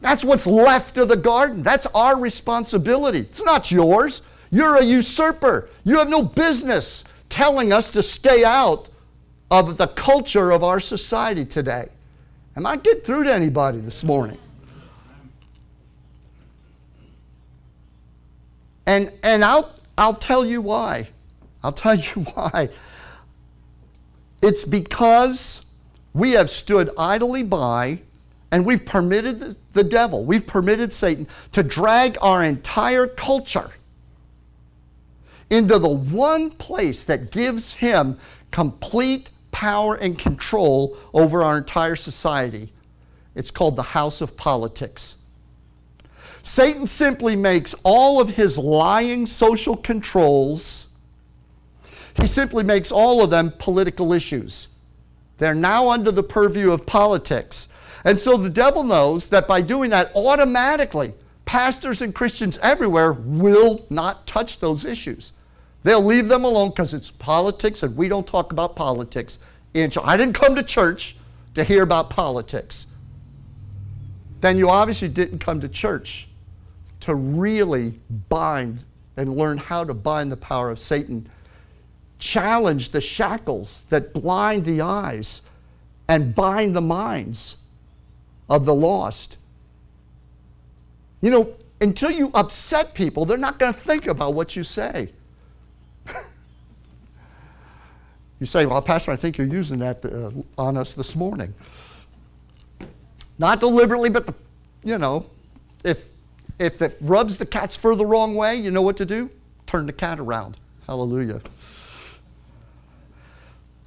That's 0.00 0.24
what's 0.24 0.46
left 0.46 0.98
of 0.98 1.08
the 1.08 1.16
garden. 1.16 1.62
That's 1.62 1.86
our 1.94 2.18
responsibility. 2.18 3.20
It's 3.20 3.42
not 3.42 3.70
yours. 3.70 4.22
You're 4.50 4.76
a 4.76 4.84
usurper. 4.84 5.68
You 5.84 5.98
have 5.98 6.08
no 6.08 6.22
business 6.22 7.04
telling 7.28 7.72
us 7.72 7.90
to 7.90 8.02
stay 8.02 8.44
out 8.44 8.88
of 9.50 9.76
the 9.76 9.86
culture 9.86 10.50
of 10.50 10.64
our 10.64 10.80
society 10.80 11.44
today. 11.44 11.88
Am 12.56 12.66
I 12.66 12.76
getting 12.76 13.02
through 13.02 13.24
to 13.24 13.34
anybody 13.34 13.80
this 13.80 14.02
morning? 14.02 14.38
And, 18.86 19.12
and 19.22 19.44
I'll, 19.44 19.72
I'll 19.98 20.14
tell 20.14 20.44
you 20.44 20.60
why. 20.60 21.08
I'll 21.62 21.72
tell 21.72 21.96
you 21.96 22.22
why. 22.34 22.70
It's 24.42 24.64
because 24.64 25.66
we 26.12 26.32
have 26.32 26.50
stood 26.50 26.90
idly 26.96 27.42
by 27.42 28.00
and 28.52 28.64
we've 28.64 28.86
permitted 28.86 29.56
the 29.72 29.84
devil, 29.84 30.24
we've 30.24 30.46
permitted 30.46 30.92
Satan 30.92 31.26
to 31.52 31.62
drag 31.62 32.16
our 32.22 32.44
entire 32.44 33.06
culture 33.06 33.72
into 35.50 35.78
the 35.78 35.88
one 35.88 36.50
place 36.50 37.04
that 37.04 37.30
gives 37.30 37.74
him 37.74 38.18
complete 38.50 39.30
power 39.50 39.94
and 39.94 40.18
control 40.18 40.96
over 41.12 41.42
our 41.42 41.58
entire 41.58 41.96
society. 41.96 42.72
It's 43.34 43.50
called 43.50 43.76
the 43.76 43.82
house 43.82 44.20
of 44.20 44.36
politics. 44.36 45.15
Satan 46.46 46.86
simply 46.86 47.34
makes 47.34 47.74
all 47.82 48.20
of 48.20 48.28
his 48.28 48.56
lying 48.56 49.26
social 49.26 49.76
controls, 49.76 50.86
he 52.14 52.28
simply 52.28 52.62
makes 52.62 52.92
all 52.92 53.20
of 53.20 53.30
them 53.30 53.52
political 53.58 54.12
issues. 54.12 54.68
They're 55.38 55.56
now 55.56 55.88
under 55.88 56.12
the 56.12 56.22
purview 56.22 56.70
of 56.70 56.86
politics. 56.86 57.68
And 58.04 58.20
so 58.20 58.36
the 58.36 58.48
devil 58.48 58.84
knows 58.84 59.28
that 59.30 59.48
by 59.48 59.60
doing 59.60 59.90
that, 59.90 60.14
automatically, 60.14 61.14
pastors 61.46 62.00
and 62.00 62.14
Christians 62.14 62.60
everywhere 62.62 63.12
will 63.12 63.84
not 63.90 64.24
touch 64.28 64.60
those 64.60 64.84
issues. 64.84 65.32
They'll 65.82 66.00
leave 66.00 66.28
them 66.28 66.44
alone 66.44 66.70
because 66.70 66.94
it's 66.94 67.10
politics 67.10 67.82
and 67.82 67.96
we 67.96 68.06
don't 68.06 68.26
talk 68.26 68.52
about 68.52 68.76
politics. 68.76 69.40
And 69.74 69.92
I 70.00 70.16
didn't 70.16 70.34
come 70.34 70.54
to 70.54 70.62
church 70.62 71.16
to 71.54 71.64
hear 71.64 71.82
about 71.82 72.08
politics. 72.08 72.86
Then 74.42 74.56
you 74.56 74.70
obviously 74.70 75.08
didn't 75.08 75.40
come 75.40 75.60
to 75.60 75.68
church 75.68 76.28
to 77.06 77.14
really 77.14 78.00
bind 78.28 78.82
and 79.16 79.36
learn 79.36 79.58
how 79.58 79.84
to 79.84 79.94
bind 79.94 80.32
the 80.32 80.36
power 80.36 80.70
of 80.70 80.78
Satan, 80.80 81.30
challenge 82.18 82.90
the 82.90 83.00
shackles 83.00 83.82
that 83.90 84.12
blind 84.12 84.64
the 84.64 84.80
eyes 84.80 85.42
and 86.08 86.34
bind 86.34 86.74
the 86.74 86.80
minds 86.80 87.58
of 88.50 88.64
the 88.64 88.74
lost. 88.74 89.36
You 91.20 91.30
know, 91.30 91.56
until 91.80 92.10
you 92.10 92.32
upset 92.34 92.92
people, 92.92 93.24
they're 93.24 93.38
not 93.38 93.60
going 93.60 93.72
to 93.72 93.78
think 93.78 94.08
about 94.08 94.34
what 94.34 94.56
you 94.56 94.64
say. 94.64 95.10
you 98.40 98.46
say, 98.46 98.66
Well, 98.66 98.82
Pastor, 98.82 99.12
I 99.12 99.16
think 99.16 99.38
you're 99.38 99.46
using 99.46 99.78
that 99.78 100.04
uh, 100.04 100.32
on 100.58 100.76
us 100.76 100.92
this 100.92 101.14
morning. 101.14 101.54
Not 103.38 103.60
deliberately, 103.60 104.10
but, 104.10 104.26
the, 104.26 104.34
you 104.82 104.98
know, 104.98 105.26
if 105.84 106.15
if 106.58 106.80
it 106.80 106.96
rubs 107.00 107.38
the 107.38 107.46
cat's 107.46 107.76
fur 107.76 107.94
the 107.94 108.06
wrong 108.06 108.34
way, 108.34 108.56
you 108.56 108.70
know 108.70 108.82
what 108.82 108.96
to 108.96 109.06
do? 109.06 109.30
Turn 109.66 109.86
the 109.86 109.92
cat 109.92 110.18
around. 110.18 110.56
Hallelujah. 110.86 111.40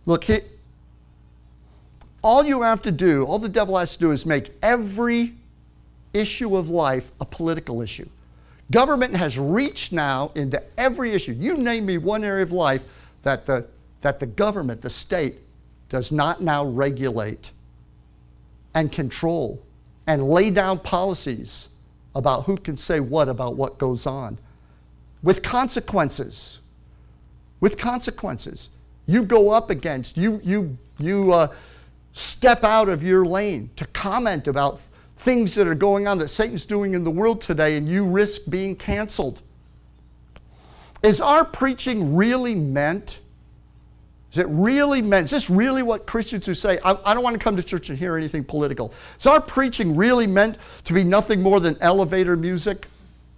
Look, 0.06 0.26
he, 0.26 0.40
all 2.22 2.44
you 2.44 2.62
have 2.62 2.82
to 2.84 2.92
do, 2.92 3.24
all 3.24 3.40
the 3.40 3.50
devil 3.50 3.78
has 3.78 3.94
to 3.94 4.00
do 4.00 4.12
is 4.12 4.26
make 4.26 4.52
every 4.62 5.36
issue 6.14 6.56
of 6.56 6.70
life 6.70 7.12
a 7.20 7.26
political 7.26 7.82
issue. 7.82 8.10
Government 8.72 9.16
has 9.16 9.38
reached 9.38 9.92
now 9.92 10.32
into 10.36 10.62
every 10.78 11.12
issue. 11.12 11.32
You 11.32 11.56
name 11.56 11.86
me 11.86 11.98
one 11.98 12.24
area 12.24 12.44
of 12.44 12.52
life 12.52 12.84
that 13.24 13.46
the, 13.46 13.66
that 14.02 14.20
the 14.20 14.26
government, 14.26 14.82
the 14.82 14.90
state, 14.90 15.36
does 15.90 16.12
not 16.12 16.42
now 16.42 16.66
regulate 16.66 17.52
and 18.74 18.92
control 18.92 19.64
and 20.06 20.28
lay 20.28 20.52
down 20.52 20.80
policies 20.80 21.69
about 22.16 22.46
who 22.46 22.58
can 22.58 22.78
say 22.78 23.00
what 23.00 23.30
about 23.30 23.56
what 23.56 23.78
goes 23.78 24.06
on. 24.06 24.38
With 25.22 25.44
consequences. 25.44 26.60
With 27.60 27.78
consequences. 27.78 28.70
You 29.06 29.24
go 29.24 29.52
up 29.52 29.70
against, 29.70 30.18
you, 30.18 30.40
you, 30.44 30.78
you 30.98 31.34
uh, 31.34 31.54
step 32.14 32.64
out 32.64 32.90
of 32.90 33.04
your 33.04 33.26
lane 33.26 33.70
to 33.76 33.86
comment 33.88 34.48
about 34.48 34.82
things 35.18 35.56
that 35.56 35.68
are 35.68 35.76
going 35.76 36.08
on 36.08 36.18
that 36.20 36.30
Satan's 36.30 36.66
doing 36.66 36.94
in 36.94 37.04
the 37.04 37.12
world 37.12 37.42
today, 37.42 37.76
and 37.76 37.90
you 37.90 38.06
risk 38.06 38.44
being 38.50 38.76
canceled. 38.76 39.42
Is 41.04 41.20
our 41.22 41.46
preaching 41.46 42.16
really 42.16 42.56
meant 42.56 43.20
is 44.32 44.38
it 44.38 44.48
really 44.50 45.02
meant, 45.02 45.26
is 45.26 45.32
this 45.32 45.50
really 45.50 45.82
what 45.82 46.06
Christians 46.06 46.46
who 46.46 46.54
say, 46.54 46.78
I, 46.86 46.96
I, 47.04 47.14
don't 47.16 47.24
want 47.24 47.34
to 47.34 47.44
come 47.44 47.56
to 47.58 47.64
church 47.64 47.90
and 47.90 47.98
hear 47.98 48.16
anything 48.16 48.44
political? 48.44 48.94
Is 49.18 49.26
our 49.26 49.42
preaching 49.42 49.96
really 49.96 50.28
meant 50.28 50.58
to 50.84 50.94
be 50.94 51.04
nothing 51.04 51.42
more 51.42 51.60
than 51.60 51.76
elevator 51.82 52.36
music 52.36 52.88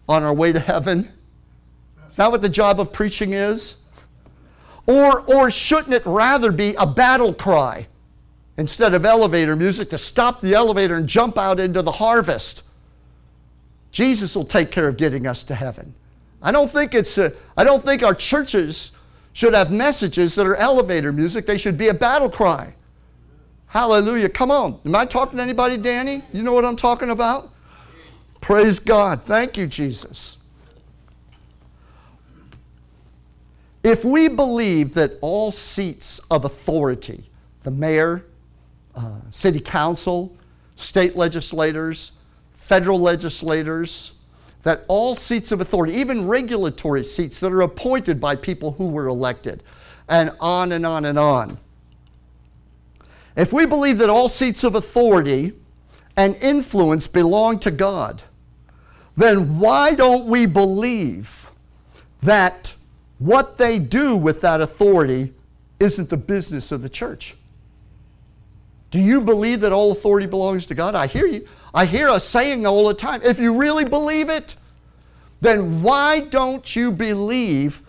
on 0.10 0.24
our 0.24 0.34
way 0.34 0.52
to 0.52 0.60
heaven? 0.60 1.10
Is 2.10 2.18
that 2.18 2.30
what 2.30 2.42
the 2.42 2.50
job 2.50 2.82
of 2.82 2.92
preaching 2.92 3.32
is? 3.32 3.76
Or, 4.86 5.22
or 5.22 5.50
shouldn't 5.50 5.94
it 5.94 6.06
rather 6.06 6.52
be 6.52 6.76
a 6.76 6.86
battle 6.86 7.34
cry 7.34 7.88
instead 8.58 8.94
of 8.94 9.06
elevator 9.06 9.56
music 9.56 9.90
to 9.92 9.98
stop 9.98 10.42
the 10.42 10.54
elevator 10.54 10.96
and 10.96 11.08
jump 11.08 11.38
out 11.38 11.58
into 11.58 11.82
the 11.82 11.94
harvest? 11.94 12.64
Jesus 13.94 14.36
will 14.36 14.46
take 14.46 14.72
care 14.72 14.90
of 14.90 14.98
getting 14.98 15.26
us 15.26 15.44
to 15.44 15.56
heaven. 15.56 15.94
I 16.42 16.52
don't 16.52 16.70
think 16.70 16.94
it's 16.94 17.18
a, 17.18 17.32
I 17.56 17.64
don't 17.64 17.86
think 17.86 18.04
our 18.04 18.16
churches 18.16 18.92
should 19.34 19.54
have 19.54 19.72
messages 19.72 20.36
that 20.36 20.46
are 20.46 20.56
elevator 20.56 21.12
music. 21.12 21.46
They 21.46 21.58
should 21.58 21.78
be 21.78 21.88
a 21.88 21.94
battle 21.94 22.30
cry. 22.30 22.74
Hallelujah. 23.68 24.30
Come 24.30 24.52
on. 24.52 24.80
Am 24.86 24.96
I 24.96 25.06
talking 25.06 25.38
to 25.38 25.44
anybody, 25.44 25.78
Danny? 25.78 26.24
You 26.34 26.44
know 26.44 26.52
what 26.54 26.66
I'm 26.66 26.76
talking 26.76 27.10
about? 27.10 27.52
Praise 28.42 28.80
God. 28.80 29.22
Thank 29.24 29.56
you, 29.56 29.68
Jesus. 29.68 30.38
If 33.84 34.04
we 34.04 34.28
believe 34.28 34.94
that 34.96 35.14
all 35.22 35.52
seats 35.52 36.20
of 36.30 36.46
authority, 36.46 37.30
the 37.64 37.72
mayor, 37.72 38.26
uh, 38.96 39.22
city 39.30 39.60
council, 39.60 40.36
state 40.76 41.16
legislators, 41.16 42.12
federal 42.54 43.00
legislators, 43.00 44.14
that 44.64 44.86
all 44.88 45.16
seats 45.16 45.52
of 45.52 45.60
authority, 45.62 45.94
even 45.94 46.28
regulatory 46.28 47.04
seats 47.04 47.40
that 47.40 47.52
are 47.52 47.62
appointed 47.62 48.20
by 48.20 48.36
people 48.36 48.74
who 48.74 48.88
were 48.88 49.08
elected, 49.08 49.64
and 50.08 50.32
on 50.40 50.72
and 50.72 50.86
on 50.86 51.06
and 51.06 51.18
on. 51.18 51.58
if 53.36 53.54
we 53.54 53.66
believe 53.66 53.98
that 53.98 54.10
all 54.10 54.28
seats 54.28 54.64
of 54.64 54.76
authority 54.76 55.54
and 56.18 56.36
influence 56.38 57.08
belong 57.08 57.58
to 57.60 57.72
God, 57.72 58.24
then 59.16 59.58
why 59.60 59.96
don't 59.96 60.26
we 60.26 60.46
believe 60.46 61.50
that 62.22 62.76
what 63.20 63.58
they 63.58 63.80
do 63.80 64.16
with 64.16 64.42
that 64.42 64.62
authority 64.62 65.34
isn't 65.80 66.10
the 66.10 66.18
business 66.18 66.72
of 66.72 66.82
the 66.82 66.90
church? 66.90 67.36
Do 68.92 69.00
you 69.00 69.22
believe 69.22 69.62
that 69.62 69.72
all 69.72 69.92
authority 69.92 70.28
belongs 70.28 70.66
to 70.68 70.76
God? 70.76 70.96
I 70.96 71.08
hear 71.08 71.26
you. 71.26 71.48
I 71.74 71.86
hear 71.86 72.10
us 72.10 72.28
saying 72.28 72.66
all 72.66 72.88
the 72.88 72.94
time. 72.94 73.22
If 73.24 73.40
you 73.40 73.58
really 73.58 73.86
believe 73.86 74.30
it, 74.30 74.56
then 75.40 75.82
why 75.82 76.20
don't 76.20 76.76
you 76.76 76.92
believe 76.92 77.82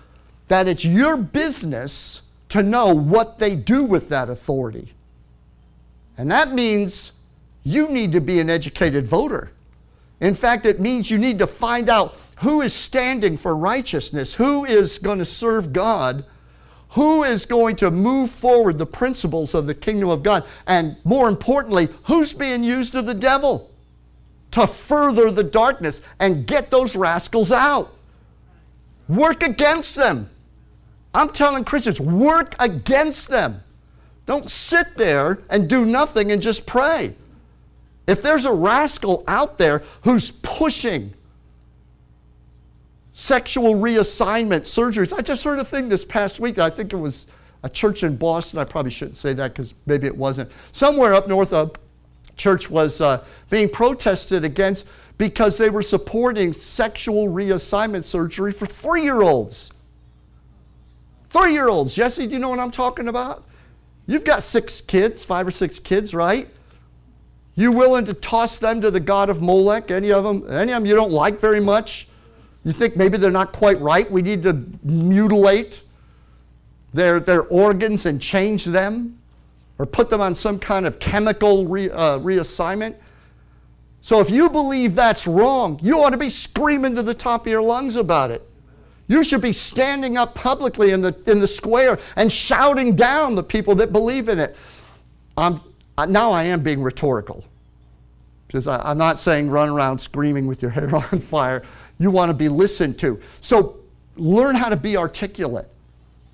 that 0.49 0.69
it's 0.69 0.85
your 0.85 1.17
business 1.17 2.23
to 2.51 2.63
know 2.63 2.95
what 2.95 3.39
they 3.39 3.57
do 3.57 3.83
with 3.83 4.09
that 4.09 4.31
authority? 4.31 4.95
And 6.17 6.31
that 6.31 6.53
means 6.53 7.13
you 7.65 7.89
need 7.89 8.13
to 8.13 8.21
be 8.21 8.39
an 8.41 8.51
educated 8.51 9.07
voter. 9.07 9.51
In 10.21 10.35
fact, 10.35 10.67
it 10.67 10.81
means 10.81 11.11
you 11.11 11.19
need 11.19 11.39
to 11.41 11.47
find 11.47 11.91
out 11.91 12.17
who 12.37 12.61
is 12.61 12.73
standing 12.73 13.37
for 13.37 13.57
righteousness, 13.57 14.35
who 14.35 14.65
is 14.65 14.99
going 14.99 15.19
to 15.19 15.25
serve 15.25 15.73
God, 15.73 16.25
who 16.91 17.23
is 17.25 17.47
going 17.47 17.75
to 17.77 17.91
move 17.91 18.31
forward 18.31 18.79
the 18.79 18.87
principles 18.87 19.55
of 19.55 19.67
the 19.67 19.75
kingdom 19.75 20.09
of 20.09 20.23
God, 20.23 20.45
and 20.67 20.97
more 21.05 21.29
importantly, 21.29 21.89
who's 22.05 22.33
being 22.33 22.63
used 22.63 22.95
of 22.95 23.07
the 23.07 23.15
devil 23.15 23.72
to 24.53 24.67
further 24.67 25.31
the 25.31 25.43
darkness 25.43 26.01
and 26.19 26.47
get 26.47 26.71
those 26.71 26.95
rascals 26.95 27.51
out. 27.51 27.95
Work 29.09 29.43
against 29.43 29.97
them. 29.97 30.31
I'm 31.15 31.31
telling 31.31 31.65
Christians, 31.65 32.01
work 32.01 32.55
against 32.59 33.29
them. 33.29 33.63
Don't 34.25 34.51
sit 34.51 34.97
there 34.97 35.41
and 35.51 35.69
do 35.69 35.85
nothing 35.85 36.33
and 36.33 36.41
just 36.41 36.67
pray. 36.67 37.15
If 38.07 38.23
there's 38.23 38.45
a 38.45 38.53
rascal 38.53 39.25
out 39.27 39.59
there 39.59 39.83
who's 40.03 40.31
pushing 40.31 41.15
sexual 43.13 43.75
reassignment 43.75 44.63
surgeries, 44.63 45.13
I 45.13 45.23
just 45.23 45.45
heard 45.45 45.59
a 45.59 45.65
thing 45.65 45.89
this 45.89 46.05
past 46.05 46.41
week. 46.41 46.59
I 46.59 46.71
think 46.71 46.93
it 46.93 46.97
was 46.97 47.27
a 47.63 47.69
church 47.69 48.03
in 48.03 48.17
Boston. 48.17 48.59
I 48.59 48.65
probably 48.65 48.91
shouldn't 48.91 49.17
say 49.17 49.33
that 49.35 49.55
because 49.55 49.75
maybe 49.87 50.07
it 50.07 50.17
wasn't. 50.17 50.51
Somewhere 50.73 51.15
up 51.15 51.29
north, 51.29 51.53
a 51.53 51.71
church 52.37 52.71
was 52.71 53.01
uh, 53.01 53.25
being 53.51 53.69
protested 53.69 54.45
against 54.45 54.87
because 55.19 55.59
they 55.59 55.71
were 55.71 55.83
supporting 55.83 56.53
sexual 56.53 57.29
reassignment 57.29 58.05
surgery 58.05 58.53
for 58.53 58.67
three 58.67 59.03
year 59.03 59.23
olds. 59.23 59.71
Three 61.31 61.53
year 61.53 61.69
olds. 61.69 61.95
Jesse, 61.95 62.27
do 62.27 62.35
you 62.35 62.39
know 62.39 62.49
what 62.49 62.59
I'm 62.59 62.71
talking 62.71 63.09
about? 63.09 63.45
You've 64.07 64.25
got 64.25 64.43
six 64.43 64.81
kids, 64.81 65.25
five 65.25 65.47
or 65.47 65.51
six 65.51 65.79
kids, 65.79 66.13
right? 66.13 66.49
You 67.55 67.71
willing 67.71 68.05
to 68.07 68.15
toss 68.15 68.59
them 68.59 68.81
to 68.81 68.91
the 68.91 69.01
god 69.01 69.31
of 69.31 69.41
Molech? 69.41 69.91
Any 69.91 70.11
of 70.11 70.25
them? 70.25 70.51
Any 70.51 70.73
of 70.73 70.83
them 70.83 70.87
you 70.87 70.95
don't 70.95 71.13
like 71.13 71.39
very 71.39 71.61
much? 71.61 72.09
You 72.65 72.73
think 72.73 72.97
maybe 72.97 73.19
they're 73.19 73.31
not 73.31 73.53
quite 73.53 73.81
right? 73.81 74.11
We 74.11 74.23
need 74.23 74.43
to 74.43 74.65
mutilate 74.83 75.83
their, 76.93 77.21
their 77.21 77.43
organs 77.43 78.07
and 78.07 78.21
change 78.21 78.65
them? 78.65 79.19
Or 79.83 79.87
put 79.87 80.11
them 80.11 80.21
on 80.21 80.37
some 80.37 80.61
kind 80.61 80.87
of 80.87 81.01
chemical 81.01 81.67
re, 81.67 81.91
uh, 81.91 82.21
reassignment? 82.21 82.95
So 84.01 84.21
if 84.21 84.31
you 84.31 84.49
believe 84.49 84.95
that's 84.95 85.27
wrong, 85.27 85.81
you 85.83 86.01
ought 86.01 86.11
to 86.11 86.17
be 86.17 86.31
screaming 86.31 86.95
to 86.95 87.03
the 87.03 87.15
top 87.15 87.47
of 87.47 87.51
your 87.51 87.63
lungs 87.63 87.97
about 87.97 88.31
it. 88.31 88.49
You 89.09 89.25
should 89.25 89.41
be 89.41 89.53
standing 89.53 90.17
up 90.17 90.37
publicly 90.37 90.93
in 90.93 91.03
the, 91.03 91.21
in 91.27 91.41
the 91.41 91.49
square 91.49 91.99
and 92.15 92.31
shouting 92.31 92.95
down 92.95 93.35
the 93.35 93.43
people 93.43 93.75
that 93.75 93.91
believe 93.91 94.29
in 94.29 94.39
it. 94.39 94.55
I'm, 95.37 95.61
now 96.09 96.31
I 96.31 96.45
am 96.45 96.63
being 96.63 96.81
rhetorical. 96.81 97.45
Because 98.47 98.69
I, 98.69 98.79
I'm 98.89 98.99
not 98.99 99.19
saying 99.19 99.51
run 99.51 99.69
around 99.69 99.99
screaming 99.99 100.47
with 100.47 100.63
your 100.63 100.71
hair 100.79 100.95
on 100.95 101.19
fire. 101.19 101.65
You 101.99 102.13
want 102.13 102.31
to 102.31 102.35
be 102.35 102.49
listened 102.49 103.01
to. 103.01 103.21
So 103.41 103.81
learn 104.15 104.55
how 104.55 104.69
to 104.69 104.77
be 104.77 104.97
articulate. 104.97 105.72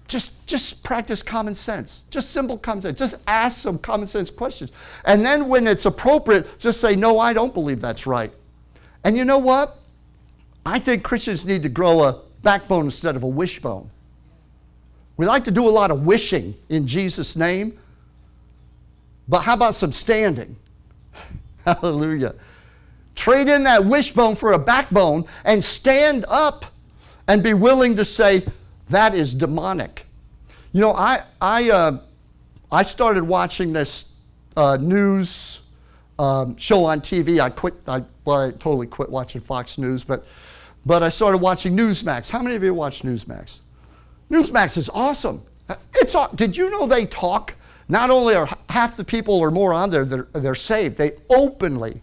Just, 0.09 0.47
just 0.47 0.83
practice 0.83 1.23
common 1.23 1.55
sense. 1.55 2.05
Just 2.09 2.31
simple 2.31 2.57
common 2.57 2.81
sense. 2.81 2.99
Just 2.99 3.17
ask 3.27 3.61
some 3.61 3.79
common 3.79 4.07
sense 4.07 4.31
questions. 4.31 4.73
And 5.05 5.25
then 5.25 5.49
when 5.49 5.67
it's 5.67 5.85
appropriate, 5.85 6.59
just 6.59 6.81
say, 6.81 6.97
no, 6.97 7.21
I 7.21 7.35
don't 7.35 7.53
believe 7.53 7.83
that's 7.83 8.07
right. 8.07 8.33
And 9.05 9.17
you 9.17 9.25
know 9.27 9.39
what? 9.39 9.79
I 10.65 10.79
think 10.79 11.05
Christians 11.05 11.45
need 11.45 11.63
to 11.63 11.69
grow 11.69 12.05
a 12.05 12.23
backbone 12.43 12.87
instead 12.87 13.17
of 13.17 13.23
a 13.23 13.29
wishbone. 13.29 13.91
We 15.19 15.27
like 15.27 15.45
to 15.45 15.51
do 15.51 15.69
a 15.69 15.71
lot 15.71 15.91
of 15.91 16.07
wishing 16.07 16.55
in 16.69 16.87
Jesus' 16.87 17.37
name, 17.37 17.79
but 19.29 19.41
how 19.41 19.55
about 19.55 19.75
some 19.75 19.93
standing? 19.93 20.57
Hallelujah. 21.67 22.35
Trade 23.15 23.49
in 23.49 23.65
that 23.65 23.85
wishbone 23.85 24.37
for 24.37 24.53
a 24.53 24.59
backbone 24.59 25.27
and 25.45 25.63
stand 25.63 26.25
up 26.29 26.67
and 27.27 27.43
be 27.43 27.53
willing 27.53 27.97
to 27.97 28.05
say, 28.05 28.47
that 28.91 29.15
is 29.15 29.35
demonic. 29.35 30.07
You 30.73 30.81
know, 30.81 30.93
I, 30.95 31.25
I, 31.41 31.71
uh, 31.71 31.99
I 32.71 32.83
started 32.83 33.25
watching 33.25 33.73
this 33.73 34.07
uh, 34.57 34.77
news 34.77 35.61
um, 36.19 36.57
show 36.57 36.85
on 36.85 37.01
TV. 37.01 37.41
I 37.41 37.51
quit, 37.51 37.75
I, 37.87 38.05
well, 38.25 38.49
I 38.49 38.51
totally 38.51 38.87
quit 38.87 39.11
watching 39.11 39.41
Fox 39.41 39.79
News, 39.79 40.05
but, 40.05 40.27
but 40.85 41.03
I 41.03 41.09
started 41.09 41.39
watching 41.39 41.77
Newsmax. 41.77 42.31
How 42.31 42.43
many 42.43 42.57
of 42.57 42.63
you 42.63 42.75
watch 42.75 43.03
Newsmax? 43.03 43.61
Newsmax 44.31 44.77
is 44.77 44.89
awesome. 44.91 45.43
It's, 45.95 46.15
did 46.35 46.57
you 46.57 46.71
know 46.71 46.87
they 46.87 47.07
talk? 47.07 47.55
Not 47.89 48.11
only 48.11 48.35
are 48.35 48.49
half 48.69 48.97
the 48.97 49.05
people 49.05 49.35
or 49.35 49.51
more 49.51 49.73
on 49.73 49.91
there, 49.91 50.05
they're, 50.05 50.29
they're 50.33 50.55
saved, 50.55 50.99
they 50.99 51.13
openly 51.31 52.03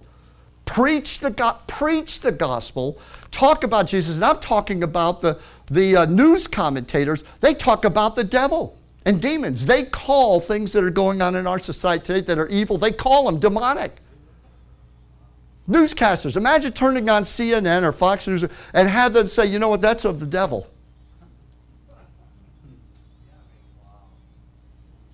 preach 0.66 1.20
the, 1.20 1.56
preach 1.68 2.22
the 2.22 2.32
gospel, 2.32 3.00
talk 3.32 3.64
about 3.64 3.88
Jesus. 3.88 4.16
And 4.16 4.26
I'm 4.26 4.40
talking 4.40 4.84
about 4.84 5.22
the, 5.22 5.40
the 5.68 5.98
uh, 5.98 6.06
news 6.06 6.48
commentators. 6.48 7.24
They 7.42 7.54
talk 7.54 7.86
about 7.86 8.16
the 8.16 8.24
devil 8.24 8.78
and 9.06 9.22
demons. 9.22 9.66
They 9.66 9.84
call 9.84 10.40
things 10.40 10.72
that 10.74 10.84
are 10.84 10.90
going 10.90 11.22
on 11.22 11.36
in 11.36 11.48
our 11.48 11.60
society 11.60 12.06
today 12.06 12.22
that 12.22 12.40
are 12.40 12.48
evil, 12.48 12.78
they 12.78 12.92
call 12.92 13.26
them 13.26 13.40
demonic. 13.40 13.98
Newscasters, 15.70 16.36
imagine 16.36 16.74
turning 16.74 17.10
on 17.10 17.24
CNN 17.24 17.84
or 17.84 17.92
Fox 17.92 18.28
News 18.28 18.46
and 18.74 18.88
have 18.88 19.14
them 19.14 19.28
say, 19.28 19.48
you 19.48 19.58
know 19.58 19.70
what, 19.70 19.82
that's 19.82 20.06
of 20.06 20.20
the 20.20 20.28
devil. 20.28 20.70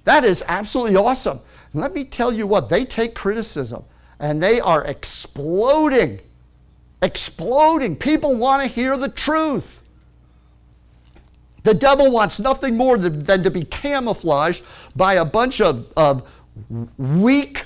That 0.04 0.26
is 0.26 0.44
absolutely 0.48 0.98
awesome. 0.98 1.40
And 1.72 1.82
let 1.82 1.94
me 1.94 2.04
tell 2.04 2.34
you 2.34 2.48
what, 2.48 2.70
they 2.70 2.84
take 2.84 3.16
criticism 3.16 3.86
and 4.20 4.44
they 4.44 4.60
are 4.60 4.84
exploding. 4.84 6.20
Exploding. 7.02 7.96
People 7.96 8.36
want 8.36 8.62
to 8.62 8.68
hear 8.68 8.98
the 8.98 9.10
truth. 9.10 9.81
The 11.64 11.74
devil 11.74 12.12
wants 12.12 12.40
nothing 12.40 12.76
more 12.76 12.98
than 12.98 13.44
to 13.44 13.52
be 13.52 13.64
camouflaged 13.64 14.64
by 14.96 15.16
a 15.16 15.26
bunch 15.26 15.62
of, 15.62 15.92
of 15.96 16.28
weak, 16.98 17.66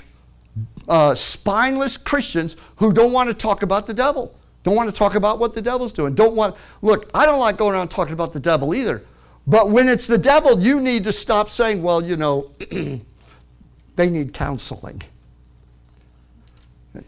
uh, 0.88 1.14
spineless 1.14 1.96
Christians 1.96 2.56
who 2.76 2.92
don't 2.92 3.12
want 3.12 3.28
to 3.28 3.34
talk 3.34 3.62
about 3.62 3.86
the 3.86 3.94
devil. 3.94 4.34
Don't 4.64 4.74
want 4.74 4.90
to 4.90 4.96
talk 4.96 5.14
about 5.14 5.38
what 5.38 5.54
the 5.54 5.62
devil's 5.62 5.92
doing. 5.92 6.14
Don't 6.14 6.34
want, 6.34 6.56
look, 6.82 7.08
I 7.14 7.24
don't 7.24 7.38
like 7.38 7.56
going 7.56 7.74
around 7.74 7.88
talking 7.88 8.12
about 8.12 8.32
the 8.32 8.40
devil 8.40 8.74
either. 8.74 9.02
But 9.46 9.70
when 9.70 9.88
it's 9.88 10.06
the 10.06 10.18
devil, 10.18 10.58
you 10.60 10.80
need 10.80 11.04
to 11.04 11.12
stop 11.12 11.50
saying, 11.50 11.82
well, 11.82 12.02
you 12.02 12.16
know, 12.16 12.50
they 13.96 14.10
need 14.10 14.34
counseling. 14.34 15.02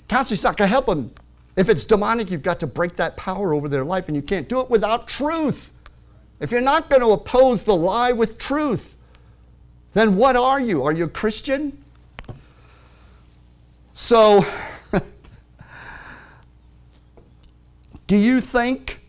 Counseling's 0.07 0.43
not 0.43 0.57
going 0.57 0.69
to 0.69 0.73
help 0.73 0.87
them. 0.87 1.11
If 1.57 1.69
it's 1.69 1.85
demonic, 1.85 2.31
you've 2.31 2.43
got 2.43 2.61
to 2.61 2.67
break 2.69 2.95
that 2.97 3.17
power 3.17 3.53
over 3.53 3.69
their 3.69 3.85
life, 3.85 4.07
and 4.07 4.17
you 4.17 4.23
can't 4.23 4.49
do 4.49 4.61
it 4.61 4.71
without 4.71 5.09
truth. 5.09 5.73
If 6.41 6.53
you're 6.53 6.61
not 6.61 6.89
going 6.89 7.03
to 7.03 7.11
oppose 7.11 7.65
the 7.65 7.75
lie 7.75 8.13
with 8.13 8.39
truth, 8.39 8.97
then 9.93 10.17
what 10.17 10.37
are 10.37 10.61
you? 10.61 10.85
Are 10.85 10.93
you 10.93 11.05
a 11.05 11.09
Christian? 11.09 11.83
So, 13.95 14.47
do 18.07 18.17
you 18.17 18.41
think 18.41 19.01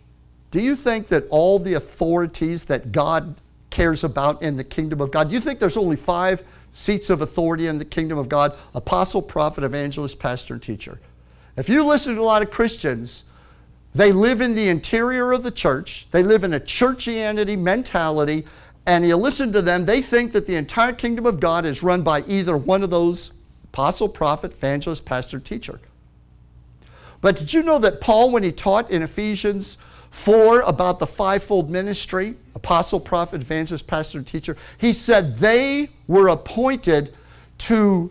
do 0.51 0.59
you 0.59 0.75
think 0.75 1.09
that 1.09 1.27
all 1.29 1.59
the 1.59 1.75
authorities 1.75 2.65
that 2.65 2.91
God 2.91 3.35
cares 3.69 4.03
about 4.03 4.41
in 4.41 4.57
the 4.57 4.63
kingdom 4.63 4.99
of 4.99 5.11
God, 5.11 5.29
do 5.29 5.35
you 5.35 5.41
think 5.41 5.59
there's 5.59 5.77
only 5.77 5.95
five 5.95 6.43
seats 6.71 7.09
of 7.09 7.21
authority 7.21 7.67
in 7.67 7.77
the 7.77 7.85
kingdom 7.85 8.17
of 8.17 8.29
God 8.29 8.57
apostle, 8.73 9.21
prophet, 9.21 9.63
evangelist, 9.63 10.19
pastor, 10.19 10.55
and 10.55 10.63
teacher. 10.63 10.99
If 11.57 11.69
you 11.69 11.85
listen 11.85 12.15
to 12.15 12.21
a 12.21 12.23
lot 12.23 12.41
of 12.41 12.51
Christians, 12.51 13.23
they 13.99 14.13
live 14.13 14.39
in 14.39 14.55
the 14.55 14.69
interior 14.69 15.33
of 15.33 15.43
the 15.43 15.51
church, 15.51 16.07
they 16.11 16.23
live 16.23 16.45
in 16.45 16.53
a 16.53 16.59
churchianity 16.61 17.59
mentality, 17.59 18.45
and 18.85 19.05
you 19.05 19.17
listen 19.17 19.51
to 19.51 19.61
them, 19.61 19.85
they 19.85 20.01
think 20.01 20.31
that 20.31 20.47
the 20.47 20.55
entire 20.55 20.93
kingdom 20.93 21.25
of 21.25 21.41
God 21.41 21.65
is 21.65 21.83
run 21.83 22.01
by 22.01 22.23
either 22.25 22.55
one 22.55 22.81
of 22.81 22.91
those 22.91 23.33
apostle, 23.65 24.07
prophet, 24.07 24.53
evangelist, 24.53 25.03
pastor, 25.03 25.37
teacher. 25.37 25.81
But 27.19 27.35
did 27.35 27.51
you 27.51 27.61
know 27.61 27.77
that 27.79 27.99
Paul, 27.99 28.31
when 28.31 28.41
he 28.41 28.53
taught 28.53 28.89
in 28.89 29.01
Ephesians 29.01 29.77
4 30.11 30.61
about 30.61 30.99
the 30.99 31.05
fivefold 31.05 31.69
ministry 31.69 32.35
apostle, 32.55 33.01
prophet, 33.01 33.41
evangelist, 33.41 33.85
pastor, 33.85 34.23
teacher 34.23 34.55
he 34.77 34.93
said 34.93 35.39
they 35.39 35.89
were 36.07 36.29
appointed 36.29 37.13
to, 37.57 38.09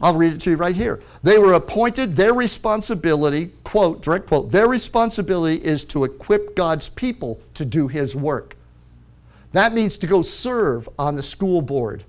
I'll 0.00 0.14
read 0.14 0.32
it 0.32 0.40
to 0.42 0.50
you 0.50 0.56
right 0.56 0.76
here. 0.76 1.00
They 1.22 1.38
were 1.38 1.54
appointed, 1.54 2.14
their 2.14 2.32
responsibility, 2.32 3.50
quote, 3.64 4.02
direct 4.02 4.28
quote, 4.28 4.50
their 4.50 4.68
responsibility 4.68 5.62
is 5.64 5.84
to 5.86 6.04
equip 6.04 6.54
God's 6.54 6.88
people 6.88 7.40
to 7.54 7.64
do 7.64 7.88
his 7.88 8.14
work. 8.14 8.56
That 9.52 9.72
means 9.72 9.98
to 9.98 10.06
go 10.06 10.22
serve 10.22 10.88
on 10.98 11.16
the 11.16 11.22
school 11.22 11.62
board. 11.62 12.04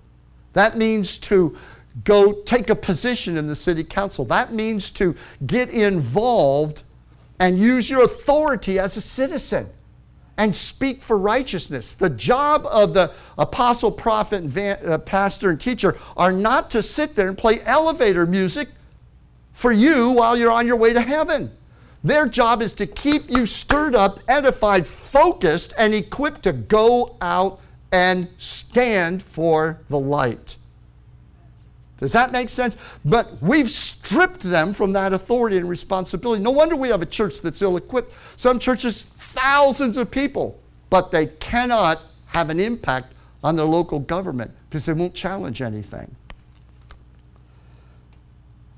That 0.53 0.77
means 0.77 1.17
to 1.19 1.57
go 2.03 2.33
take 2.33 2.69
a 2.69 2.75
position 2.75 3.37
in 3.37 3.47
the 3.47 3.55
city 3.55 3.83
council. 3.83 4.25
That 4.25 4.53
means 4.53 4.91
to 4.91 5.15
get 5.45 5.69
involved 5.69 6.83
and 7.39 7.57
use 7.57 7.89
your 7.89 8.03
authority 8.03 8.77
as 8.77 8.97
a 8.97 9.01
citizen 9.01 9.69
and 10.39 10.55
speak 10.55 11.03
for 11.03 11.17
righteousness. 11.17 11.93
The 11.93 12.09
job 12.09 12.65
of 12.65 12.93
the 12.93 13.11
apostle, 13.37 13.91
prophet, 13.91 14.57
uh, 14.57 14.97
pastor, 14.99 15.49
and 15.49 15.59
teacher 15.59 15.97
are 16.15 16.31
not 16.31 16.71
to 16.71 16.81
sit 16.81 17.15
there 17.15 17.27
and 17.27 17.37
play 17.37 17.61
elevator 17.63 18.25
music 18.25 18.69
for 19.51 19.73
you 19.73 20.11
while 20.11 20.37
you're 20.37 20.51
on 20.51 20.65
your 20.65 20.77
way 20.77 20.93
to 20.93 21.01
heaven. 21.01 21.51
Their 22.05 22.25
job 22.25 22.61
is 22.61 22.71
to 22.75 22.87
keep 22.87 23.29
you 23.29 23.45
stirred 23.45 23.93
up, 23.93 24.21
edified, 24.29 24.87
focused, 24.87 25.73
and 25.77 25.93
equipped 25.93 26.43
to 26.43 26.53
go 26.53 27.17
out 27.19 27.59
and 27.91 28.29
stand 28.37 29.21
for 29.21 29.81
the 29.89 29.99
light. 29.99 30.55
Does 31.99 32.13
that 32.13 32.31
make 32.31 32.47
sense? 32.47 32.77
But 33.03 33.41
we've 33.41 33.69
stripped 33.69 34.41
them 34.41 34.71
from 34.71 34.93
that 34.93 35.11
authority 35.11 35.57
and 35.57 35.67
responsibility. 35.67 36.41
No 36.41 36.51
wonder 36.51 36.77
we 36.77 36.87
have 36.89 37.01
a 37.01 37.05
church 37.05 37.41
that's 37.41 37.61
ill 37.61 37.75
equipped. 37.75 38.13
Some 38.37 38.57
churches, 38.57 39.03
thousands 39.29 39.97
of 39.97 40.11
people, 40.11 40.59
but 40.89 41.11
they 41.11 41.27
cannot 41.27 42.01
have 42.27 42.49
an 42.49 42.59
impact 42.59 43.13
on 43.43 43.55
their 43.55 43.65
local 43.65 43.99
government 43.99 44.51
because 44.69 44.85
they 44.85 44.93
won't 44.93 45.13
challenge 45.13 45.61
anything. 45.61 46.15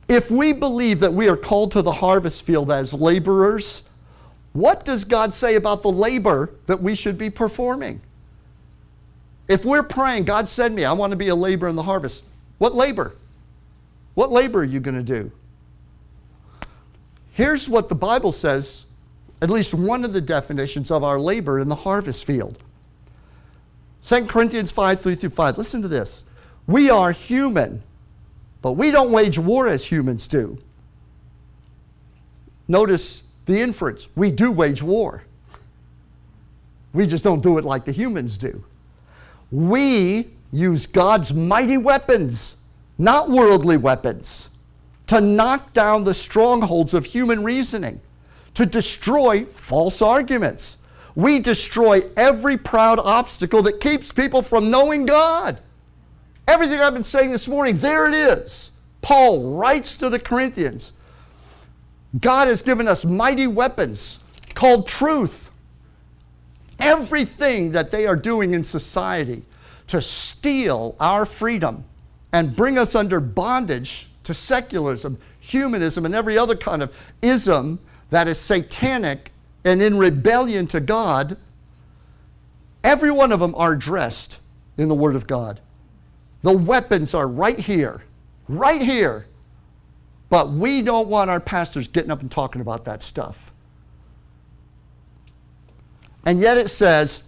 If 0.07 0.29
we 0.29 0.51
believe 0.51 0.99
that 0.99 1.13
we 1.13 1.29
are 1.29 1.37
called 1.37 1.71
to 1.71 1.81
the 1.81 1.93
harvest 1.93 2.43
field 2.43 2.71
as 2.71 2.93
laborers, 2.93 3.83
what 4.53 4.83
does 4.83 5.05
God 5.05 5.33
say 5.33 5.55
about 5.55 5.83
the 5.83 5.91
labor 5.91 6.51
that 6.65 6.81
we 6.81 6.95
should 6.95 7.17
be 7.17 7.29
performing? 7.29 8.01
If 9.47 9.63
we're 9.65 9.83
praying, 9.83 10.25
God 10.25 10.47
send 10.47 10.75
me, 10.75 10.83
I 10.85 10.93
want 10.93 11.11
to 11.11 11.17
be 11.17 11.29
a 11.29 11.35
laborer 11.35 11.69
in 11.69 11.75
the 11.75 11.83
harvest, 11.83 12.23
what 12.57 12.75
labor? 12.75 13.15
What 14.13 14.31
labor 14.31 14.59
are 14.59 14.65
you 14.65 14.79
going 14.79 14.95
to 14.95 15.03
do? 15.03 15.31
Here's 17.31 17.69
what 17.69 17.87
the 17.87 17.95
Bible 17.95 18.33
says, 18.33 18.83
at 19.41 19.49
least 19.49 19.73
one 19.73 20.05
of 20.05 20.13
the 20.13 20.21
definitions 20.21 20.91
of 20.91 21.03
our 21.03 21.19
labor 21.19 21.59
in 21.59 21.67
the 21.67 21.75
harvest 21.75 22.25
field. 22.25 22.59
2 24.03 24.25
Corinthians 24.25 24.71
5 24.71 25.01
3 25.01 25.15
through 25.15 25.29
5. 25.29 25.57
Listen 25.57 25.81
to 25.81 25.87
this. 25.87 26.23
We 26.67 26.89
are 26.89 27.11
human, 27.11 27.83
but 28.61 28.73
we 28.73 28.91
don't 28.91 29.11
wage 29.11 29.39
war 29.39 29.67
as 29.67 29.85
humans 29.85 30.27
do. 30.27 30.57
Notice 32.67 33.23
the 33.45 33.59
inference. 33.59 34.07
We 34.15 34.31
do 34.31 34.51
wage 34.51 34.81
war. 34.81 35.23
We 36.93 37.07
just 37.07 37.23
don't 37.23 37.41
do 37.41 37.57
it 37.57 37.65
like 37.65 37.85
the 37.85 37.91
humans 37.91 38.37
do. 38.37 38.63
We 39.51 40.27
use 40.51 40.85
God's 40.85 41.33
mighty 41.33 41.77
weapons, 41.77 42.57
not 42.97 43.29
worldly 43.29 43.77
weapons, 43.77 44.49
to 45.07 45.19
knock 45.19 45.73
down 45.73 46.03
the 46.03 46.13
strongholds 46.13 46.93
of 46.93 47.05
human 47.05 47.43
reasoning, 47.43 47.99
to 48.53 48.65
destroy 48.65 49.45
false 49.45 50.01
arguments. 50.01 50.77
We 51.15 51.39
destroy 51.39 52.01
every 52.15 52.57
proud 52.57 52.99
obstacle 52.99 53.61
that 53.63 53.79
keeps 53.79 54.11
people 54.11 54.41
from 54.41 54.71
knowing 54.71 55.05
God. 55.05 55.59
Everything 56.47 56.79
I've 56.79 56.93
been 56.93 57.03
saying 57.03 57.31
this 57.31 57.47
morning, 57.47 57.77
there 57.77 58.07
it 58.07 58.13
is. 58.13 58.71
Paul 59.01 59.55
writes 59.55 59.95
to 59.95 60.09
the 60.09 60.19
Corinthians 60.19 60.93
God 62.19 62.47
has 62.47 62.61
given 62.61 62.87
us 62.87 63.05
mighty 63.05 63.47
weapons 63.47 64.19
called 64.53 64.87
truth. 64.87 65.49
Everything 66.77 67.71
that 67.71 67.91
they 67.91 68.05
are 68.05 68.15
doing 68.15 68.53
in 68.53 68.63
society 68.63 69.43
to 69.87 70.01
steal 70.01 70.95
our 70.99 71.25
freedom 71.25 71.85
and 72.33 72.55
bring 72.55 72.77
us 72.77 72.95
under 72.95 73.19
bondage 73.19 74.07
to 74.23 74.33
secularism, 74.33 75.17
humanism, 75.39 76.05
and 76.05 76.15
every 76.15 76.37
other 76.37 76.55
kind 76.55 76.81
of 76.81 76.93
ism 77.21 77.79
that 78.11 78.27
is 78.27 78.39
satanic 78.39 79.31
and 79.63 79.81
in 79.81 79.97
rebellion 79.97 80.67
to 80.67 80.79
God, 80.79 81.37
every 82.83 83.11
one 83.11 83.31
of 83.31 83.39
them 83.39 83.55
are 83.55 83.75
dressed 83.75 84.37
in 84.77 84.87
the 84.87 84.95
Word 84.95 85.15
of 85.15 85.27
God. 85.27 85.59
The 86.43 86.51
weapons 86.51 87.13
are 87.13 87.27
right 87.27 87.59
here, 87.59 88.03
right 88.47 88.81
here. 88.81 89.25
But 90.29 90.51
we 90.51 90.81
don't 90.81 91.09
want 91.09 91.29
our 91.29 91.39
pastors 91.39 91.87
getting 91.87 92.09
up 92.09 92.21
and 92.21 92.31
talking 92.31 92.61
about 92.61 92.85
that 92.85 93.03
stuff. 93.03 93.51
And 96.25 96.39
yet 96.39 96.57
it 96.57 96.69
says, 96.69 97.23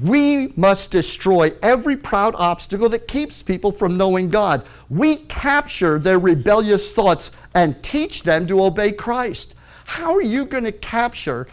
we 0.00 0.52
must 0.56 0.90
destroy 0.90 1.52
every 1.62 1.96
proud 1.96 2.34
obstacle 2.36 2.88
that 2.90 3.08
keeps 3.08 3.42
people 3.42 3.72
from 3.72 3.96
knowing 3.96 4.28
God. 4.28 4.64
We 4.88 5.16
capture 5.16 5.98
their 5.98 6.18
rebellious 6.18 6.92
thoughts 6.92 7.30
and 7.54 7.82
teach 7.82 8.22
them 8.22 8.46
to 8.46 8.62
obey 8.62 8.92
Christ. 8.92 9.54
How 9.86 10.14
are 10.14 10.22
you 10.22 10.44
going 10.44 10.64
to 10.64 10.72
capture? 10.72 11.46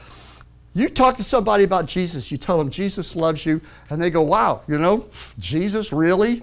You 0.73 0.89
talk 0.89 1.17
to 1.17 1.23
somebody 1.23 1.63
about 1.63 1.85
Jesus, 1.85 2.31
you 2.31 2.37
tell 2.37 2.57
them 2.57 2.71
Jesus 2.71 3.15
loves 3.15 3.45
you, 3.45 3.61
and 3.89 4.01
they 4.01 4.09
go, 4.09 4.21
wow, 4.21 4.61
you 4.67 4.79
know, 4.79 5.07
Jesus 5.37 5.93
really? 5.93 6.41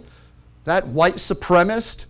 That 0.64 0.86
white 0.86 1.16
supremacist 1.16 2.04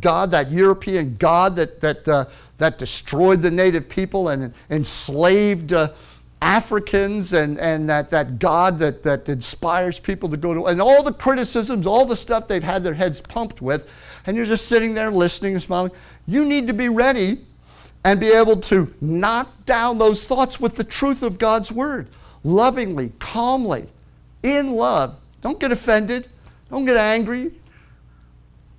God, 0.00 0.32
that 0.32 0.50
European 0.50 1.16
God 1.16 1.56
that, 1.56 1.80
that, 1.80 2.06
uh, 2.08 2.26
that 2.58 2.78
destroyed 2.78 3.40
the 3.40 3.50
native 3.50 3.88
people 3.88 4.28
and 4.28 4.52
enslaved. 4.68 5.72
Uh, 5.72 5.92
Africans 6.42 7.34
and, 7.34 7.58
and 7.58 7.86
that, 7.90 8.08
that 8.10 8.38
God 8.38 8.78
that, 8.78 9.02
that 9.02 9.28
inspires 9.28 9.98
people 9.98 10.30
to 10.30 10.38
go 10.38 10.54
to, 10.54 10.66
and 10.68 10.80
all 10.80 11.02
the 11.02 11.12
criticisms, 11.12 11.86
all 11.86 12.06
the 12.06 12.16
stuff 12.16 12.48
they've 12.48 12.62
had 12.62 12.82
their 12.82 12.94
heads 12.94 13.20
pumped 13.20 13.60
with, 13.60 13.86
and 14.26 14.38
you're 14.38 14.46
just 14.46 14.66
sitting 14.66 14.94
there 14.94 15.10
listening 15.10 15.52
and 15.52 15.62
smiling. 15.62 15.90
You 16.26 16.46
need 16.46 16.66
to 16.68 16.72
be 16.72 16.88
ready 16.88 17.44
and 18.04 18.18
be 18.18 18.28
able 18.28 18.56
to 18.56 18.92
knock 19.00 19.66
down 19.66 19.98
those 19.98 20.24
thoughts 20.24 20.58
with 20.58 20.76
the 20.76 20.84
truth 20.84 21.22
of 21.22 21.38
God's 21.38 21.70
Word, 21.70 22.08
lovingly, 22.42 23.12
calmly, 23.18 23.88
in 24.42 24.72
love. 24.72 25.16
Don't 25.42 25.60
get 25.60 25.72
offended, 25.72 26.28
don't 26.70 26.84
get 26.84 26.96
angry, 26.96 27.52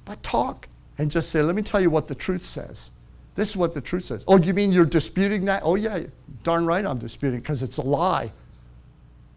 but 0.05 0.21
talk 0.23 0.67
and 0.97 1.09
just 1.09 1.29
say, 1.29 1.41
let 1.41 1.55
me 1.55 1.61
tell 1.61 1.81
you 1.81 1.89
what 1.89 2.07
the 2.07 2.15
truth 2.15 2.45
says. 2.45 2.91
This 3.35 3.49
is 3.49 3.57
what 3.57 3.73
the 3.73 3.81
truth 3.81 4.05
says. 4.05 4.23
Oh, 4.27 4.37
you 4.37 4.53
mean 4.53 4.71
you're 4.71 4.85
disputing 4.85 5.45
that? 5.45 5.63
Oh, 5.63 5.75
yeah, 5.75 6.03
darn 6.43 6.65
right 6.65 6.85
I'm 6.85 6.99
disputing 6.99 7.39
because 7.39 7.63
it's 7.63 7.77
a 7.77 7.81
lie. 7.81 8.31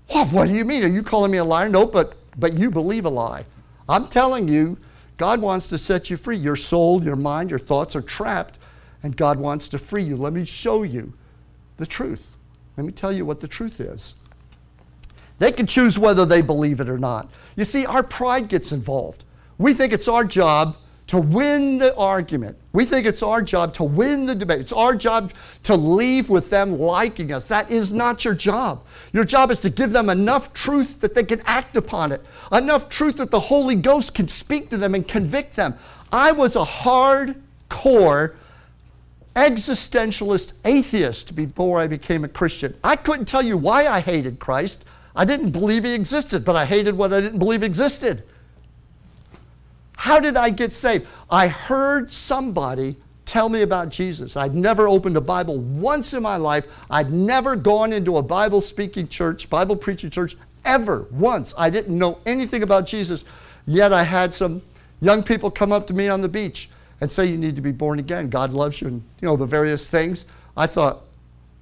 What, 0.09 0.33
what 0.33 0.49
do 0.49 0.55
you 0.55 0.65
mean? 0.65 0.83
Are 0.83 0.89
you 0.89 1.03
calling 1.03 1.31
me 1.31 1.39
a 1.39 1.45
liar? 1.45 1.69
No, 1.69 1.87
but, 1.87 2.17
but 2.39 2.55
you 2.55 2.71
believe 2.71 3.05
a 3.05 3.11
lie. 3.11 3.47
I'm 3.89 4.09
telling 4.09 4.49
you, 4.49 4.77
God 5.17 5.41
wants 5.41 5.69
to 5.69 5.79
set 5.79 6.11
you 6.11 6.17
free. 6.17 6.37
Your 6.37 6.57
soul, 6.57 7.03
your 7.03 7.17
mind, 7.17 7.51
your 7.51 7.59
thoughts 7.59 7.95
are 7.95 8.03
trapped, 8.03 8.59
and 9.05 9.17
God 9.17 9.39
wants 9.39 9.69
to 9.69 9.79
free 9.79 10.03
you. 10.03 10.17
Let 10.17 10.33
me 10.33 10.47
show 10.47 10.83
you 10.83 11.13
the 11.77 11.87
truth. 11.87 12.37
Let 12.77 12.87
me 12.87 12.93
tell 12.93 13.13
you 13.13 13.27
what 13.27 13.41
the 13.41 13.47
truth 13.47 13.79
is. 13.79 14.15
They 15.39 15.53
can 15.53 15.67
choose 15.67 15.99
whether 15.99 16.25
they 16.25 16.41
believe 16.41 16.81
it 16.81 16.89
or 16.89 16.99
not. 16.99 17.31
You 17.55 17.67
see, 17.67 17.85
our 17.85 18.03
pride 18.03 18.49
gets 18.49 18.73
involved. 18.73 19.25
We 19.59 19.75
think 19.75 19.93
it's 19.93 20.09
our 20.09 20.25
job 20.25 20.79
to 21.09 21.19
win 21.19 21.79
the 21.79 21.95
argument. 21.97 22.57
We 22.73 22.87
think 22.87 23.07
it's 23.07 23.23
our 23.23 23.43
job 23.43 23.75
to 23.75 23.85
win 23.85 24.25
the 24.25 24.35
debate. 24.35 24.61
It's 24.61 24.73
our 24.73 24.97
job 24.97 25.35
to 25.65 25.77
leave 25.77 26.31
with 26.31 26.49
them 26.49 26.79
liking 26.79 27.31
us. 27.31 27.47
That 27.49 27.71
is 27.71 27.93
not 27.93 28.25
your 28.25 28.35
job. 28.35 28.87
Your 29.13 29.27
job 29.27 29.51
is 29.51 29.61
to 29.61 29.71
give 29.71 29.93
them 29.93 30.09
enough 30.09 30.55
truth 30.55 31.01
that 31.01 31.15
they 31.15 31.25
can 31.25 31.43
act 31.45 31.77
upon 31.77 32.11
it, 32.11 32.25
enough 32.51 32.89
truth 32.89 33.19
that 33.19 33.31
the 33.31 33.41
Holy 33.41 33.77
Ghost 33.77 34.15
can 34.15 34.29
speak 34.29 34.71
to 34.71 34.79
them 34.79 34.95
and 34.95 35.07
convict 35.07 35.57
them. 35.57 35.75
I 36.11 36.33
was 36.33 36.57
a 36.57 36.65
hardcore 36.65 38.37
existentialist 39.35 40.53
atheist 40.65 41.35
before 41.35 41.81
I 41.81 41.87
became 41.87 42.25
a 42.25 42.29
Christian. 42.29 42.75
I 42.85 42.97
couldn't 42.97 43.27
tell 43.27 43.43
you 43.43 43.57
why 43.57 43.87
I 43.87 44.01
hated 44.01 44.39
Christ. 44.39 44.85
I 45.17 45.25
didn't 45.25 45.51
believe 45.51 45.85
he 45.85 45.93
existed, 45.93 46.45
but 46.45 46.57
I 46.57 46.65
hated 46.65 46.97
what 46.97 47.13
I 47.13 47.21
didn't 47.21 47.39
believe 47.39 47.63
existed. 47.63 48.25
How 49.97 50.21
did 50.21 50.37
I 50.37 50.51
get 50.51 50.73
saved? 50.73 51.07
I 51.31 51.49
heard 51.49 52.13
somebody 52.13 52.97
tell 53.25 53.49
me 53.49 53.63
about 53.63 53.89
Jesus. 53.89 54.37
I'd 54.37 54.55
never 54.55 54.89
opened 54.89 55.17
a 55.17 55.21
Bible 55.21 55.59
once 55.59 56.13
in 56.13 56.23
my 56.23 56.37
life. 56.37 56.67
I'd 56.91 57.13
never 57.13 57.57
gone 57.57 57.93
into 57.93 58.17
a 58.17 58.23
Bible 58.23 58.61
speaking 58.61 59.09
church, 59.09 59.49
Bible 59.49 59.77
preaching 59.77 60.11
church, 60.11 60.37
ever 60.65 61.07
once. 61.11 61.55
I 61.57 61.71
didn't 61.71 61.99
know 61.99 62.19
anything 62.27 62.63
about 62.63 62.87
Jesus. 62.87 63.25
Yet 63.67 63.93
I 63.93 64.03
had 64.03 64.35
some 64.35 64.63
young 65.01 65.23
people 65.23 65.51
come 65.51 65.73
up 65.73 65.87
to 65.87 65.95
me 65.95 66.09
on 66.09 66.21
the 66.21 66.29
beach 66.29 66.69
and 67.05 67.13
say, 67.13 67.27
You 67.27 67.37
need 67.37 67.55
to 67.57 67.63
be 67.63 67.71
born 67.71 67.99
again. 67.99 68.31
God 68.31 68.53
loves 68.53 68.81
you, 68.81 68.89
and 68.89 69.03
you 69.21 69.29
know, 69.29 69.37
the 69.37 69.47
various 69.47 69.87
things. 69.87 70.25
I 70.57 70.67
thought, 70.67 71.03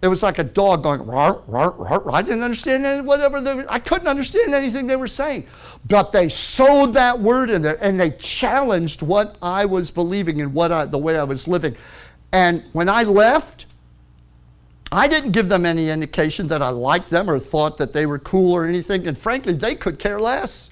It 0.01 0.09
was 0.09 0.23
like 0.23 0.39
a 0.39 0.45
dog 0.45 0.85
going, 0.85 1.01
rawr. 1.01 2.13
I 2.15 2.23
didn't 2.23 2.43
understand 2.43 2.87
any, 2.87 3.03
whatever 3.03 3.41
they 3.41 3.65
I 3.69 3.79
couldn't 3.79 4.09
understand 4.09 4.55
anything 4.55 4.87
they 4.87 4.97
were 4.97 5.09
saying. 5.09 5.47
But 5.89 6.13
they 6.13 6.29
sowed 6.29 6.95
that 6.95 7.19
word 7.19 7.51
in 7.51 7.61
there 7.61 7.79
and 7.85 7.99
they 7.99 8.11
challenged 8.13 9.03
what 9.03 9.37
I 9.43 9.65
was 9.65 9.91
believing 9.91 10.41
and 10.41 10.55
what 10.55 10.71
I, 10.71 10.87
the 10.87 10.99
way 10.99 11.19
I 11.19 11.25
was 11.25 11.49
living. 11.49 11.77
And 12.33 12.63
when 12.73 12.89
I 12.89 13.03
left, 13.03 13.67
I 14.93 15.09
didn't 15.09 15.33
give 15.33 15.49
them 15.49 15.67
any 15.67 15.89
indication 15.89 16.47
that 16.49 16.63
I 16.63 16.69
liked 16.69 17.11
them 17.11 17.29
or 17.29 17.39
thought 17.39 17.79
that 17.79 17.93
they 17.93 18.07
were 18.07 18.19
cool 18.19 18.53
or 18.53 18.65
anything. 18.65 19.07
And 19.09 19.19
frankly, 19.19 19.55
they 19.55 19.75
could 19.75 19.99
care 19.99 20.21
less. 20.21 20.71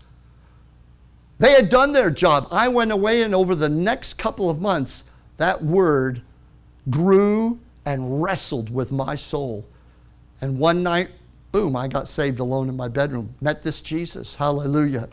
They 1.40 1.52
had 1.52 1.70
done 1.70 1.92
their 1.92 2.10
job. 2.10 2.48
I 2.50 2.68
went 2.68 2.92
away, 2.92 3.22
and 3.22 3.34
over 3.34 3.54
the 3.54 3.68
next 3.68 4.18
couple 4.18 4.50
of 4.50 4.60
months, 4.60 5.04
that 5.38 5.64
word 5.64 6.20
grew 6.90 7.58
and 7.86 8.22
wrestled 8.22 8.68
with 8.68 8.92
my 8.92 9.14
soul. 9.14 9.64
And 10.42 10.58
one 10.58 10.82
night, 10.82 11.08
boom, 11.50 11.76
I 11.76 11.88
got 11.88 12.08
saved 12.08 12.40
alone 12.40 12.68
in 12.68 12.76
my 12.76 12.88
bedroom. 12.88 13.34
Met 13.40 13.62
this 13.62 13.80
Jesus. 13.80 14.34
Hallelujah. 14.34 15.08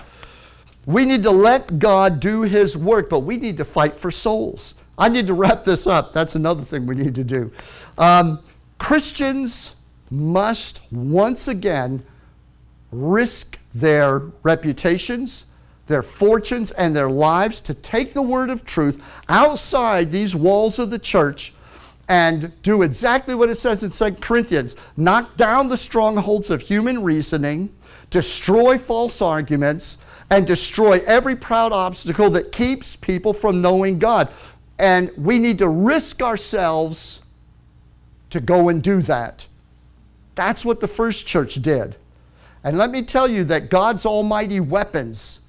We 0.85 1.05
need 1.05 1.23
to 1.23 1.31
let 1.31 1.79
God 1.79 2.19
do 2.19 2.41
His 2.41 2.75
work, 2.75 3.09
but 3.09 3.21
we 3.21 3.37
need 3.37 3.55
to 3.55 3.65
fight 3.65 3.97
for 3.97 4.11
souls. 4.11 4.75
I 4.97 5.07
need 5.07 5.27
to 5.27 5.33
wrap 5.33 5.63
this 5.63 5.87
up. 5.87 6.11
That's 6.11 6.35
another 6.35 6.63
thing 6.63 6.85
we 6.85 6.95
need 6.95 7.15
to 7.15 7.23
do. 7.23 7.53
Um, 7.97 8.43
Christians 8.79 9.77
must 10.11 10.81
once 10.91 11.47
again 11.47 12.03
risk 12.91 13.59
their 13.73 14.19
reputations, 14.43 15.45
their 15.87 16.03
fortunes, 16.03 16.71
and 16.71 16.95
their 16.95 17.09
lives 17.09 17.59
to 17.61 17.73
take 17.73 18.13
the 18.13 18.21
word 18.21 18.49
of 18.49 18.65
truth 18.65 19.03
outside 19.27 20.11
these 20.11 20.35
walls 20.35 20.79
of 20.79 20.89
the 20.89 20.99
church 20.99 21.53
and 22.07 22.53
do 22.61 22.81
exactly 22.83 23.35
what 23.35 23.49
it 23.49 23.55
says 23.55 23.83
in 23.83 23.89
2 23.89 24.19
Corinthians 24.21 24.75
knock 24.95 25.35
down 25.35 25.67
the 25.67 25.77
strongholds 25.77 26.49
of 26.49 26.61
human 26.61 27.03
reasoning, 27.03 27.69
destroy 28.09 28.77
false 28.77 29.21
arguments, 29.21 29.97
and 30.29 30.47
destroy 30.47 31.01
every 31.05 31.35
proud 31.35 31.71
obstacle 31.71 32.29
that 32.29 32.51
keeps 32.51 32.95
people 32.95 33.33
from 33.33 33.61
knowing 33.61 33.99
God. 33.99 34.29
And 34.79 35.11
we 35.17 35.39
need 35.39 35.57
to 35.57 35.67
risk 35.67 36.21
ourselves 36.21 37.21
to 38.29 38.39
go 38.39 38.69
and 38.69 38.81
do 38.81 39.01
that. 39.03 39.47
That's 40.35 40.63
what 40.63 40.79
the 40.79 40.87
first 40.87 41.25
church 41.25 41.55
did. 41.55 41.95
And 42.63 42.77
let 42.77 42.91
me 42.91 43.01
tell 43.01 43.27
you 43.27 43.43
that 43.45 43.69
God's 43.69 44.05
almighty 44.05 44.59
weapons 44.59 45.39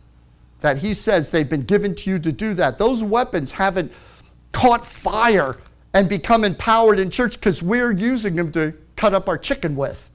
that 0.60 0.78
He 0.78 0.94
says 0.94 1.30
they've 1.30 1.48
been 1.48 1.62
given 1.62 1.94
to 1.96 2.10
you 2.10 2.18
to 2.18 2.32
do 2.32 2.54
that, 2.54 2.78
those 2.78 3.02
weapons 3.02 3.52
haven't 3.52 3.92
caught 4.52 4.86
fire 4.86 5.56
and 5.94 6.08
become 6.08 6.44
empowered 6.44 6.98
in 6.98 7.10
church 7.10 7.34
because 7.34 7.62
we're 7.62 7.92
using 7.92 8.36
them 8.36 8.52
to 8.52 8.74
cut 8.96 9.14
up 9.14 9.28
our 9.28 9.38
chicken 9.38 9.76
with. 9.76 10.10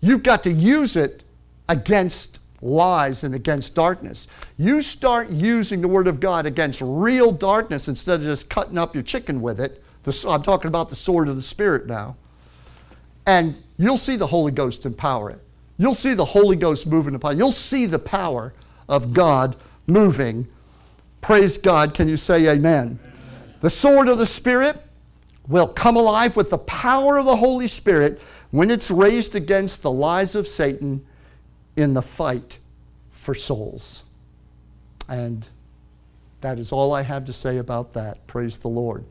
You've 0.00 0.22
got 0.22 0.42
to 0.44 0.52
use 0.52 0.96
it 0.96 1.22
against 1.68 2.38
lies 2.60 3.22
and 3.22 3.34
against 3.34 3.74
darkness. 3.74 4.26
You 4.56 4.82
start 4.82 5.30
using 5.30 5.80
the 5.80 5.88
Word 5.88 6.08
of 6.08 6.20
God 6.20 6.46
against 6.46 6.80
real 6.82 7.30
darkness 7.30 7.88
instead 7.88 8.20
of 8.20 8.26
just 8.26 8.48
cutting 8.48 8.78
up 8.78 8.94
your 8.94 9.02
chicken 9.04 9.40
with 9.42 9.60
it. 9.60 9.82
The, 10.02 10.26
I'm 10.28 10.42
talking 10.42 10.68
about 10.68 10.90
the 10.90 10.96
sword 10.96 11.28
of 11.28 11.36
the 11.36 11.42
Spirit 11.42 11.86
now. 11.86 12.16
And 13.26 13.62
you'll 13.78 13.98
see 13.98 14.16
the 14.16 14.26
Holy 14.26 14.52
Ghost 14.52 14.84
empower 14.84 15.30
it. 15.30 15.40
You'll 15.76 15.94
see 15.94 16.14
the 16.14 16.24
Holy 16.24 16.56
Ghost 16.56 16.86
moving 16.86 17.14
upon. 17.14 17.38
You'll 17.38 17.52
see 17.52 17.86
the 17.86 17.98
power 17.98 18.54
of 18.88 19.12
God 19.12 19.56
moving. 19.86 20.46
Praise 21.20 21.58
God. 21.58 21.94
Can 21.94 22.08
you 22.08 22.16
say 22.16 22.48
amen? 22.48 22.98
The 23.60 23.70
sword 23.70 24.08
of 24.08 24.18
the 24.18 24.26
Spirit 24.26 24.80
will 25.48 25.68
come 25.68 25.96
alive 25.96 26.36
with 26.36 26.50
the 26.50 26.58
power 26.58 27.18
of 27.18 27.26
the 27.26 27.36
Holy 27.36 27.66
Spirit 27.66 28.20
when 28.50 28.70
it's 28.70 28.90
raised 28.90 29.34
against 29.34 29.82
the 29.82 29.90
lies 29.90 30.34
of 30.34 30.46
Satan 30.46 31.04
in 31.76 31.94
the 31.94 32.02
fight 32.02 32.58
for 33.10 33.34
souls. 33.34 34.04
And 35.08 35.48
that 36.40 36.58
is 36.58 36.72
all 36.72 36.94
I 36.94 37.02
have 37.02 37.24
to 37.24 37.32
say 37.32 37.56
about 37.56 37.94
that. 37.94 38.26
Praise 38.26 38.58
the 38.58 38.68
Lord. 38.68 39.04